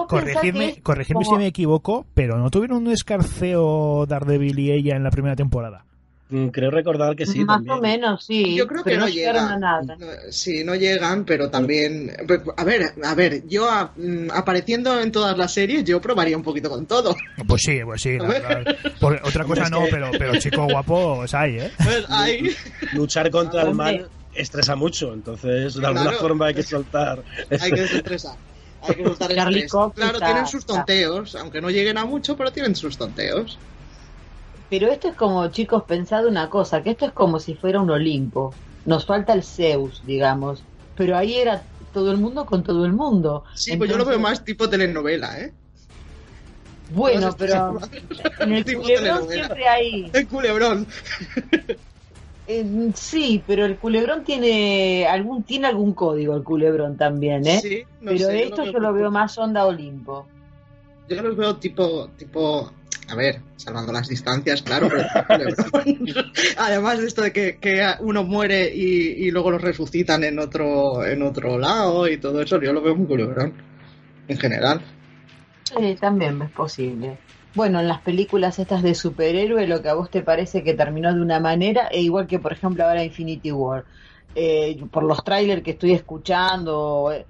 [0.08, 5.10] corregidme, corregidme si me equivoco, pero no tuvieron un escarceo Daredevil y ella en la
[5.10, 5.84] primera temporada.
[6.30, 7.44] Mm, Creo recordar que sí.
[7.44, 7.76] Más también.
[7.78, 8.54] o menos, sí.
[8.54, 9.64] Yo creo que no, llegaron llegan.
[9.64, 9.96] a nada.
[9.98, 12.10] No, Sí, no llegan, pero también.
[12.56, 16.42] A ver, a ver, yo a- mm, apareciendo en todas las series, yo probaría un
[16.42, 17.14] poquito con todo.
[17.46, 18.16] Pues sí, pues sí.
[18.18, 18.64] la.
[19.00, 21.70] Por- otra cosa no, pero, pero chico guapo es ahí, ¿eh?
[21.82, 22.50] Pues ahí.
[22.94, 23.84] Luchar contra el Hombre.
[23.98, 26.18] mal estresa mucho, entonces de alguna Claro.
[26.18, 27.22] forma hay que soltar.
[27.60, 28.36] Hay que desestresar.
[28.82, 29.72] Hay que soltar el estrés.
[29.94, 33.58] Claro, tienen sus tonteos, aunque no lleguen a mucho, pero tienen sus tonteos.
[34.74, 37.90] Pero esto es como, chicos, pensad una cosa, que esto es como si fuera un
[37.90, 38.52] Olimpo.
[38.86, 40.64] Nos falta el Zeus, digamos.
[40.96, 43.44] Pero ahí era todo el mundo con todo el mundo.
[43.54, 45.52] Sí, pues yo lo veo Entonces, más tipo telenovela, ¿eh?
[46.92, 47.78] Bueno, pero
[48.40, 50.10] en el culebrón siempre hay...
[50.12, 50.88] El culebrón.
[52.48, 57.60] eh, sí, pero el culebrón tiene algún tiene algún código, el culebrón también, ¿eh?
[57.60, 60.26] Sí, no pero sé, esto yo lo veo más onda Olimpo.
[61.08, 62.72] Yo los veo tipo, tipo,
[63.08, 65.50] a ver, salvando las distancias, claro, pero.
[66.58, 71.04] Además de esto de que, que uno muere y, y luego lo resucitan en otro,
[71.04, 73.62] en otro lado y todo eso, yo lo veo muy culebrón,
[74.28, 74.80] en general.
[75.64, 77.22] Sí, también es posible.
[77.54, 81.14] Bueno, en las películas estas de superhéroe, lo que a vos te parece que terminó
[81.14, 83.86] de una manera, e igual que por ejemplo ahora Infinity War,
[84.36, 87.28] Eh, por los trailers que estoy escuchando, eh,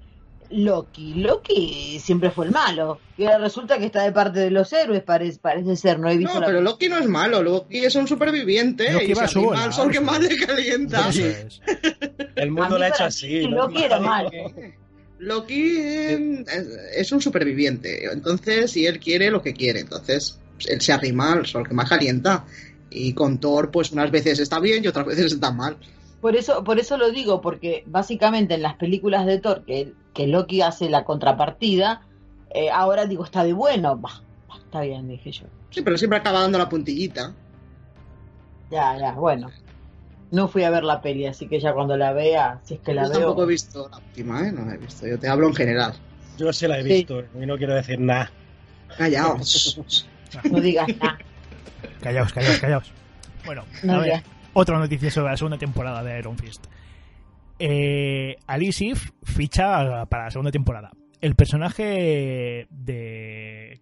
[0.49, 4.71] Loki, Loki siempre fue el malo, y ahora resulta que está de parte de los
[4.73, 7.79] héroes, parece, parece ser, no he visto No, la pero Loki no es malo, Loki
[7.79, 11.09] es un superviviente Loki y va su arrima bola, al sol que más le calienta.
[11.09, 11.61] Es.
[12.35, 13.41] El mundo lo ha hecho así.
[13.41, 14.29] Loki era malo.
[15.19, 16.45] Loki eh,
[16.95, 21.45] es un superviviente, entonces, y él quiere lo que quiere, entonces él se arrima al
[21.45, 22.45] sol que más calienta.
[22.89, 25.77] Y con Thor, pues unas veces está bien y otras veces está mal.
[26.21, 30.27] Por eso, por eso lo digo, porque básicamente en las películas de Thor, que, que
[30.27, 32.01] Loki hace la contrapartida,
[32.51, 33.95] eh, ahora digo, está de bueno.
[33.97, 35.45] Bah, bah, está bien, dije yo.
[35.69, 37.33] Sí, pero siempre acaba dando la puntillita.
[38.71, 39.51] Ya, ya, bueno.
[40.31, 42.93] No fui a ver la peli, así que ya cuando la vea, si es que
[42.93, 43.19] la Yo veo.
[43.19, 44.51] tampoco he visto la última, ¿eh?
[44.51, 45.05] No la he visto.
[45.07, 45.93] Yo te hablo en general.
[46.37, 46.89] Yo sí la he Sí.
[46.89, 48.31] visto y no quiero decir nada.
[48.97, 49.79] Callaos.
[50.51, 51.17] No digas nada.
[52.01, 52.91] Callaos, callaos, callaos.
[53.45, 54.23] Bueno, No a ver, digas.
[54.55, 56.65] Otra noticia sobre la segunda temporada de Iron Fist.
[57.59, 60.91] Eh, Ali Sif ficha para la segunda temporada.
[61.19, 63.81] El personaje de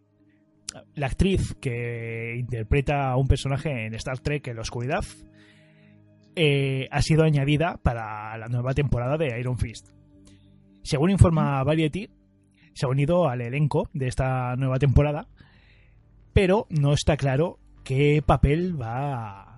[0.95, 5.03] la actriz que interpreta a un personaje en Star Trek en la oscuridad
[6.35, 9.89] eh, ha sido añadida para la nueva temporada de Iron Fist.
[10.81, 12.09] Según informa Variety,
[12.73, 15.27] se ha unido al elenco de esta nueva temporada,
[16.33, 19.52] pero no está claro qué papel va a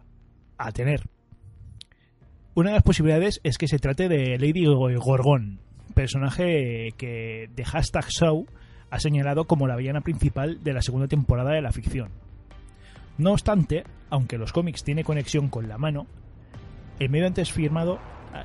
[0.73, 1.01] tener.
[2.53, 5.59] Una de las posibilidades es que se trate de Lady Gorgon,
[5.93, 8.45] personaje que de Hashtag Show
[8.89, 12.11] ha señalado como la villana principal de la segunda temporada de la ficción.
[13.17, 16.07] No obstante, aunque los cómics tiene conexión con la mano,
[16.99, 17.99] el medio antes firmado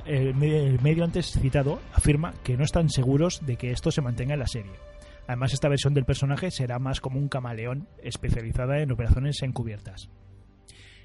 [0.05, 0.33] el
[0.81, 4.47] medio antes citado afirma que no están seguros de que esto se mantenga en la
[4.47, 4.71] serie.
[5.27, 10.09] Además, esta versión del personaje será más como un camaleón especializada en operaciones encubiertas.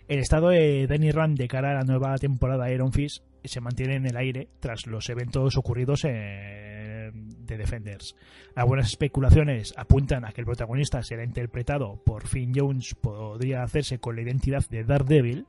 [0.09, 3.61] El estado de Danny Rand de cara a la nueva temporada de Iron Fist se
[3.61, 8.15] mantiene en el aire tras los eventos ocurridos en The Defenders.
[8.55, 14.17] Algunas especulaciones apuntan a que el protagonista será interpretado por Finn Jones, podría hacerse con
[14.17, 15.47] la identidad de Daredevil.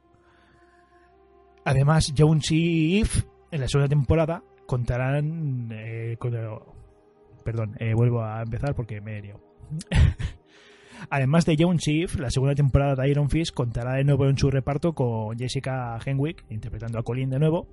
[1.64, 3.10] Además, Jones y Eve
[3.52, 6.34] en la segunda temporada contarán eh, con
[7.44, 9.34] Perdón, eh, vuelvo a empezar porque me he.
[11.10, 14.50] Además de y Eve, la segunda temporada de Iron Fist contará de nuevo en su
[14.50, 17.68] reparto con Jessica Henwick interpretando a Colin de nuevo,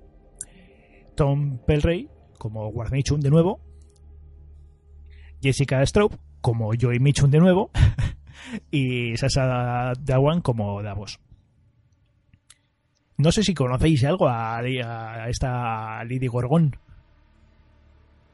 [1.15, 3.59] Tom Pelray como Ward Mitchum de nuevo,
[5.41, 7.71] Jessica Straub como Joey Mitchum de nuevo
[8.71, 11.19] y Sasha Dawan como Davos.
[13.17, 16.77] No sé si conocéis algo a, a esta Lady Gorgon.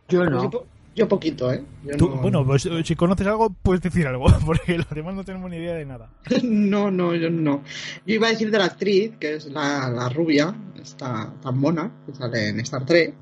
[0.10, 0.50] Yo Yo, no.
[0.96, 1.64] Yo poquito, ¿eh?
[1.86, 5.16] Yo Tú- no- Bueno, pues eh, si conoces algo, puedes decir algo, porque los demás
[5.16, 6.10] no tenemos ni idea de nada.
[6.44, 7.64] no, no, yo no.
[8.06, 11.92] Yo iba a decir de la actriz, que es la, la rubia, esta tan mona,
[12.06, 13.14] que sale en Star Trek,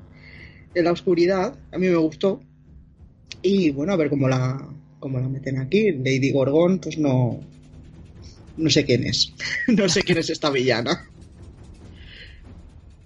[0.74, 2.40] en la oscuridad, a mí me gustó.
[3.42, 4.68] Y bueno, a ver cómo la,
[4.98, 5.92] cómo la meten aquí.
[5.92, 7.40] Lady Gorgon, pues no.
[8.56, 9.32] No sé quién es.
[9.68, 11.06] no sé quién es esta villana.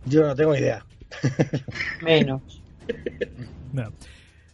[0.06, 0.84] Yo no tengo idea.
[2.02, 2.42] Menos.
[3.72, 3.90] No.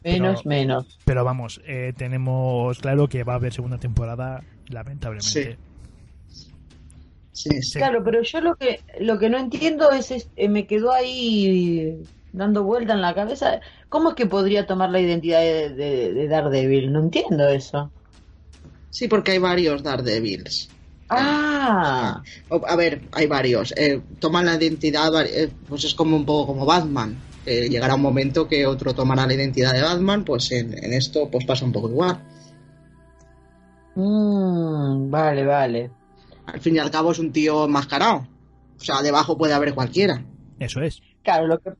[0.02, 0.98] Menos, Pero- menos.
[1.04, 5.58] Pero vamos, eh, tenemos claro que va a haber segunda temporada, lamentablemente.
[6.32, 6.42] Sí,
[7.32, 7.62] sí.
[7.62, 7.78] Sí.
[7.78, 12.02] Claro, pero yo lo que lo que no entiendo es, es- eh, me quedó ahí
[12.32, 13.60] dando vuelta en la cabeza.
[13.88, 16.92] ¿Cómo es que podría tomar la identidad de, de- de Daredevil?
[16.92, 17.90] No entiendo eso.
[18.90, 20.68] Sí, porque hay varios Daredevils.
[21.08, 22.22] Ah,
[22.68, 23.72] A ver, hay varios.
[23.76, 27.16] Eh, toman la identidad, eh, pues es como un poco como Batman.
[27.50, 31.28] Eh, llegará un momento que otro tomará la identidad de Batman, pues en, en esto
[31.28, 32.22] pues pasa un poco igual.
[33.96, 35.90] mm, vale, vale.
[36.46, 38.28] Al fin y al cabo es un tío enmascarado.
[38.78, 40.22] O sea, debajo puede haber cualquiera.
[40.60, 41.02] Eso es.
[41.24, 41.72] Claro, lo que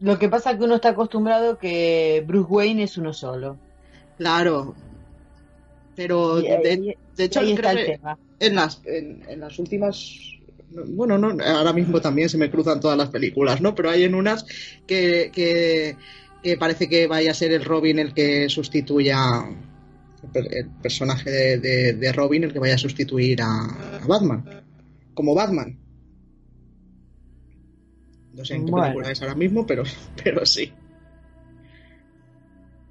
[0.00, 3.58] lo que pasa es que uno está acostumbrado que Bruce Wayne es uno solo.
[4.16, 4.74] Claro.
[5.94, 8.00] Pero Y, de, hecho creo que
[8.40, 10.37] en las, en, en las últimas...
[10.70, 13.74] Bueno, no, ahora mismo también se me cruzan todas las películas, ¿no?
[13.74, 14.44] Pero hay en unas
[14.86, 15.98] que, que,
[16.42, 19.16] que parece que vaya a ser el Robin el que sustituya
[20.22, 23.64] el, per- el personaje de, de- de Robin el que vaya a sustituir a,
[24.02, 24.44] a Batman.
[25.14, 25.78] Como Batman.
[28.32, 28.84] No sé en qué Bueno.
[28.84, 29.82] película es ahora mismo, pero,
[30.24, 30.72] pero sí.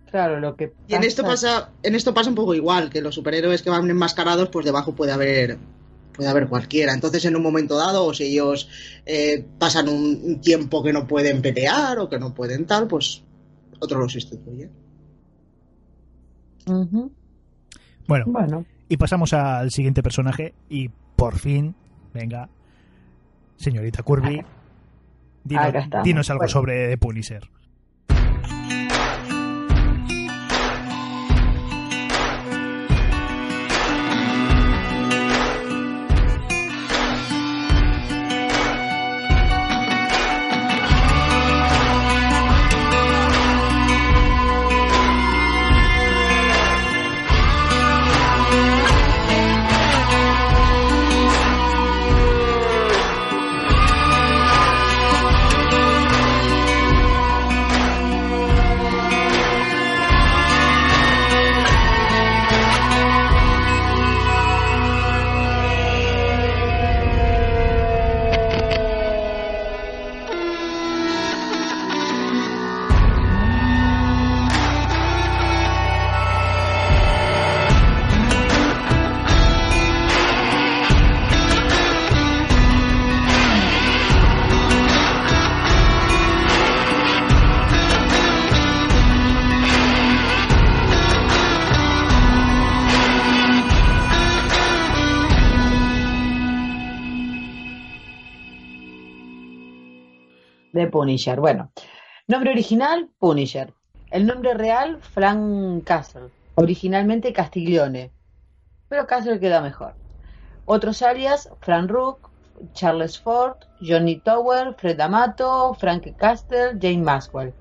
[0.06, 3.14] Claro, lo que Y en esto pasa, en esto pasa un poco igual, que los
[3.16, 5.58] superhéroes que van enmascarados, pues debajo puede haber
[6.18, 6.94] puede haber cualquiera.
[6.94, 8.68] Entonces, en un momento dado, o si ellos
[9.06, 13.24] eh, pasan un, tiempo que no pueden pelear o que no pueden tal, pues
[13.80, 14.70] otro los sustituye.
[16.66, 21.76] Bueno, Bueno, y pasamos al siguiente personaje y por fin,
[22.14, 22.50] venga,
[23.56, 24.44] señorita Kirby,
[25.46, 26.52] dinos, algo Bueno.
[26.52, 27.50] sobre Punisher.
[100.98, 101.40] Punisher.
[101.40, 101.72] Bueno,
[102.26, 103.72] nombre original, Punisher.
[104.10, 106.32] El nombre real, Frank Castle.
[106.56, 108.10] Originalmente Castiglione.
[108.90, 109.94] Pero Castle queda mejor.
[110.66, 112.32] Otros alias, Frank Rook,
[112.74, 117.54] Charles Ford, Johnny Tower, Fred Amato, Frank Castle, Jane Maxwell.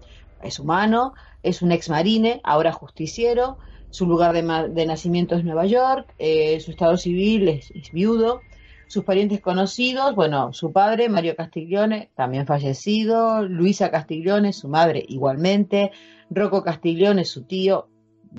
[0.42, 3.58] Es humano, es un ex marine, ahora justiciero.
[3.90, 6.14] Su lugar de, nacimiento es Nueva York.
[6.18, 8.40] Eh, su estado civil es, viudo.
[8.86, 13.42] Sus parientes conocidos, bueno, su padre, Mario Castiglione, también fallecido.
[13.46, 15.90] Luisa Castiglione, su madre, igualmente.
[16.30, 17.88] Rocco Castiglione, su tío,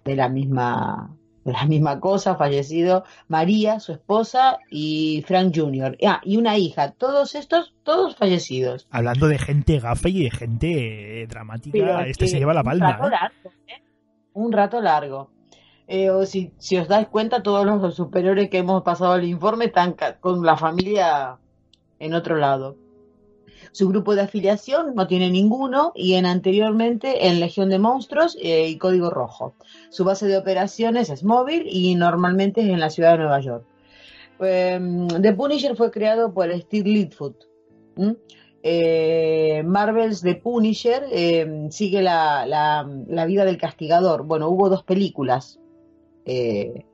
[0.04, 1.18] de la misma
[1.52, 5.98] la misma cosa, fallecido, María, su esposa, y Frank Jr.
[6.06, 6.92] Ah, y una hija.
[6.92, 8.88] Todos estos, todos fallecidos.
[8.92, 12.90] Hablando de gente gafe y de gente eh, dramática, este se lleva la palma.
[12.90, 13.12] Un rato ¿eh?
[13.12, 13.52] largo.
[13.68, 13.84] ¿eh?
[14.34, 15.37] Un rato largo.
[15.90, 20.46] O si, os dais cuenta, todos los superiores que hemos pasado el informe están con
[20.46, 21.38] la familia
[22.00, 22.76] en otro lado.
[23.72, 28.68] Su grupo de afiliación no tiene ninguno y en anteriormente en Legión de Monstruos eh,
[28.70, 29.54] y Código Rojo.
[29.90, 33.66] Su base de operaciones es móvil y normalmente es en la ciudad de Nueva York.
[34.40, 37.36] Em, The Punisher fue creado por Steve Litfoot.
[38.64, 42.86] Eh, Marvel's The Punisher em, sigue la,
[43.28, 44.26] vida del castigador.
[44.26, 45.60] Bueno, hubo dos películas.
[46.28, 46.86] Eh,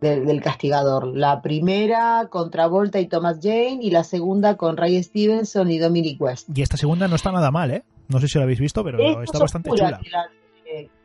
[0.00, 1.06] del, castigador.
[1.06, 6.20] La primera con Travolta y Thomas Jane y la segunda con Ray Stevenson y Dominic
[6.20, 6.48] West.
[6.54, 7.84] Y esta segunda no está nada mal, ¿eh?
[8.08, 10.00] No sé si la habéis visto, pero está bastante chula.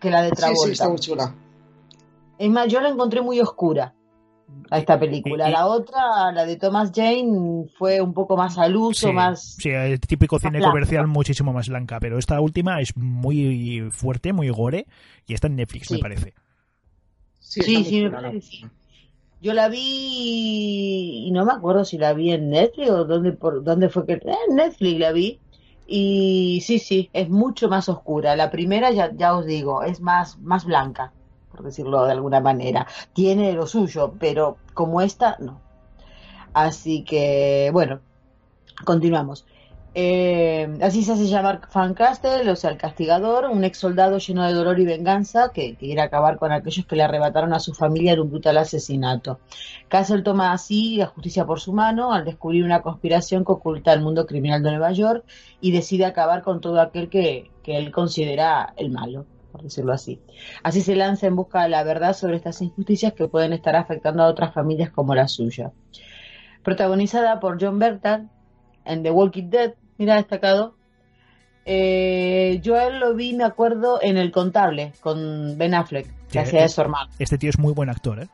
[0.02, 0.66] Que la, de Travolta.
[0.66, 1.34] Sí, está muy chula.
[2.38, 3.94] Es más, yo la encontré muy oscura
[4.72, 5.50] a esta película.
[5.50, 9.56] La otra, la de Thomas Jane, fue un poco más al uso, más...
[9.60, 14.50] Sí, el típico cine comercial muchísimo más blanca, pero esta última es muy fuerte, muy
[14.50, 14.88] gore,
[15.28, 16.34] y está en Netflix, me parece.
[17.50, 18.70] Sí, sí, me parece.
[19.42, 23.64] Yo la vi y no me acuerdo si la vi en Netflix o dónde, por,
[23.64, 24.14] dónde fue que...
[24.14, 25.40] En Netflix la vi.
[25.88, 28.36] Y sí, sí, es mucho más oscura.
[28.36, 31.12] La primera, ya, ya os digo, es más, más blanca,
[31.52, 32.86] por decirlo de alguna manera.
[33.14, 35.60] Tiene lo suyo, pero como esta, no.
[36.54, 38.02] Así que, bueno,
[38.86, 39.48] continuamos.
[39.96, 44.46] Eh, así se hace llamar Fan Castle, o sea, el castigador, un ex soldado lleno
[44.46, 48.14] de dolor y venganza que, quiere acabar con aquellos que le arrebataron a su familia
[48.14, 49.40] en un brutal asesinato.
[49.88, 54.02] Castle toma así la justicia por su mano al descubrir una conspiración que oculta el
[54.02, 55.26] mundo criminal de Nueva York
[55.60, 60.22] y decide acabar con todo aquel que, que él considera el malo por decirlo así.
[60.62, 64.22] Así se lanza en busca de la verdad sobre estas injusticias que pueden estar afectando
[64.22, 65.72] a otras familias como la suya.
[66.62, 68.30] Protagonizada por John Bertal
[68.90, 70.76] en The Walking Dead, mira, destacado.
[71.66, 76.64] Eh, yo él lo vi, me acuerdo, en El Contable, con Ben Affleck, que hacía
[76.64, 77.10] de su hermano.
[77.20, 78.28] Este tío es muy buen actor, ¿eh?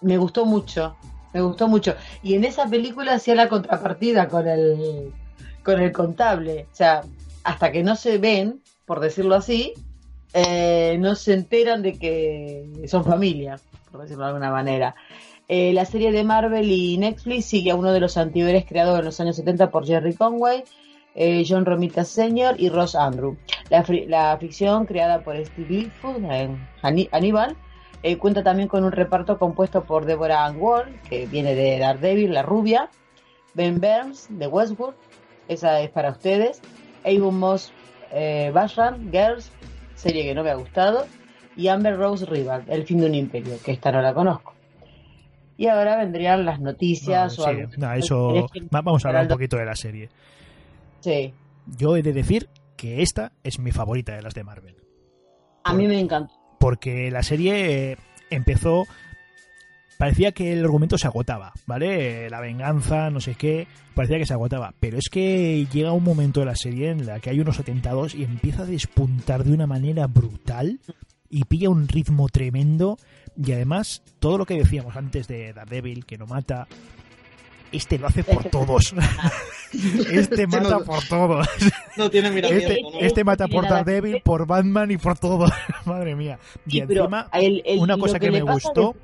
[0.00, 0.96] Me gustó mucho,
[1.32, 1.94] me gustó mucho.
[2.22, 5.12] Y en esa película hacía la contrapartida con el,
[5.62, 6.66] con el contable.
[6.72, 7.02] O sea,
[7.44, 9.74] hasta que no se ven, por decirlo así,
[10.32, 13.60] eh, no se enteran de que son familia,
[13.90, 14.94] por decirlo de alguna manera.
[15.48, 19.04] Eh, la serie de Marvel y Netflix sigue a uno de los antihéroes creados en
[19.04, 20.64] los años 70 por Jerry Conway,
[21.14, 22.54] eh, John Romita Sr.
[22.58, 23.36] y Ross Andrew.
[23.68, 26.58] La, ficción creada por Steve Litchfield en
[28.04, 32.32] eh, cuenta también con un reparto compuesto por Deborah Ann Wall, que viene de Daredevil,
[32.32, 32.88] la rubia,
[33.54, 34.94] Ben Burns de Westwood,
[35.48, 36.60] esa es para ustedes,
[37.04, 37.72] Avon Moss
[38.52, 39.52] Bashram, Girls,
[39.94, 41.06] serie que no me ha gustado,
[41.56, 44.52] y Amber Rose Rival, El fin de un imperio, que esta no la conozco.
[45.62, 50.08] Y ahora vendrían las noticias o eso, Vamos a hablar un poquito de la serie.
[50.98, 51.32] Sí.
[51.78, 54.74] Yo he de decir que esta es mi favorita de las de Marvel.
[55.62, 56.34] A mí me encanta.
[56.58, 57.96] Porque la serie eh,
[58.30, 58.86] empezó
[59.98, 62.28] parecía que el argumento se agotaba, ¿vale?
[62.28, 64.74] La venganza, no sé qué, parecía que se agotaba.
[64.80, 68.16] Pero es que llega un momento de la serie en la que hay unos atentados
[68.16, 70.80] y empieza a despuntar de una manera brutal
[71.32, 72.98] y pilla un ritmo tremendo
[73.36, 76.66] y además, todo lo que decíamos antes de Daredevil, que no mata,
[77.72, 78.94] este lo hace por todos.
[80.12, 81.48] este mata por todos.
[81.96, 85.46] No tiene Este, este mata por Daredevil, por Batman y por todo.
[85.86, 86.38] Madre mía.
[86.66, 87.30] Y encima,
[87.78, 88.94] una cosa que, me gustó.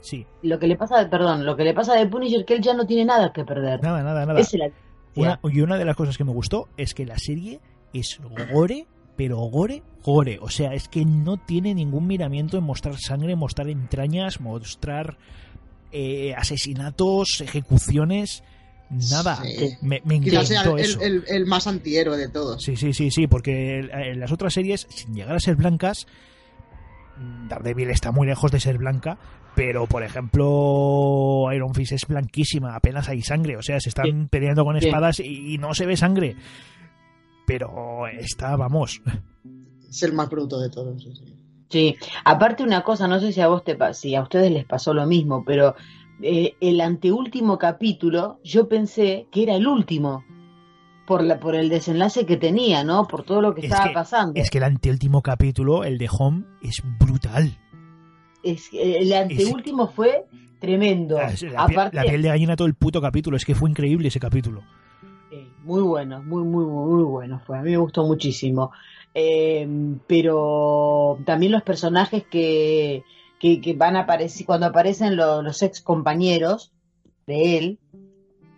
[0.00, 0.26] Sí.
[0.42, 2.86] Lo que le pasa, perdón, lo que le pasa de Punisher que él ya no
[2.86, 3.82] tiene nada que perder.
[3.82, 4.40] Nada, nada, nada.
[5.50, 7.60] y una de las cosas que me gustó es que la serie
[7.92, 8.20] es
[8.52, 8.86] gore
[9.16, 10.38] pero gore, gore.
[10.40, 15.16] O sea, es que no tiene ningún miramiento en mostrar sangre, mostrar entrañas, mostrar
[15.92, 18.42] eh, asesinatos, ejecuciones.
[18.88, 19.42] Nada,
[19.82, 22.62] me, me encantó el, el, el, más antihéroe de todos.
[22.62, 26.06] Sí, sí, sí, sí, porque en las otras series, sin llegar a ser blancas,
[27.48, 29.18] Daredevil está muy lejos de ser blanca,
[29.56, 34.64] pero por ejemplo Iron Fist es blanquísima, apenas hay sangre, o sea, se están peleando
[34.64, 36.36] con espadas y, y no se ve sangre.
[37.46, 39.00] Pero está, vamos,
[39.88, 41.02] Es el más bruto de todos.
[41.02, 41.32] sí, sí.
[41.68, 44.94] Sí, aparte una cosa, no sé si a vos te si a ustedes les pasó
[44.94, 45.74] lo mismo, pero
[46.22, 50.24] eh, el anteúltimo capítulo yo pensé que era el último
[51.08, 53.06] por la por el desenlace que tenía, ¿no?
[53.08, 54.40] Por todo lo que Es estaba que- pasando.
[54.40, 57.58] es que el anteúltimo capítulo, el de Home, es brutal.
[58.44, 60.24] Es- el anteúltimo fue
[60.60, 61.16] tremendo.
[61.18, 63.68] La, la piel- Aparte, la piel de gallina todo el puto capítulo, es que fue
[63.70, 64.62] increíble ese capítulo.
[65.66, 67.58] Muy bueno, muy muy muy bueno fue.
[67.58, 68.72] A mí me gustó muchísimo.
[69.18, 69.66] Eh,
[70.06, 73.02] pero también los personajes que,
[73.40, 76.72] que, van a aparecer cuando aparecen los, los ex compañeros
[77.26, 77.78] de él,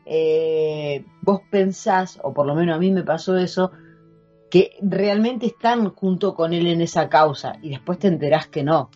[0.05, 3.71] eh, vos pensás, o por lo menos a mí me pasó eso,
[4.51, 8.91] que realmente están junto con él en esa causa y después te enterás que no.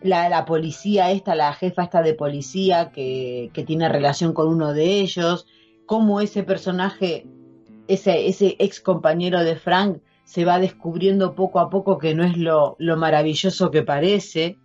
[0.00, 4.72] La, la policía esta, la jefa esta de policía que, que tiene relación con uno
[4.72, 5.46] de ellos,
[5.86, 7.26] cómo ese personaje,
[7.88, 12.36] ese, ese ex compañero de Frank, se va descubriendo poco a poco que no es
[12.36, 14.58] lo, lo maravilloso que parece.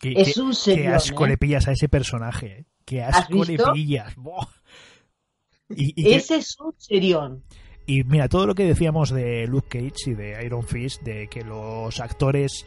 [0.00, 1.28] Qué, Es qué- un qué serión, asco ¿eh?
[1.28, 2.46] le pillas a ese personaje.
[2.46, 2.64] ¿eh?
[2.84, 3.72] Qué asco le visto?
[3.72, 4.14] pillas.
[5.68, 7.44] Y, que- Ese es un serión.
[7.86, 11.42] Y mira, todo lo que decíamos de Luke Cage y de Iron Fist, de que
[11.42, 12.66] los actores,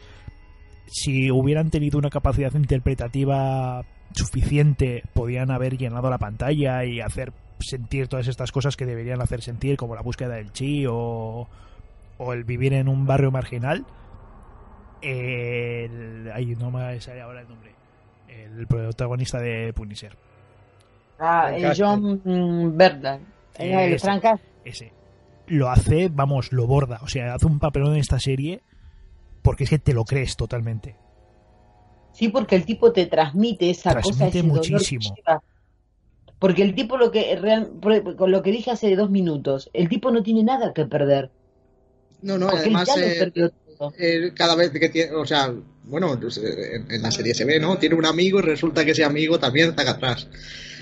[0.86, 8.08] si hubieran tenido una capacidad interpretativa suficiente, podían haber llenado la pantalla y hacer sentir
[8.08, 11.48] todas estas cosas que deberían hacer sentir, como la búsqueda del chi o,
[12.18, 13.84] o el vivir en un barrio marginal.
[15.00, 17.72] El, ay, no me sale ahora el nombre.
[18.28, 20.16] El protagonista de Punisher.
[21.18, 21.72] Ah, el.
[21.76, 22.20] John.
[22.26, 23.20] Eh,
[23.58, 23.98] el Ese.
[24.04, 24.48] Frank Castle.
[24.64, 24.92] ese
[25.48, 27.00] lo hace, vamos, lo borda.
[27.02, 28.60] O sea, hace un papelón en esta serie
[29.42, 30.96] porque es que te lo crees totalmente.
[32.12, 35.14] Sí, porque el tipo te transmite esa cosa, Transmite ese dolor muchísimo.
[35.14, 35.42] que lleva.
[36.38, 39.88] Porque el tipo lo que real, por- con lo que dije hace dos minutos, el
[39.88, 41.30] tipo no tiene nada que perder.
[42.22, 43.30] No, no, además eh,
[43.98, 45.52] eh, cada vez que tiene, o sea,
[45.84, 47.78] bueno, pues, eh, en, en la serie se ve, ¿no?
[47.78, 50.28] Tiene un amigo y resulta que ese amigo también está acá atrás.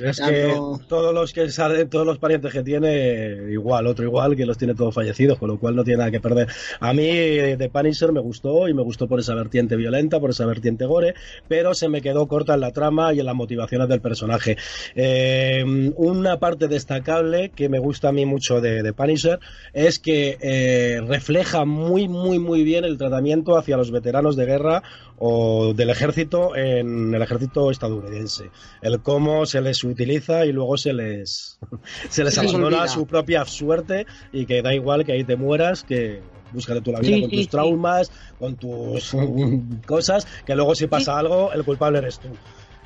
[0.02, 4.36] Es que no- todos los que salen, todos los parientes que tiene, igual, otro igual,
[4.36, 6.48] que los tiene todos fallecidos, con lo cual no tiene nada que perder.
[6.80, 10.46] A mí The Punisher me gustó y me gustó por esa vertiente violenta, por esa
[10.46, 11.14] vertiente gore,
[11.48, 14.56] pero se me quedó corta en la trama y en las motivaciones del personaje.
[14.94, 19.38] Eh, una parte destacable que me gusta a mí mucho de The Punisher
[19.72, 24.82] es que eh, refleja muy, muy, muy bien el tratamiento hacia los veteranos de guerra
[25.18, 28.50] o del ejército en el ejército estadounidense.
[28.82, 31.58] El cómo se les utiliza y luego se les,
[32.08, 36.20] se les abandona su propia suerte y que da igual que ahí te mueras, que
[36.52, 37.46] búscate tú la vida Sí, con tus sí.
[37.46, 39.16] traumas, con tus
[39.86, 42.28] cosas, que luego si pasa algo, el culpable eres tú.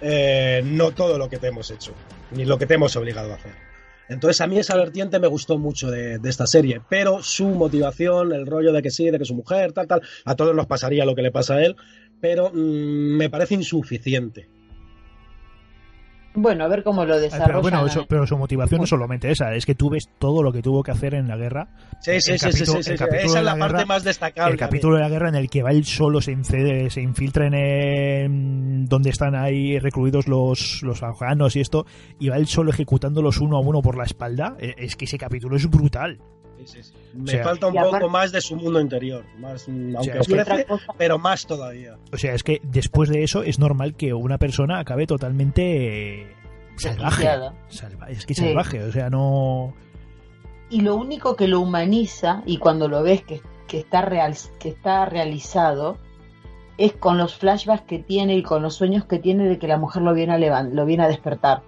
[0.02, 1.92] Eh, no todo lo que te hemos hecho,
[2.30, 3.52] ni lo que te hemos obligado a hacer.
[4.08, 8.32] Entonces a mí esa vertiente me gustó mucho de, de esta serie, pero su motivación,
[8.32, 11.04] el rollo de que sí, de que su mujer, tal, tal, a todos nos pasaría
[11.04, 11.76] lo que le pasa a él,
[12.20, 12.56] pero mm,
[13.16, 14.48] me parece insuficiente.
[16.32, 17.46] Bueno, a ver cómo lo Ah, desarrollan.
[17.48, 18.06] Pero bueno, eso- eh.
[18.08, 20.82] pero su motivación no es solamente esa, es que tú ves todo lo que tuvo
[20.84, 21.66] que hacer en la guerra.
[22.00, 23.76] Sí, sí, El sí, capítulo- sí, sí, el sí, capítulo esa es la, la parte
[23.78, 24.52] guerra- más destacable.
[24.52, 27.46] El capítulo de la guerra en el que va él solo, se, incede- se infiltra
[27.48, 28.26] en eh,
[28.88, 31.84] donde están ahí recluidos los, los afganos y esto,
[32.20, 34.56] y va él solo ejecutándolos uno a uno por la espalda.
[34.60, 36.18] Eh, Es que ese capítulo es brutal.
[36.66, 36.92] Sí, sí, sí.
[37.14, 40.12] Me O sea, falta un aparte- poco más de su mundo interior, más, mm, aunque
[40.16, 41.96] Y otra ofrece, cosa, pero más todavía.
[42.12, 46.26] O sea, es que después de eso es normal que una persona acabe totalmente eh,
[46.76, 47.28] salvaje.
[47.68, 48.44] Salva- es que Sí.
[48.46, 49.74] salvaje, o sea, no...
[50.70, 54.68] Y lo único que lo humaniza, y cuando lo ves que, que, está, real, que
[54.68, 55.98] está realizado,
[56.78, 59.76] es con los flashbacks que tiene y con los sueños que tiene de que la
[59.78, 61.62] mujer lo viene a, levan- lo viene a despertar.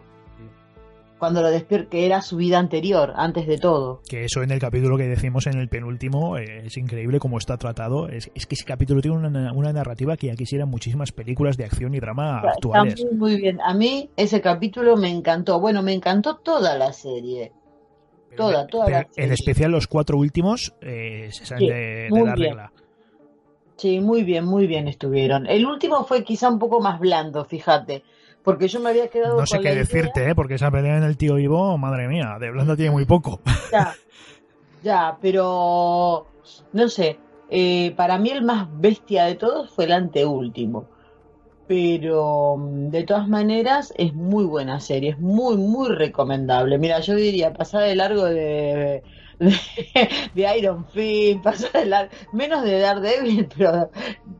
[1.22, 4.00] Cuando lo despierta, que era su vida anterior, antes de todo.
[4.08, 7.56] Que eso en el capítulo que decimos en el penúltimo eh, es increíble cómo está
[7.58, 8.08] tratado.
[8.08, 11.64] Es, es que ese capítulo tiene una, una narrativa que ya quisieran muchísimas películas de
[11.64, 13.04] acción y drama Está actuales.
[13.04, 13.60] muy, muy bien.
[13.64, 15.60] A mí ese capítulo me encantó.
[15.60, 17.52] Bueno, me encantó toda la serie.
[18.36, 19.34] toda, toda Pero la en serie.
[19.34, 22.36] especial los cuatro últimos eh, se salen Sí, de, la bien.
[22.36, 22.72] regla.
[23.76, 25.46] Sí, muy bien, muy bien estuvieron.
[25.46, 28.02] El último fue quizá un poco más blando, fíjate.
[28.44, 30.34] Porque yo me había quedado No sé con qué idea- decirte, ¿eh?
[30.34, 33.40] porque esa pelea en el tío Ivo, madre mía, de blanda tiene muy poco.
[33.70, 33.94] Ya,
[34.82, 36.26] ya, pero
[36.72, 37.18] no sé.
[37.50, 40.86] eh, para mí el más bestia de todos fue el anteúltimo.
[41.68, 46.78] Pero mm, de todas maneras es muy buena serie, es muy, muy recomendable.
[46.78, 49.02] Mira, yo diría pasar de largo de,
[49.38, 53.90] de, Iron Fist, pasa de menos de Daredevil, pero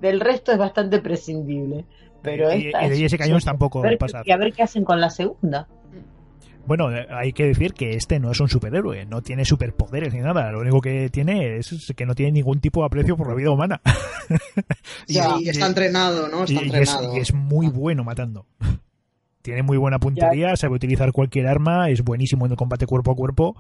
[0.01, 1.87] del resto es bastante prescindible.
[2.23, 4.23] Pero y, de Jessica Jones tampoco pasa.
[4.24, 5.69] Y a ver qué hacen con la segunda.
[6.65, 10.20] Bueno, eh, hay que decir que este no es un superhéroe, no tiene superpoderes ni
[10.20, 10.53] nada.
[10.53, 13.51] Lo único que tiene es que no tiene ningún tipo de aprecio por la vida
[13.51, 13.81] humana.
[15.09, 15.19] y,
[15.49, 16.44] está entrenado, ¿no?
[16.44, 17.16] Está entrenado.
[17.16, 18.47] y es muy bueno matando.
[19.43, 23.16] Tiene muy buena puntería, sabe utilizar cualquier arma, es buenísimo en el combate cuerpo a
[23.16, 23.57] cuerpo.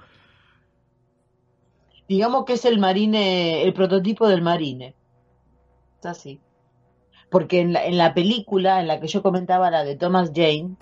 [2.08, 4.94] Digamos que es el marine, el prototipo del marine.
[5.98, 6.40] Es así.
[7.32, 10.76] Porque en la, en la película en la que yo comentaba, la de Thomas Jane,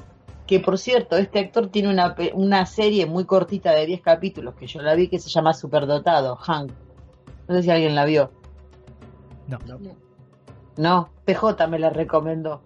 [0.46, 4.66] que por cierto, este actor tiene una, una serie muy cortita de 10 capítulos que
[4.66, 6.72] yo la vi que se llama Superdotado, Hank.
[7.48, 8.32] No sé si alguien la vio.
[9.46, 9.58] No.
[10.76, 12.62] No, PJ me la recomendó.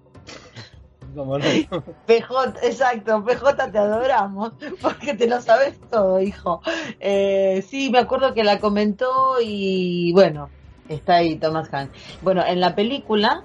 [2.07, 6.61] PJ, exacto, PJ te adoramos, porque te lo sabes todo, hijo.
[7.01, 10.49] Eh, sí, me acuerdo que la comentó y bueno,
[10.89, 11.93] está ahí Thomas Hanks.
[12.23, 13.45] Bueno, en la película,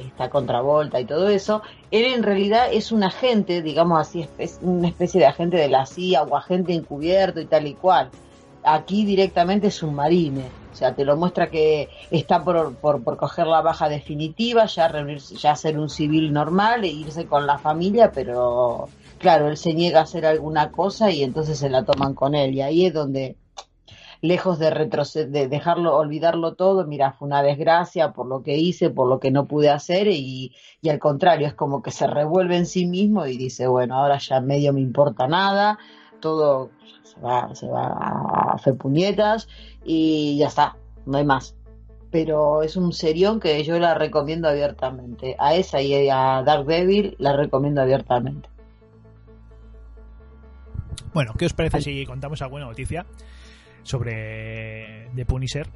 [0.00, 4.28] está contravolta y todo eso, él en realidad es un agente, digamos así,
[4.62, 8.10] una especie de agente de la CIA o agente encubierto y tal y cual.
[8.64, 10.44] Aquí directamente es un marine
[10.76, 15.34] o sea, te lo muestra que está por, por, coger la baja definitiva, ya reunirse,
[15.34, 18.86] ya ser un civil normal e irse con la familia, pero
[19.18, 22.52] claro, él se niega a hacer alguna cosa y entonces se la toman con él.
[22.52, 23.36] Y ahí es donde,
[24.26, 28.90] lejos de retroceder, de dejarlo, olvidarlo todo, mira, fue una desgracia por lo que hice,
[28.90, 32.56] por lo que no pude hacer, y, y al contrario, es como que se revuelve
[32.56, 35.78] en sí mismo y dice, bueno, ahora ya medio me importa nada,
[36.20, 36.70] todo
[37.02, 39.48] se va, se va a hacer puñetas
[39.84, 41.54] y ya está, no hay más.
[42.10, 45.36] Pero es un serión que yo la recomiendo abiertamente.
[45.38, 48.48] A esa y a Dark Devil la recomiendo abiertamente.
[51.12, 53.06] Bueno, ¿qué os parece si contamos alguna noticia
[53.86, 55.68] sobre The Punisher?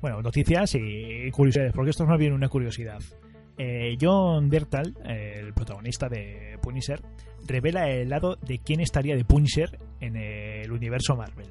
[0.00, 3.00] Bueno, noticias y curiosidades, porque esto es más bien una curiosidad.
[3.56, 7.02] Eh, John Bertal, el protagonista de Punisher,
[7.46, 11.48] revela el lado de quién estaría de Punisher en el universo Marvel.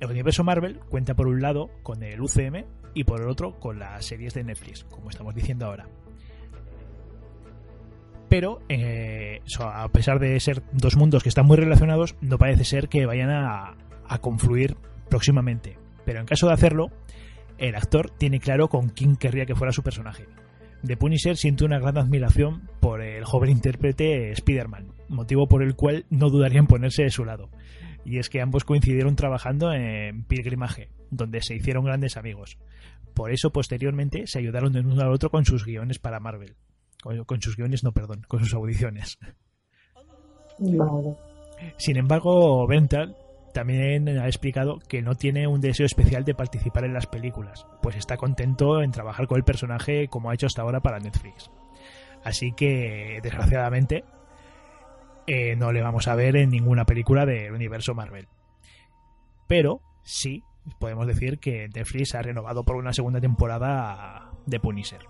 [0.00, 3.78] El universo Marvel cuenta por un lado con el UCM y por el otro con
[3.78, 5.88] las series de Netflix, como estamos diciendo ahora.
[8.28, 12.88] Pero, eh, a pesar de ser dos mundos que están muy relacionados, no parece ser
[12.88, 13.76] que vayan a,
[14.08, 14.76] a confluir
[15.08, 15.78] próximamente.
[16.04, 16.88] Pero en caso de hacerlo,
[17.58, 20.26] el actor tiene claro con quién querría que fuera su personaje.
[20.84, 26.04] The Punisher siente una gran admiración por el joven intérprete Spider-Man, motivo por el cual
[26.10, 27.48] no dudaría en ponerse de su lado
[28.04, 32.58] y es que ambos coincidieron trabajando en Pilgrimaje, donde se hicieron grandes amigos.
[33.14, 36.56] Por eso, posteriormente, se ayudaron de uno al otro con sus guiones para Marvel.
[37.26, 39.18] Con, sus guiones, no, perdón, con sus audiciones.
[41.76, 43.16] Sin embargo, Vental
[43.54, 47.96] también ha explicado que no tiene un deseo especial de participar en las películas, pues
[47.96, 51.50] está contento en trabajar con el personaje como ha hecho hasta ahora para Netflix.
[52.24, 54.04] Así que, desgraciadamente,
[55.26, 58.26] eh, no le vamos a ver en ninguna película del universo Marvel.
[59.46, 60.42] Pero sí,
[60.80, 65.00] podemos decir que Netflix ha renovado por una segunda temporada de Punisher.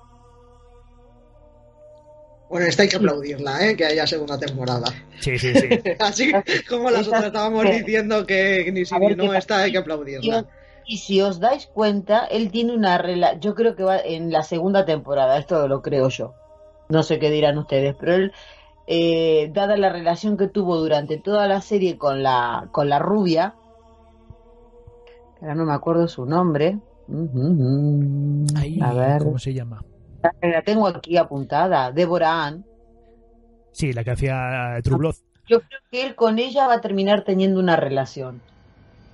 [2.48, 3.76] Bueno, esta hay que aplaudirla, ¿eh?
[3.76, 4.86] que haya segunda temporada.
[5.20, 5.68] Sí, sí, sí.
[5.98, 6.32] Así
[6.68, 10.46] como las otras estábamos diciendo que ni si no, esta hay que aplaudirla.
[10.86, 14.42] Y si os dais cuenta, él tiene una relación, yo creo que va en la
[14.42, 16.34] segunda temporada, esto lo creo yo.
[16.90, 18.32] No sé qué dirán ustedes, pero él
[18.86, 23.54] eh, dada la relación que tuvo durante toda la serie con la, con la rubia,
[25.40, 26.78] ahora no me acuerdo su nombre.
[28.82, 29.22] a ver.
[29.22, 29.82] ¿Cómo se llama?
[30.42, 32.64] La tengo aquí apuntada, Deborah Ann.
[33.72, 35.14] Sí, la que hacía True Blood.
[35.46, 38.40] Yo creo que él con ella va a terminar teniendo una relación.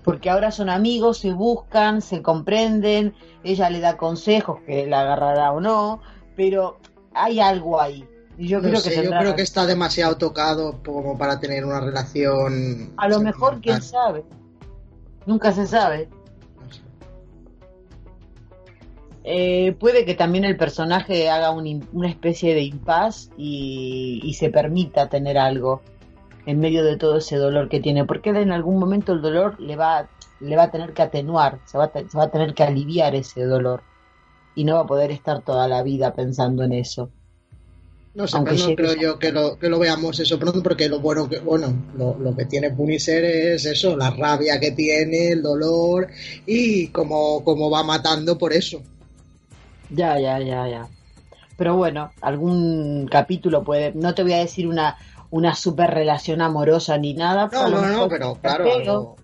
[0.05, 3.15] Porque ahora son amigos, se buscan, se comprenden,
[3.45, 6.01] ella le da consejos que la agarrará o no,
[6.37, 6.79] pero
[7.13, 8.07] hay algo ahí
[8.47, 12.93] yo, creo, que yo creo que está demasiado tocado como para tener una relación.
[12.97, 14.25] A lo mejor, quién sabe.
[15.27, 16.09] Nunca se sabe.
[19.33, 25.39] Eh, puede que también el personaje haga una especie de impas y, se permita tener
[25.39, 25.83] algo
[26.47, 29.77] en medio de todo ese dolor que tiene, porque en algún momento el dolor le
[29.77, 30.09] va,
[30.41, 33.45] le va a tener que atenuar, se va, se va a tener que aliviar ese
[33.45, 33.85] dolor
[34.57, 37.09] y no va a poder estar toda la vida pensando en eso.
[38.15, 40.99] No sé, pero no creo yo que lo, que lo veamos eso pronto, porque lo
[40.99, 46.09] bueno que, bueno, lo, que tiene Punisher es eso, la rabia que tiene, el dolor,
[46.47, 48.83] y como, como va matando por eso.
[49.91, 50.89] Ya, ya, ya, ya.
[51.57, 54.97] Pero bueno, algún capítulo puede, no te voy a decir una,
[55.31, 57.51] una super relación amorosa ni nada.
[57.53, 59.17] No, no, no, pero claro.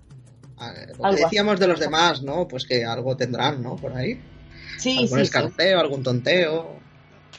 [0.98, 2.46] Lo que decíamos de los demás, ¿no?
[2.48, 3.76] Pues que algo tendrán, ¿no?
[3.76, 4.20] Por ahí.
[4.78, 6.76] Sí, algún sí, escarceo, algún tonteo.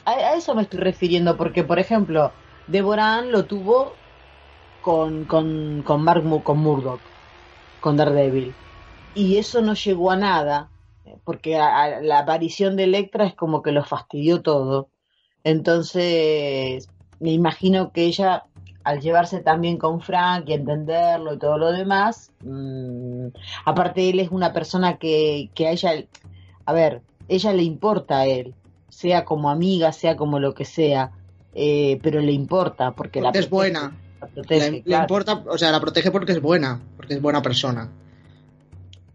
[0.04, 2.32] A, a eso me estoy refiriendo, porque, por ejemplo,
[2.66, 3.94] Deborah Ann lo tuvo
[4.82, 7.00] con, con, con Mark con Murdoch,
[7.80, 8.54] con Daredevil.
[9.14, 10.68] Y eso no llegó a nada,
[11.24, 14.88] porque a- a la aparición de Electra es como que lo fastidió todo.
[15.44, 16.88] Entonces,
[17.20, 18.44] me imagino que ella,
[18.84, 23.28] al llevarse tan bien con Frank y entenderlo y todo lo demás, mm,
[23.64, 25.92] aparte él es una persona que, que a ella,
[26.64, 28.54] a ver, ella le importa a él,
[28.88, 31.12] sea como amiga, sea como lo que sea,
[31.54, 33.92] eh, pero le importa porque, la es protege, buena.
[34.20, 37.90] la protege, le, importa, o sea, la protege porque es buena, porque es buena persona.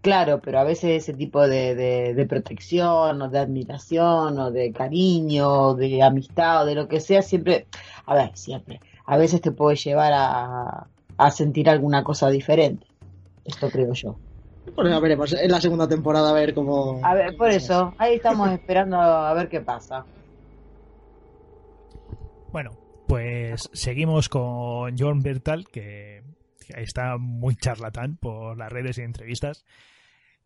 [0.03, 4.73] Claro, pero a veces ese tipo de, de, de protección o de admiración o de
[4.73, 7.67] cariño o de amistad o de lo que sea, siempre,
[8.05, 12.85] a ver, siempre, a veces te puede llevar a, a sentir alguna cosa diferente.
[13.45, 14.17] Esto creo yo.
[14.75, 16.99] Pues ya veremos en la segunda temporada a ver cómo.
[17.01, 20.03] A ver, por eso, ahí estamos esperando a ver qué pasa.
[22.51, 22.71] Bueno,
[23.07, 26.23] pues seguimos con John Bertal, que
[26.75, 29.63] está muy charlatán por las redes y entrevistas.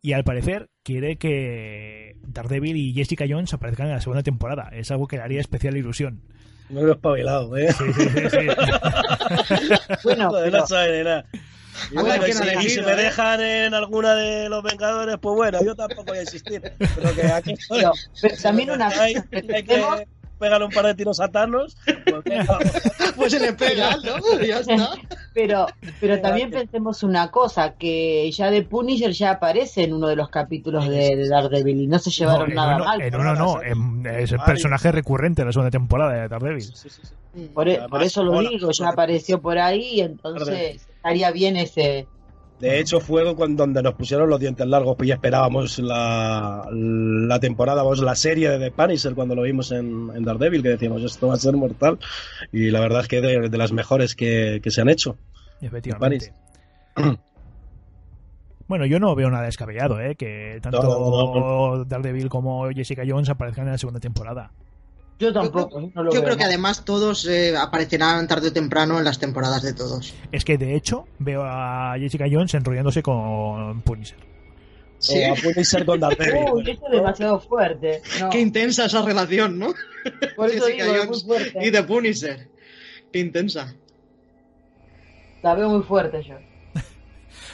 [0.00, 4.70] Y al parecer quiere que Daredevil y Jessica Jones aparezcan en la segunda temporada.
[4.72, 6.22] Es algo que le haría especial ilusión.
[6.68, 7.72] Me lo he espabilado, ¿eh?
[7.72, 8.38] Sí, sí, sí, sí.
[10.04, 11.24] Bueno, pero- no sabe nada.
[11.90, 12.96] Y bueno, que y no si, y si elegido, me ¿eh?
[12.96, 16.60] dejan en alguna de los Vengadores, pues bueno, yo tampoco voy a insistir.
[16.78, 17.78] Pero que aquí estoy.
[17.80, 20.06] pero, pero también una hay, hay que
[20.38, 21.76] pegarle un par de tiros a Thanos.
[21.84, 22.24] Pues
[23.16, 24.40] Pues se le pega, ¿no?
[24.40, 24.90] Ya está.
[25.34, 25.66] Pero,
[26.00, 30.28] pero también pensemos una cosa, que ya de Punisher ya aparece en uno de los
[30.28, 33.00] capítulos de, de Daredevil y no se llevaron en nada uno, mal.
[33.02, 36.62] en uno no, en- es el personaje recurrente de la segunda temporada de Daredevil.
[36.62, 37.48] sí, sí, sí.
[37.54, 42.06] Por, e- Además, por eso lo digo, ya apareció por ahí, entonces estaría bien ese...
[42.60, 47.38] De hecho, fue cuando, donde nos pusieron los dientes largos, pues ya esperábamos la, la
[47.38, 51.02] temporada, vamos, la serie de The Punisher cuando lo vimos en, en Daredevil, que decíamos,
[51.02, 51.98] esto va a ser mortal.
[52.52, 55.16] Y la verdad es que de, de las mejores que, que se han hecho.
[55.60, 56.32] Efectivamente.
[58.68, 60.14] Bueno, yo no veo nada descabellado, ¿eh?
[60.14, 64.50] Que tanto No, no, Daredevil como Jessica Jones aparezcan en la segunda temporada.
[65.18, 66.48] Yo Yo creo, tampoco, no lo yo veo creo que mal.
[66.50, 70.14] además todos eh, aparecerán tarde o temprano en las temporadas de todos.
[70.30, 74.18] Es que de hecho veo a Jessica Jones enrollándose con Punisher.
[74.98, 75.22] Sí.
[75.24, 76.44] A Punisher con Daredevil.
[76.52, 78.00] Uy, eso es demasiado fuerte.
[78.20, 79.72] No, Qué intensa esa relación, ¿no?
[80.36, 81.66] por eso Jessica digo, muy Jones fuerte.
[81.66, 82.48] y de Punisher.
[83.12, 83.74] Qué intensa.
[85.42, 86.34] La veo muy fuerte yo.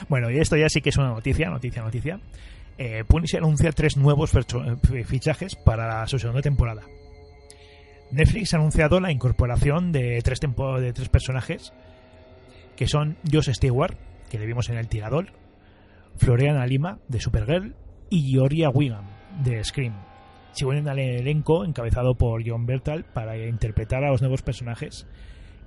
[0.09, 2.19] Bueno, y esto ya sí que es una noticia, noticia, noticia.
[2.77, 6.81] Eh, Punisher anuncia tres nuevos eh, fichajes para su segunda temporada.
[8.11, 11.73] Netflix ha anunciado la incorporación de tres, de tres personajes
[12.75, 13.95] que son Josh Stewart,
[14.29, 15.27] que le vimos en El Tirador,
[16.17, 17.75] Floriana Lima, de Supergirl,
[18.09, 19.05] y Georgia Wiggum,
[19.43, 19.93] de Scream.
[20.51, 25.07] Se unen al elenco encabezado por John Bertal para interpretar a los nuevos personajes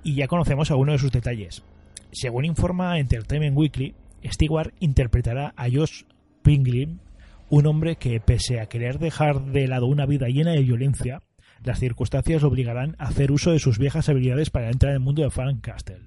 [0.03, 1.63] y ya conocemos algunos de sus detalles.
[2.11, 3.95] Según informa Entertainment Weekly,
[4.25, 6.03] Stewart interpretará a Josh
[6.41, 7.01] Pinglin,
[7.49, 11.21] un hombre que, pese a querer dejar de lado una vida llena de violencia,
[11.63, 15.03] las circunstancias lo obligarán a hacer uso de sus viejas habilidades para entrar en el
[15.03, 16.01] mundo de Frank Castle.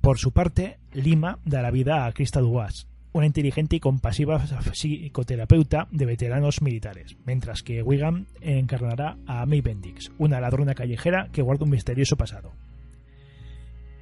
[0.00, 4.38] Por su parte, Lima dará vida a Krista Duas, una inteligente y compasiva
[4.72, 11.42] psicoterapeuta de veteranos militares, mientras que Wiggum encarnará a May Bendix, una ladrona callejera que
[11.42, 12.52] guarda un misterioso pasado.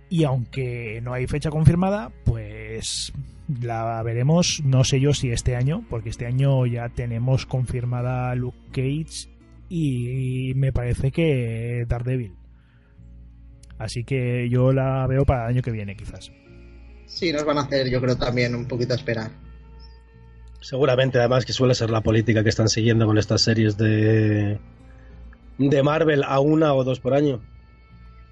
[0.08, 3.12] Y aunque no hay fecha confirmada, pues
[3.60, 8.58] la veremos, no sé yo si este año, porque este año ya tenemos confirmada Luke
[8.70, 9.35] Cage
[9.68, 12.34] y me parece que Daredevil.
[13.78, 16.30] Así que yo la veo para el año que viene, quizás.
[17.06, 19.30] Sí, nos van a hacer, yo creo, también un poquito a esperar.
[20.60, 24.58] Seguramente, además, que suele ser la política que están siguiendo con estas series de,
[25.58, 27.40] de Marvel a una o dos por año.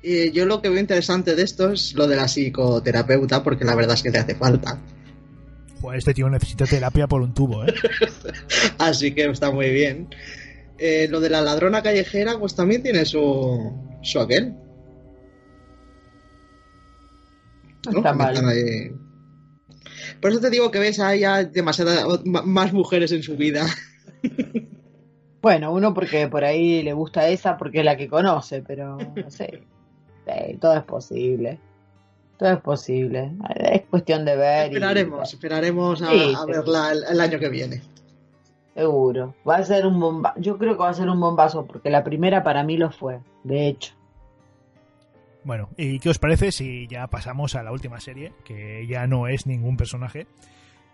[0.02, 3.74] Y yo lo que veo interesante de esto es lo de la psicoterapeuta, porque la
[3.74, 4.80] verdad es que le hace falta.
[5.80, 7.74] Joder, este tío necesita terapia por un tubo, ¿eh?
[8.78, 10.08] Así que está muy bien.
[10.86, 14.52] Eh, lo de la ladrona callejera, pues también tiene su, su aquel.
[17.90, 18.36] No está mal.
[18.48, 18.92] ahí.
[20.20, 23.66] Por eso te digo que ves ahí ya demasiadas ma- más mujeres en su vida.
[25.42, 29.30] Bueno, uno porque por ahí le gusta esa porque es la que conoce, pero no
[29.30, 29.62] sé.
[30.26, 31.58] Sí, todo es posible.
[32.38, 33.32] Todo es posible.
[33.56, 34.64] Es cuestión de ver.
[34.70, 36.50] y- Esperaremos, esperaremos a, Sí, a sí.
[36.50, 37.82] verla el, el año que viene.
[38.74, 39.34] Seguro.
[39.48, 40.40] Va a ser un bombazo.
[40.40, 43.20] Yo creo que va a ser un bombazo porque la primera para mí lo fue,
[43.44, 43.94] de hecho.
[45.44, 49.28] Bueno, ¿y qué os parece si ya pasamos a la última serie, que ya no
[49.28, 50.26] es ningún personaje,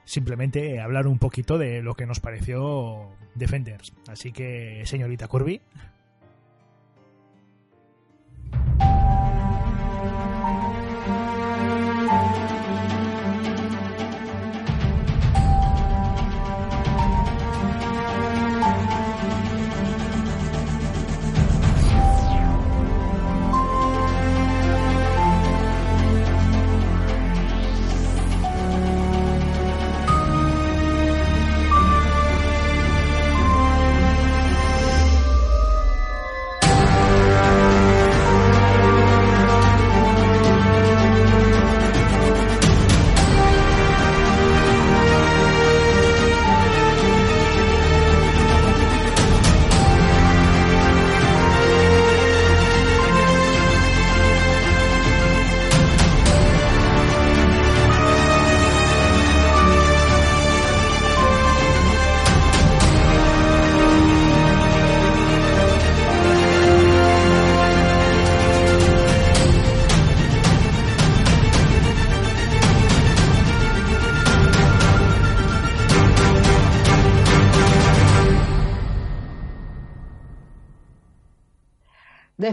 [0.04, 3.92] simplemente hablar un poquito de lo que nos pareció Defenders.
[4.08, 5.60] Así que, señorita Kirby.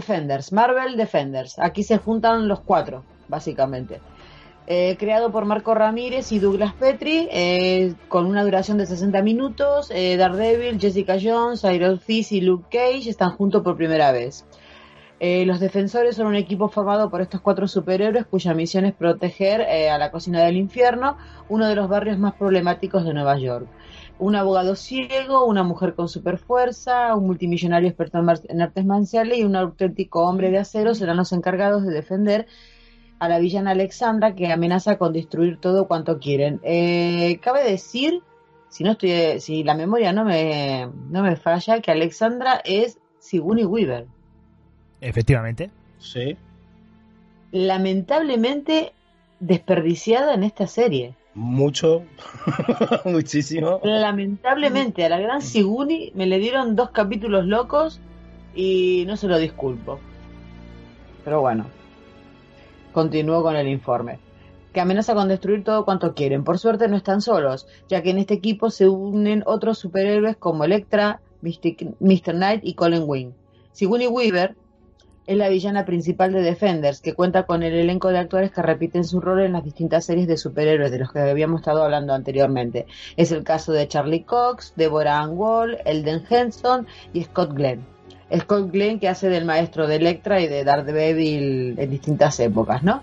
[0.08, 1.58] Defenders, Marvel Defenders.
[1.58, 4.00] Aquí se juntan los cuatro, básicamente.
[4.66, 9.90] Eh, creado por Marco Ramírez y Douglas Petri, eh, con una duración de 60 minutos.
[9.94, 14.46] Eh, Daredevil, Jessica Jones, Iron Fist y Luke Cage están juntos por primera vez.
[15.20, 19.98] los defensores son un equipo formado por estos cuatro superhéroes cuya misión es proteger a
[19.98, 21.16] la cocina del infierno,
[21.48, 23.66] uno de los barrios más problemáticos de Nueva York
[24.18, 29.56] un abogado ciego, una mujer con superfuerza, un multimillonario experto en artes marciales y un
[29.56, 32.46] auténtico hombre de acero serán los encargados de defender
[33.18, 36.60] a la villana Alexandra que amenaza con destruir todo cuanto quieren.
[36.62, 38.22] Eh, cabe decir,
[38.68, 43.64] si no estoy, si la memoria no me, no me falla, que Alexandra es Sigourney
[43.64, 44.06] Weaver.
[45.00, 45.70] Efectivamente.
[45.98, 46.36] Sí.
[47.50, 48.92] Lamentablemente
[49.40, 52.02] desperdiciada en esta serie mucho,
[53.04, 53.80] muchísimo.
[53.84, 58.00] Lamentablemente, a la gran Siguni me le dieron dos capítulos locos
[58.54, 60.00] y no se lo disculpo.
[61.24, 61.66] Pero bueno,
[62.92, 64.18] continúo con el informe.
[64.72, 66.44] Que amenaza con destruir todo cuanto quieren.
[66.44, 70.64] Por suerte no están solos, ya que en este equipo se unen otros superhéroes como
[70.64, 72.34] Electra, Mr.
[72.34, 73.30] Knight y Colin Wing.
[73.72, 74.56] Sigourney Weaver
[75.28, 79.04] es la villana principal de Defenders, que cuenta con el elenco de actores que repiten
[79.04, 82.86] su rol en las distintas series de superhéroes de los que habíamos estado hablando anteriormente.
[83.14, 87.84] Es el caso de Charlie Cox, Deborah Ann Wall, Elden Henson y Scott Glenn.
[88.38, 93.02] Scott Glenn que hace del maestro de Electra y de Daredevil en distintas épocas, ¿no?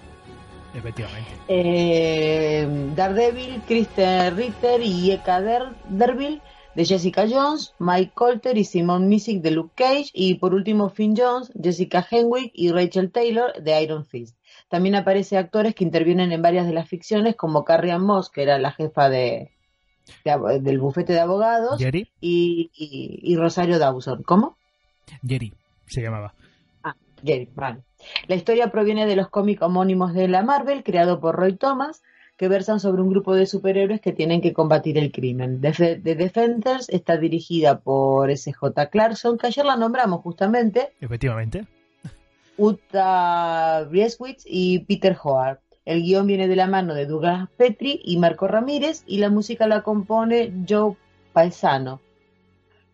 [0.73, 1.29] Efectivamente.
[1.47, 5.41] Eh, Daredevil, Kristen Ritter y Eka
[5.89, 6.41] Derville
[6.75, 11.15] de Jessica Jones, Mike Colter y Simon Missick de Luke Cage y por último Finn
[11.17, 14.37] Jones, Jessica Henwick y Rachel Taylor de Iron Fist.
[14.67, 18.43] También aparece actores que intervienen en varias de las ficciones como Carrie Ann Moss, que
[18.43, 19.51] era la jefa de,
[20.61, 21.81] del bufete de abogados,
[22.19, 24.23] Y, y, Rosario Dawson.
[24.23, 24.57] ¿Cómo?
[25.25, 25.53] Jerry
[25.87, 26.33] se llamaba.
[26.83, 27.83] Ah, Jerry, vale.
[28.27, 32.03] La historia proviene de los cómics homónimos de la Marvel, creado por Roy Thomas,
[32.37, 35.61] que versan sobre un grupo de superhéroes que tienen que combatir el crimen.
[35.61, 38.89] The, Defenders está dirigida por S.J.
[38.89, 40.91] Clarkson, que ayer la nombramos justamente.
[40.99, 41.65] Efectivamente.
[42.57, 45.59] Uta Brieswitz y Peter Hoare.
[45.85, 49.67] El guion viene de la mano de Douglas Petri y Marco Ramírez y la música
[49.67, 50.95] la compone Joe
[51.31, 52.01] Paesano,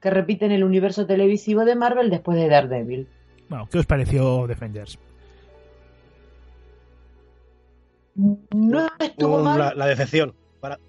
[0.01, 3.07] que repite en el universo televisivo de Marvel después de Daredevil.
[3.47, 4.99] Bueno, ¿qué os pareció Defenders?
[8.53, 9.73] No estuvo mal.
[9.75, 10.33] La, decepción.
[10.59, 10.79] Para...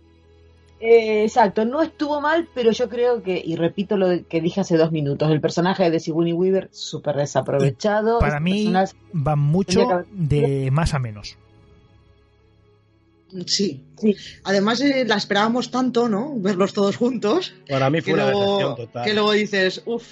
[0.80, 4.76] Eh, exacto, no estuvo mal, pero yo creo que, y repito lo que dije hace
[4.76, 8.18] dos minutos, el personaje de Sigourney Weaver súper desaprovechado.
[8.18, 8.72] para mí
[9.14, 11.36] va mucho de más a menos.
[13.46, 13.82] Sí.
[13.98, 14.16] sí.
[14.44, 16.34] Además eh, la esperábamos tanto, ¿no?
[16.36, 17.54] Verlos todos juntos.
[17.68, 19.04] Para mí fue una decepción total.
[19.04, 20.04] Que luego dices, uff,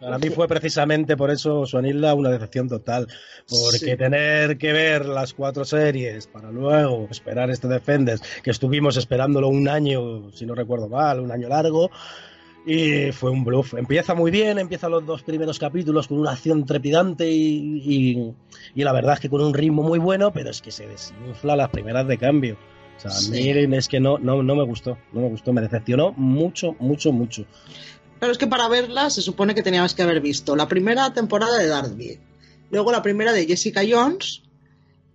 [0.00, 3.06] para mí fue precisamente por eso Suanilda una decepción total,
[3.48, 9.48] porque tener que ver las cuatro series para luego esperar este Defenders, que estuvimos esperándolo
[9.48, 11.90] un año, si no recuerdo mal, un año largo,
[12.66, 13.74] y fue un bluff.
[13.74, 18.34] Empieza muy bien, empieza los dos primeros capítulos con una acción trepidante y,
[18.74, 21.70] la verdad es que con un ritmo muy bueno, pero es que se desinfla las
[21.70, 22.56] primeras de cambio.
[23.02, 26.12] O sea, miren, es que no, no, no me gustó, no me gustó, me decepcionó
[26.12, 27.46] mucho, mucho, mucho.
[28.20, 31.58] Pero es que para verla se supone que teníamos que haber visto la primera temporada
[31.58, 32.20] de Daredevil,
[32.70, 34.42] luego la primera de Jessica Jones,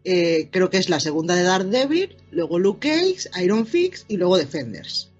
[0.03, 4.38] eh, creo que es la segunda de Daredevil, luego Luke Cage, Iron Fix y luego
[4.38, 5.11] Defenders.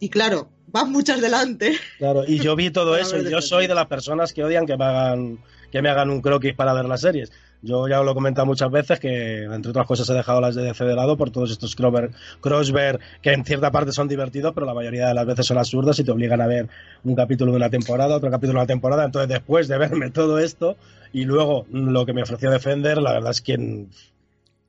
[0.00, 1.78] Y claro, van muchas delante.
[1.98, 4.76] Claro, y yo vi todo eso y yo soy de las personas que odian que
[4.76, 5.38] me hagan
[5.70, 7.32] que me hagan un croquis para ver las series.
[7.64, 10.62] Yo ya lo he comentado muchas veces que, entre otras cosas, he dejado las de
[10.64, 14.74] DC de lado por todos estos crossver, que en cierta parte son divertidos, pero la
[14.74, 16.68] mayoría de las veces son absurdos y te obligan a ver
[17.04, 19.04] un capítulo de una temporada, otro capítulo de una temporada.
[19.04, 20.76] Entonces, después de verme todo esto
[21.12, 23.86] y luego lo que me ofreció Defender, la verdad es que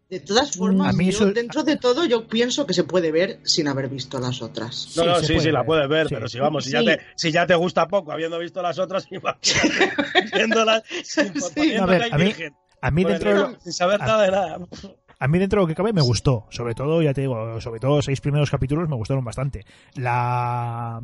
[0.09, 3.11] De todas formas, A mí yo, eso- dentro de todo, yo pienso que se puede
[3.11, 4.93] ver sin haber visto las otras.
[4.95, 6.13] No, no, sí, sí, la puedes ver, Sí.
[6.13, 6.75] pero si vamos, si, Sí.
[6.75, 9.41] ya te, si ya te gusta poco habiendo visto las otras, imagínate
[10.35, 11.31] viéndolas sin,
[11.79, 12.53] A ver, a mí- virgen.
[12.83, 14.59] A mí dentro de lo- sin saber a- nada de nada.
[15.19, 17.79] A mí dentro de lo que cabe me gustó, sobre todo, ya te digo, sobre
[17.79, 19.65] todo los seis primeros capítulos me gustaron bastante.
[19.95, 20.99] La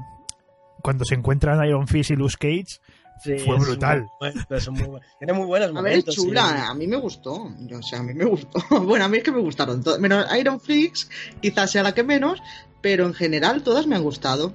[0.82, 2.80] cuando se encuentran Iron Fist y Luke Cage,
[3.22, 4.08] Sí, Fue es brutal.
[4.72, 5.00] muy muy.
[5.20, 6.16] Tiene muy buenos A ver, momentos.
[6.16, 6.56] chula, sí.
[6.70, 7.50] a mí me gustó.
[7.68, 8.58] Yo, o sea, a mí me gustó.
[8.86, 10.00] Bueno, a mí es que me gustaron todas.
[10.00, 11.10] Menos Iron Flix,
[11.42, 12.42] quizás sea la que menos,
[12.80, 14.54] pero en general todas me han gustado.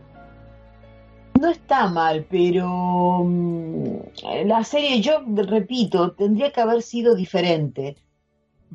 [1.40, 3.96] No está mal, pero mm,
[4.46, 7.96] la serie, yo repito, tendría que haber sido diferente.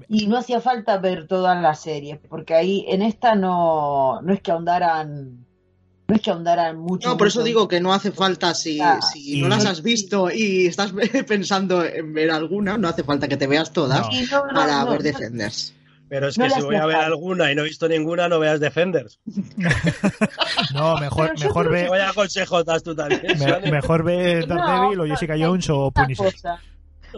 [0.08, 4.42] Y no hacía falta ver todas las series, porque ahí en esta no, no es
[4.42, 5.46] que ahondaran,
[6.08, 7.10] no es que ahondaran mucho.
[7.10, 7.46] No, por eso mucho.
[7.48, 10.94] digo que no hace falta si, Ah, si no las has visto y estás
[11.28, 14.12] pensando en ver alguna, no hace falta que te veas todas No.
[14.12, 15.04] Sí, no, no, para no, ver no.
[15.04, 15.74] Defenders.
[16.10, 18.60] Pero es que si voy a ver alguna y no he visto ninguna, no veas
[18.60, 19.20] Defenders.
[20.74, 23.22] no, mejor Pero mejor ve vaya consejotas tú también.
[23.40, 26.34] me- mejor ve No, Daredevil o no, Jessica no, Jones o Punisher.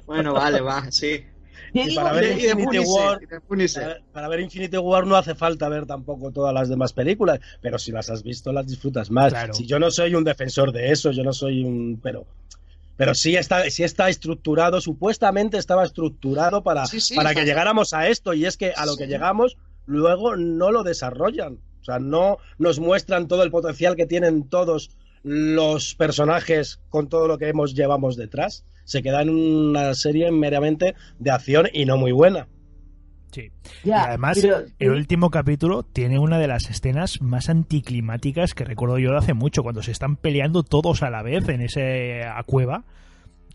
[0.05, 1.25] Bueno, vale, va, sí.
[1.73, 3.19] Y para ver Infinity War.
[3.73, 7.79] Para, para ver Infinity War no hace falta ver tampoco todas las demás películas, pero
[7.79, 9.31] si las has visto las disfrutas más.
[9.31, 9.53] Claro.
[9.53, 12.25] Si yo no soy un defensor de eso, yo no soy un pero
[13.01, 17.93] pero sí está sí está estructurado, supuestamente estaba estructurado para Sí, sí, para que llegáramos
[17.93, 19.57] a esto y es que a lo que llegamos
[19.87, 21.57] luego no lo desarrollan.
[21.81, 24.91] O sea, no nos muestran todo el potencial que tienen todos
[25.23, 28.65] los personajes con todo lo que hemos llevamos detrás.
[28.85, 32.49] Se queda en una serie meramente de acción y no muy buena.
[33.31, 33.49] Sí.
[33.83, 38.65] Ya, y además, pero- el último capítulo tiene una de las escenas más anticlimáticas que
[38.65, 41.81] recuerdo yo de hace mucho, cuando se están peleando todos a la vez en esa
[42.45, 42.83] cueva,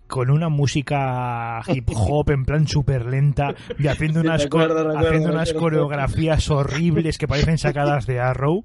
[0.07, 5.31] con una música hip hop en plan súper lenta, y haciendo unas, co- recuerdo, haciendo
[5.31, 8.65] unas coreografías horribles que parecen sacadas de Arrow.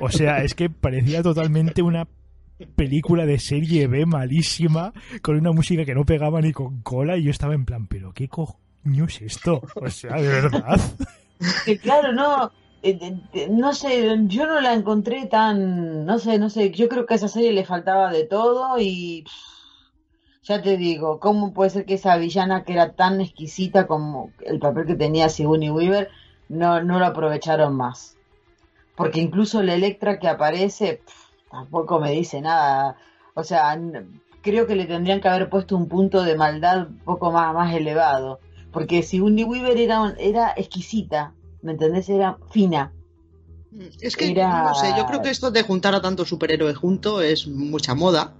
[0.00, 2.06] O sea, es que parecía totalmente una
[2.76, 4.92] película de serie B malísima,
[5.22, 8.12] con una música que no pegaba ni con cola, y yo estaba en plan, pero
[8.12, 8.28] ¿qué
[8.82, 9.62] coño es esto?
[9.74, 10.80] O sea, de verdad.
[11.82, 12.50] claro, no,
[12.82, 17.14] eh, no sé, yo no la encontré tan, no sé, no sé, yo creo que
[17.14, 19.24] a esa serie le faltaba de todo y
[20.42, 24.58] ya te digo, ¿cómo puede ser que esa villana que era tan exquisita como el
[24.58, 26.08] papel que tenía Sigourney Weaver
[26.48, 28.16] no, no lo aprovecharon más?
[28.96, 31.02] Porque incluso la Electra que aparece
[31.50, 32.96] tampoco me dice nada,
[33.34, 33.78] o sea,
[34.42, 37.74] creo que le tendrían que haber puesto un punto de maldad un poco más, más
[37.74, 38.40] elevado.
[38.72, 41.32] Porque Sigourney Weaver era, un- era exquisita,
[41.62, 42.08] ¿me entendés?
[42.08, 42.92] Era fina.
[44.00, 47.22] Es que, Era- no sé, yo creo que esto de juntar a tantos superhéroes juntos
[47.22, 48.32] es mucha moda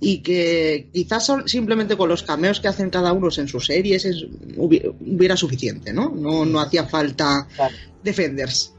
[0.00, 4.04] y que quizás son- simplemente con los cameos que hacen cada uno en sus series
[4.04, 4.24] es-
[4.56, 6.10] hubi- hubiera suficiente, ¿no?
[6.10, 8.74] No, no hacía falta Claro, Defenders.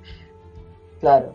[0.99, 1.33] claro,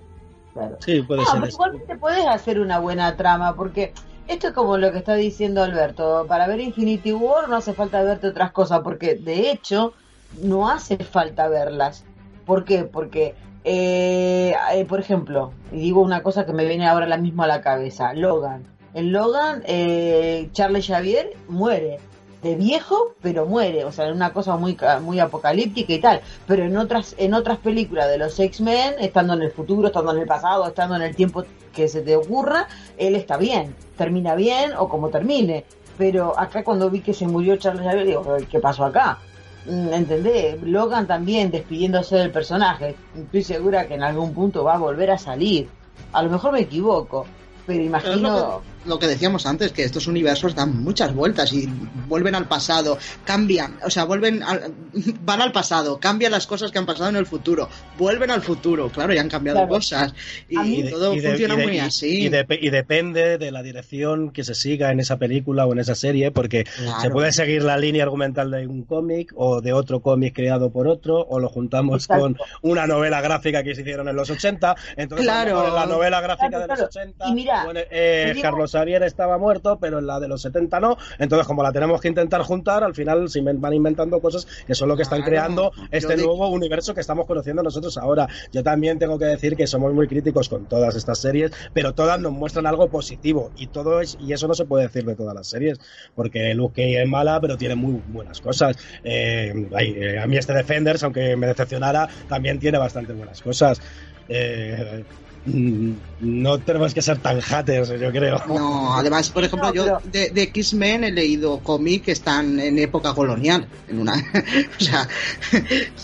[0.52, 0.76] claro.
[0.84, 1.48] Sí, puede No, ser.
[1.50, 3.92] igualmente podés hacer una buena trama, porque
[4.30, 6.24] esto es como lo que está diciendo Alberto.
[6.28, 9.92] Para ver Infinity War no hace falta verte otras cosas, porque de hecho
[10.40, 12.04] no hace falta verlas.
[12.46, 12.84] ¿Por qué?
[12.84, 13.34] Porque,
[13.64, 18.14] eh, eh, por ejemplo, digo una cosa que me viene ahora mismo a la cabeza,
[18.14, 18.62] Logan.
[18.94, 21.98] En Logan, eh, Charles Xavier muere.
[22.42, 23.84] De viejo, pero muere.
[23.84, 26.20] O sea, es una cosa muy, muy apocalíptica y tal.
[26.46, 30.20] Pero en otras, en otras películas de los X-Men, estando en el futuro, estando en
[30.20, 31.44] el pasado, estando en el tiempo
[31.74, 33.74] que se te ocurra, él está bien.
[33.96, 35.64] Termina bien o como termine.
[35.98, 39.18] Pero acá cuando vi que se murió Charles Xavier, digo, ¿qué pasó acá?
[39.66, 40.62] Mm, ¿Entendés?
[40.62, 42.96] Logan también despidiéndose del personaje.
[43.14, 45.68] Estoy segura que en algún punto va a volver a salir.
[46.12, 47.26] A lo mejor me equivoco,
[47.66, 48.62] pero imagino...
[48.86, 51.68] lo que, decíamos antes, que estos universos dan muchas vueltas y
[52.08, 54.72] vuelven al pasado, cambian, o sea, vuelven al-
[55.22, 58.88] van al pasado, cambian las cosas que han pasado en el futuro, vuelven al futuro,
[58.90, 59.74] claro, y han cambiado Claro.
[59.74, 60.14] cosas.
[60.48, 62.24] Y, de- todo y de- funciona y de- muy y- así.
[62.24, 65.78] Y, de- y depende de la dirección que se siga en esa película o en
[65.80, 67.00] esa serie, porque Claro.
[67.00, 70.88] se puede seguir la línea argumental de un cómic o de otro cómic creado por
[70.88, 72.22] otro, o lo juntamos Exacto.
[72.22, 74.74] con una novela gráfica que se hicieron en los 80.
[74.96, 75.68] Entonces, Claro.
[75.68, 76.88] en la novela gráfica Claro, de los claro.
[76.88, 77.28] 80.
[77.28, 80.96] Y mira, bueno, eh, Carlos Xavier estaba muerto, pero en la de los 70 no.
[81.18, 84.88] Entonces, como la tenemos que intentar juntar, al final se van inventando cosas que son
[84.88, 88.28] lo que están creando este nuevo universo que estamos conociendo nosotros ahora.
[88.52, 92.20] Yo también tengo que decir que somos muy críticos con todas estas series, pero todas
[92.20, 95.34] nos muestran algo positivo y todo es y eso no se puede decir de todas
[95.34, 95.78] las series,
[96.14, 98.76] porque Luke es mala, pero tiene muy buenas cosas.
[99.02, 103.80] Eh, eh, a mí este Defenders, aunque me decepcionara, también tiene bastante buenas cosas.
[104.28, 105.04] Eh,
[105.46, 108.42] no tenemos que ser tan haters, yo creo.
[108.46, 113.66] No, además, por ejemplo, yo de, X-Men he leído cómics que están en época colonial.
[113.88, 114.14] En una,
[114.78, 115.08] o sea,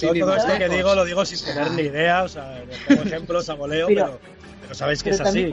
[0.00, 3.54] todo esto que digo lo digo sin tener ni idea, o sea, como ejemplos a
[3.54, 4.18] voleo, pero,
[4.62, 5.52] pero, sabéis que es así.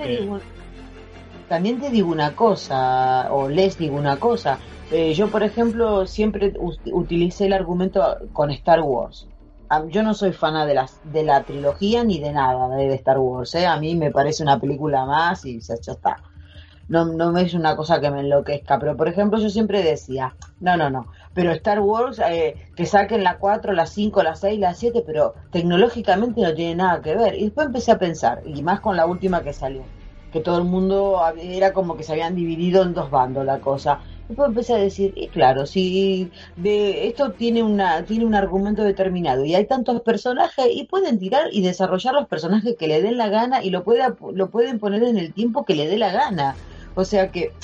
[1.50, 4.60] también te digo una cosa, o les digo una cosa.
[4.92, 6.54] Eh, yo, por ejemplo, siempre
[6.86, 9.28] utilicé el argumento con Star Wars
[9.90, 13.56] yo no soy fan de, las, de la trilogía ni de nada de Star Wars.
[13.56, 13.66] ¿eh?
[13.66, 16.18] A mí me parece una película más y ya está.
[16.90, 18.78] No, no es una cosa que me enloquezca.
[18.78, 21.08] Pero, por ejemplo, yo siempre decía, no, no, no.
[21.34, 25.34] Pero Star Wars, eh, que saquen la 4, la 5, la 6, la 7, pero
[25.52, 27.36] tecnológicamente no tiene nada que ver.
[27.36, 29.84] Y después empecé a pensar, y más con la última que salió,
[30.32, 34.00] que todo el mundo era como que se habían dividido en dos bandos la cosa.
[34.34, 39.46] Después empecé a decir, y claro, si de esto tiene una tiene un argumento determinado
[39.46, 43.30] y hay tantos personajes y pueden tirar y desarrollar los personajes que le den la
[43.30, 44.04] gana y lo puede,
[44.34, 46.60] lo pueden poner en el tiempo que le dé la gana.
[46.96, 47.58] O sea que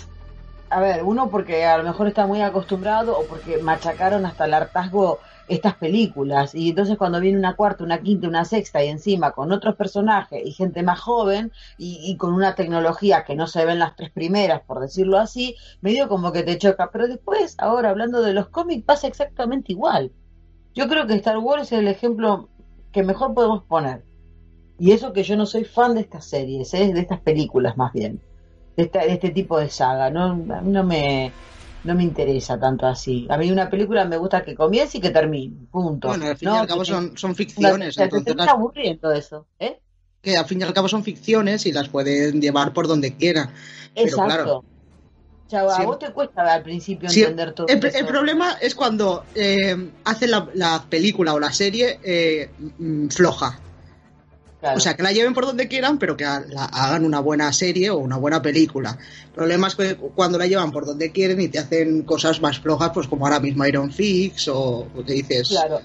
[0.70, 4.54] a ver, uno porque a lo mejor está muy acostumbrado o porque machacaron hasta el
[4.54, 6.54] hartazgo estas películas.
[6.54, 10.42] Y entonces cuando viene una cuarta, una quinta, una sexta y encima con otros personajes
[10.46, 14.62] y gente más joven y, con una tecnología que no se ven las tres primeras,
[14.62, 16.90] por decirlo así, medio como que te choca.
[16.92, 20.12] Pero después, ahora hablando de los cómics, pasa exactamente igual.
[20.76, 22.50] Yo creo que Star Wars es el ejemplo
[22.92, 24.06] que mejor podemos poner.
[24.78, 26.94] Y eso que yo no soy fan de estas series, ¿eh?
[26.94, 28.22] de estas películas más bien,
[28.78, 30.10] de, de este tipo de saga.
[30.10, 31.34] No, no me
[31.84, 33.28] no me interesa tanto así.
[33.30, 36.10] A mí una película me gusta que comience y que termine, punto.
[36.10, 37.98] Bueno, al fin y al cabo son, son ficciones.
[37.98, 38.48] entonces las...
[38.50, 39.80] aburriendo eso, ¿eh?
[40.22, 43.52] Que al fin y al cabo son ficciones y las pueden llevar por donde quieran.
[43.96, 44.64] Exacto.
[45.48, 49.90] Chau, a vos te cuesta al principio entender todo el, el, problema es cuando eh,
[50.04, 53.08] hacen la, la, película o la serie eh, mm,
[54.62, 57.98] O sea, que la lleven por donde quieran, pero que hagan una buena serie o
[57.98, 58.98] una buena película.
[59.28, 62.60] El problema es que cuando la llevan por donde quieren y te hacen cosas más
[62.60, 65.48] flojas, pues como ahora mismo Iron Fix o te dices.
[65.50, 65.80] Claro.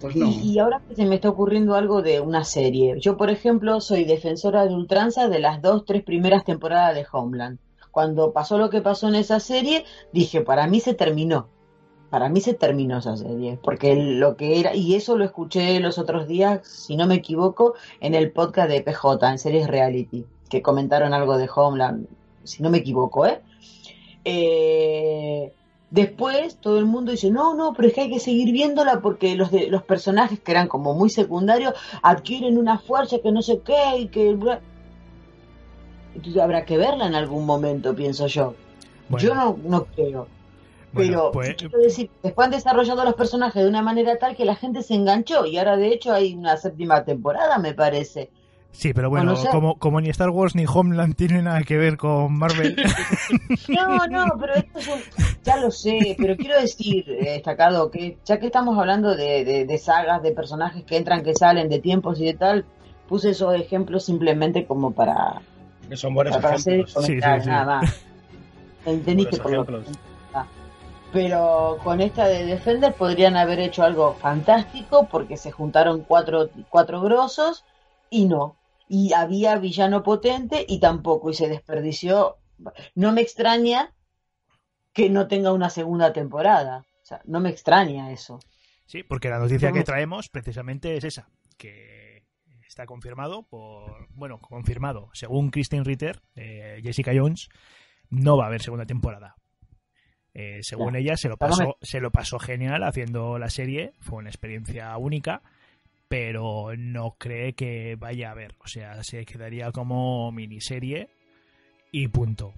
[0.00, 0.28] Pues no.
[0.28, 2.96] Y, ahora que se me está ocurriendo algo de una serie.
[3.00, 7.58] Yo, por ejemplo, soy defensora de ultranza de las dos, tres primeras temporadas de Homeland.
[7.90, 11.48] Cuando pasó lo que pasó en esa serie, dije, para mí se terminó
[12.10, 15.96] para mí se terminó esa serie, porque lo que era, y eso lo escuché los
[15.96, 20.60] otros días, si no me equivoco, en el podcast de PJ, en series reality, que
[20.60, 22.08] comentaron algo de Homeland,
[22.42, 23.40] si no me equivoco, ¿eh?
[24.24, 25.52] eh
[25.90, 29.36] después todo el mundo dice, no, no, pero es que hay que seguir viéndola porque
[29.36, 33.60] los, de, los personajes que eran como muy secundarios adquieren una fuerza que no sé
[33.64, 34.36] qué y que...
[36.14, 38.54] Entonces habrá que verla en algún momento, pienso yo.
[39.18, 40.26] Yo no, no creo
[40.94, 44.56] pero pues, quiero decir, después han desarrollado los personajes de una manera tal que la
[44.56, 48.30] gente se enganchó y ahora de hecho hay una séptima temporada, me parece.
[48.72, 52.32] Sí, pero bueno, como, como ni Star Wars ni Homeland tienen nada que ver con
[52.38, 52.76] Marvel.
[53.68, 55.00] no, no, pero esto es un,
[55.42, 59.78] ya lo sé, pero quiero decir, eh, destacado, que ya que estamos hablando de, de,
[59.78, 62.64] sagas, de personajes que entran, que salen, de tiempos y de tal,
[63.08, 65.42] puse esos ejemplos simplemente como para...
[65.88, 66.94] Que son buenos ejemplos.
[67.04, 68.04] sí, nada más.
[68.86, 69.82] Entendiste por lo
[71.12, 77.00] pero con esta de Defender podrían haber hecho algo fantástico porque se juntaron cuatro, cuatro
[77.00, 77.64] grosos
[78.10, 78.56] y no.
[78.88, 82.38] Y había villano potente y tampoco, y se desperdició.
[82.94, 83.94] No me extraña
[84.92, 86.84] que no tenga una segunda temporada.
[87.02, 88.40] O sea, no me extraña eso.
[88.86, 92.26] Sí, porque la noticia que traemos precisamente es esa, que
[92.66, 97.48] está confirmado por, bueno, confirmado, según Christine Ritter, eh, Jessica Jones,
[98.08, 99.36] no va a haber segunda temporada.
[100.40, 104.30] Eh, según ella, se lo, pasó, se lo pasó genial haciendo la serie, fue una
[104.30, 105.42] experiencia única,
[106.08, 108.54] pero no cree que vaya a haber.
[108.64, 111.10] O sea, se quedaría como miniserie
[111.92, 112.54] y punto.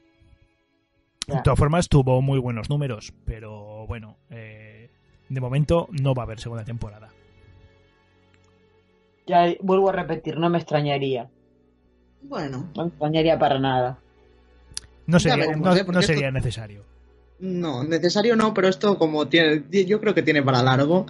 [1.26, 4.90] De todas formas, tuvo muy buenos números, pero bueno, eh,
[5.28, 7.08] de momento no va a haber segunda temporada.
[9.26, 11.28] Ya vuelvo a repetir, no me extrañaría.
[12.22, 12.70] Bueno.
[12.76, 13.98] No me extrañaría para nada.
[15.06, 16.84] No sería, no, sería necesario.
[17.38, 21.06] No, necesario no, pero esto como tiene, yo creo que tiene para largo,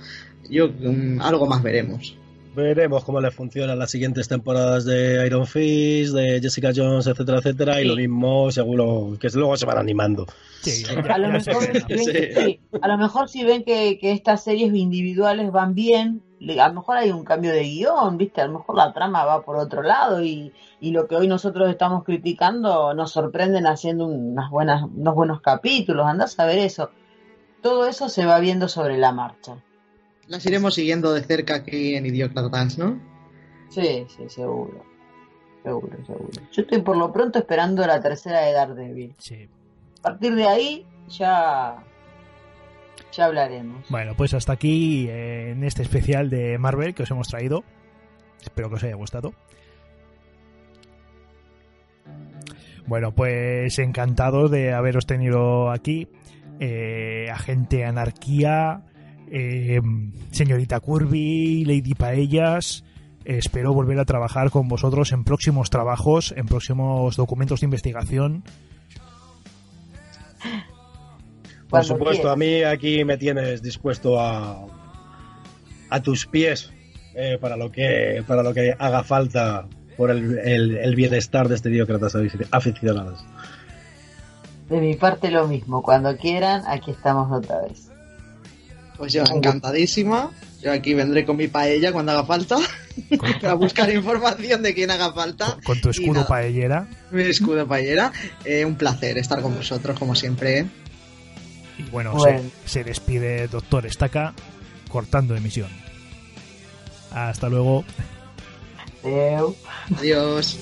[0.48, 2.16] yo mm, algo más veremos.
[2.54, 7.80] Veremos cómo le funcionan las siguientes temporadas de Iron Fist, de Jessica Jones, etcétera, etcétera,
[7.80, 10.26] y lo mismo seguro que luego se van animando.
[10.60, 12.12] Sí, A lo, mejor, si ven, Sí.
[12.36, 16.22] sí, a lo mejor si ven que, que estas series individuales van bien,
[16.58, 18.40] a lo mejor hay un cambio de guion, ¿viste?
[18.40, 21.68] A lo mejor la trama va por otro lado y, y lo que hoy nosotros
[21.70, 26.90] estamos criticando nos sorprenden haciendo unas buenas, unos buenos capítulos, andás a ver eso.
[27.62, 29.56] Todo eso se va viendo sobre la marcha.
[30.26, 33.00] Las iremos siguiendo de cerca aquí en Idiócratas, ¿no?
[33.68, 34.84] Sí, sí, seguro.
[35.62, 36.30] Seguro, seguro.
[36.50, 39.14] Yo estoy por lo pronto esperando la tercera de Daredevil.
[39.18, 39.48] Sí.
[40.00, 41.84] A partir de ahí ya,
[43.12, 43.84] ya hablaremos.
[43.88, 47.64] Bueno, pues hasta aquí eh, en este especial de Marvel que os hemos traído.
[48.42, 49.32] Espero que os haya gustado.
[52.86, 56.08] Bueno, pues encantados de haberos tenido aquí.
[56.58, 58.82] Eh, agente Anarquía,
[59.30, 59.80] eh,
[60.30, 62.84] señorita Curvy, Lady Paellas.
[63.24, 68.44] Espero volver a trabajar con vosotros en próximos trabajos, en próximos documentos de investigación.
[71.80, 72.32] Por supuesto, quieras.
[72.32, 74.66] a mí aquí me tienes dispuesto a,
[75.90, 76.70] a tus pies
[77.14, 79.66] eh, para lo que para lo que haga falta
[79.96, 83.24] por el, el- el bienestar de este idiócratas afic- aficionados.
[84.68, 87.88] De mi parte lo mismo, cuando quieran, aquí estamos otra vez.
[88.96, 90.30] Pues yo encantadísima.
[90.62, 92.56] Yo aquí vendré con mi paella cuando haga falta.
[93.48, 95.54] a buscar información de quién haga falta.
[95.54, 96.26] Con, con tu escudo nada.
[96.28, 96.86] paellera.
[97.10, 98.12] Mi escudo paellera.
[98.44, 100.66] Eh, un placer estar con vosotros, como siempre.
[101.86, 102.40] Y bueno, Bueno.
[102.64, 104.34] Se, se despide Doctor Estaca
[104.88, 105.68] cortando emisión.
[107.10, 107.84] Hasta luego.
[109.98, 110.58] Adiós.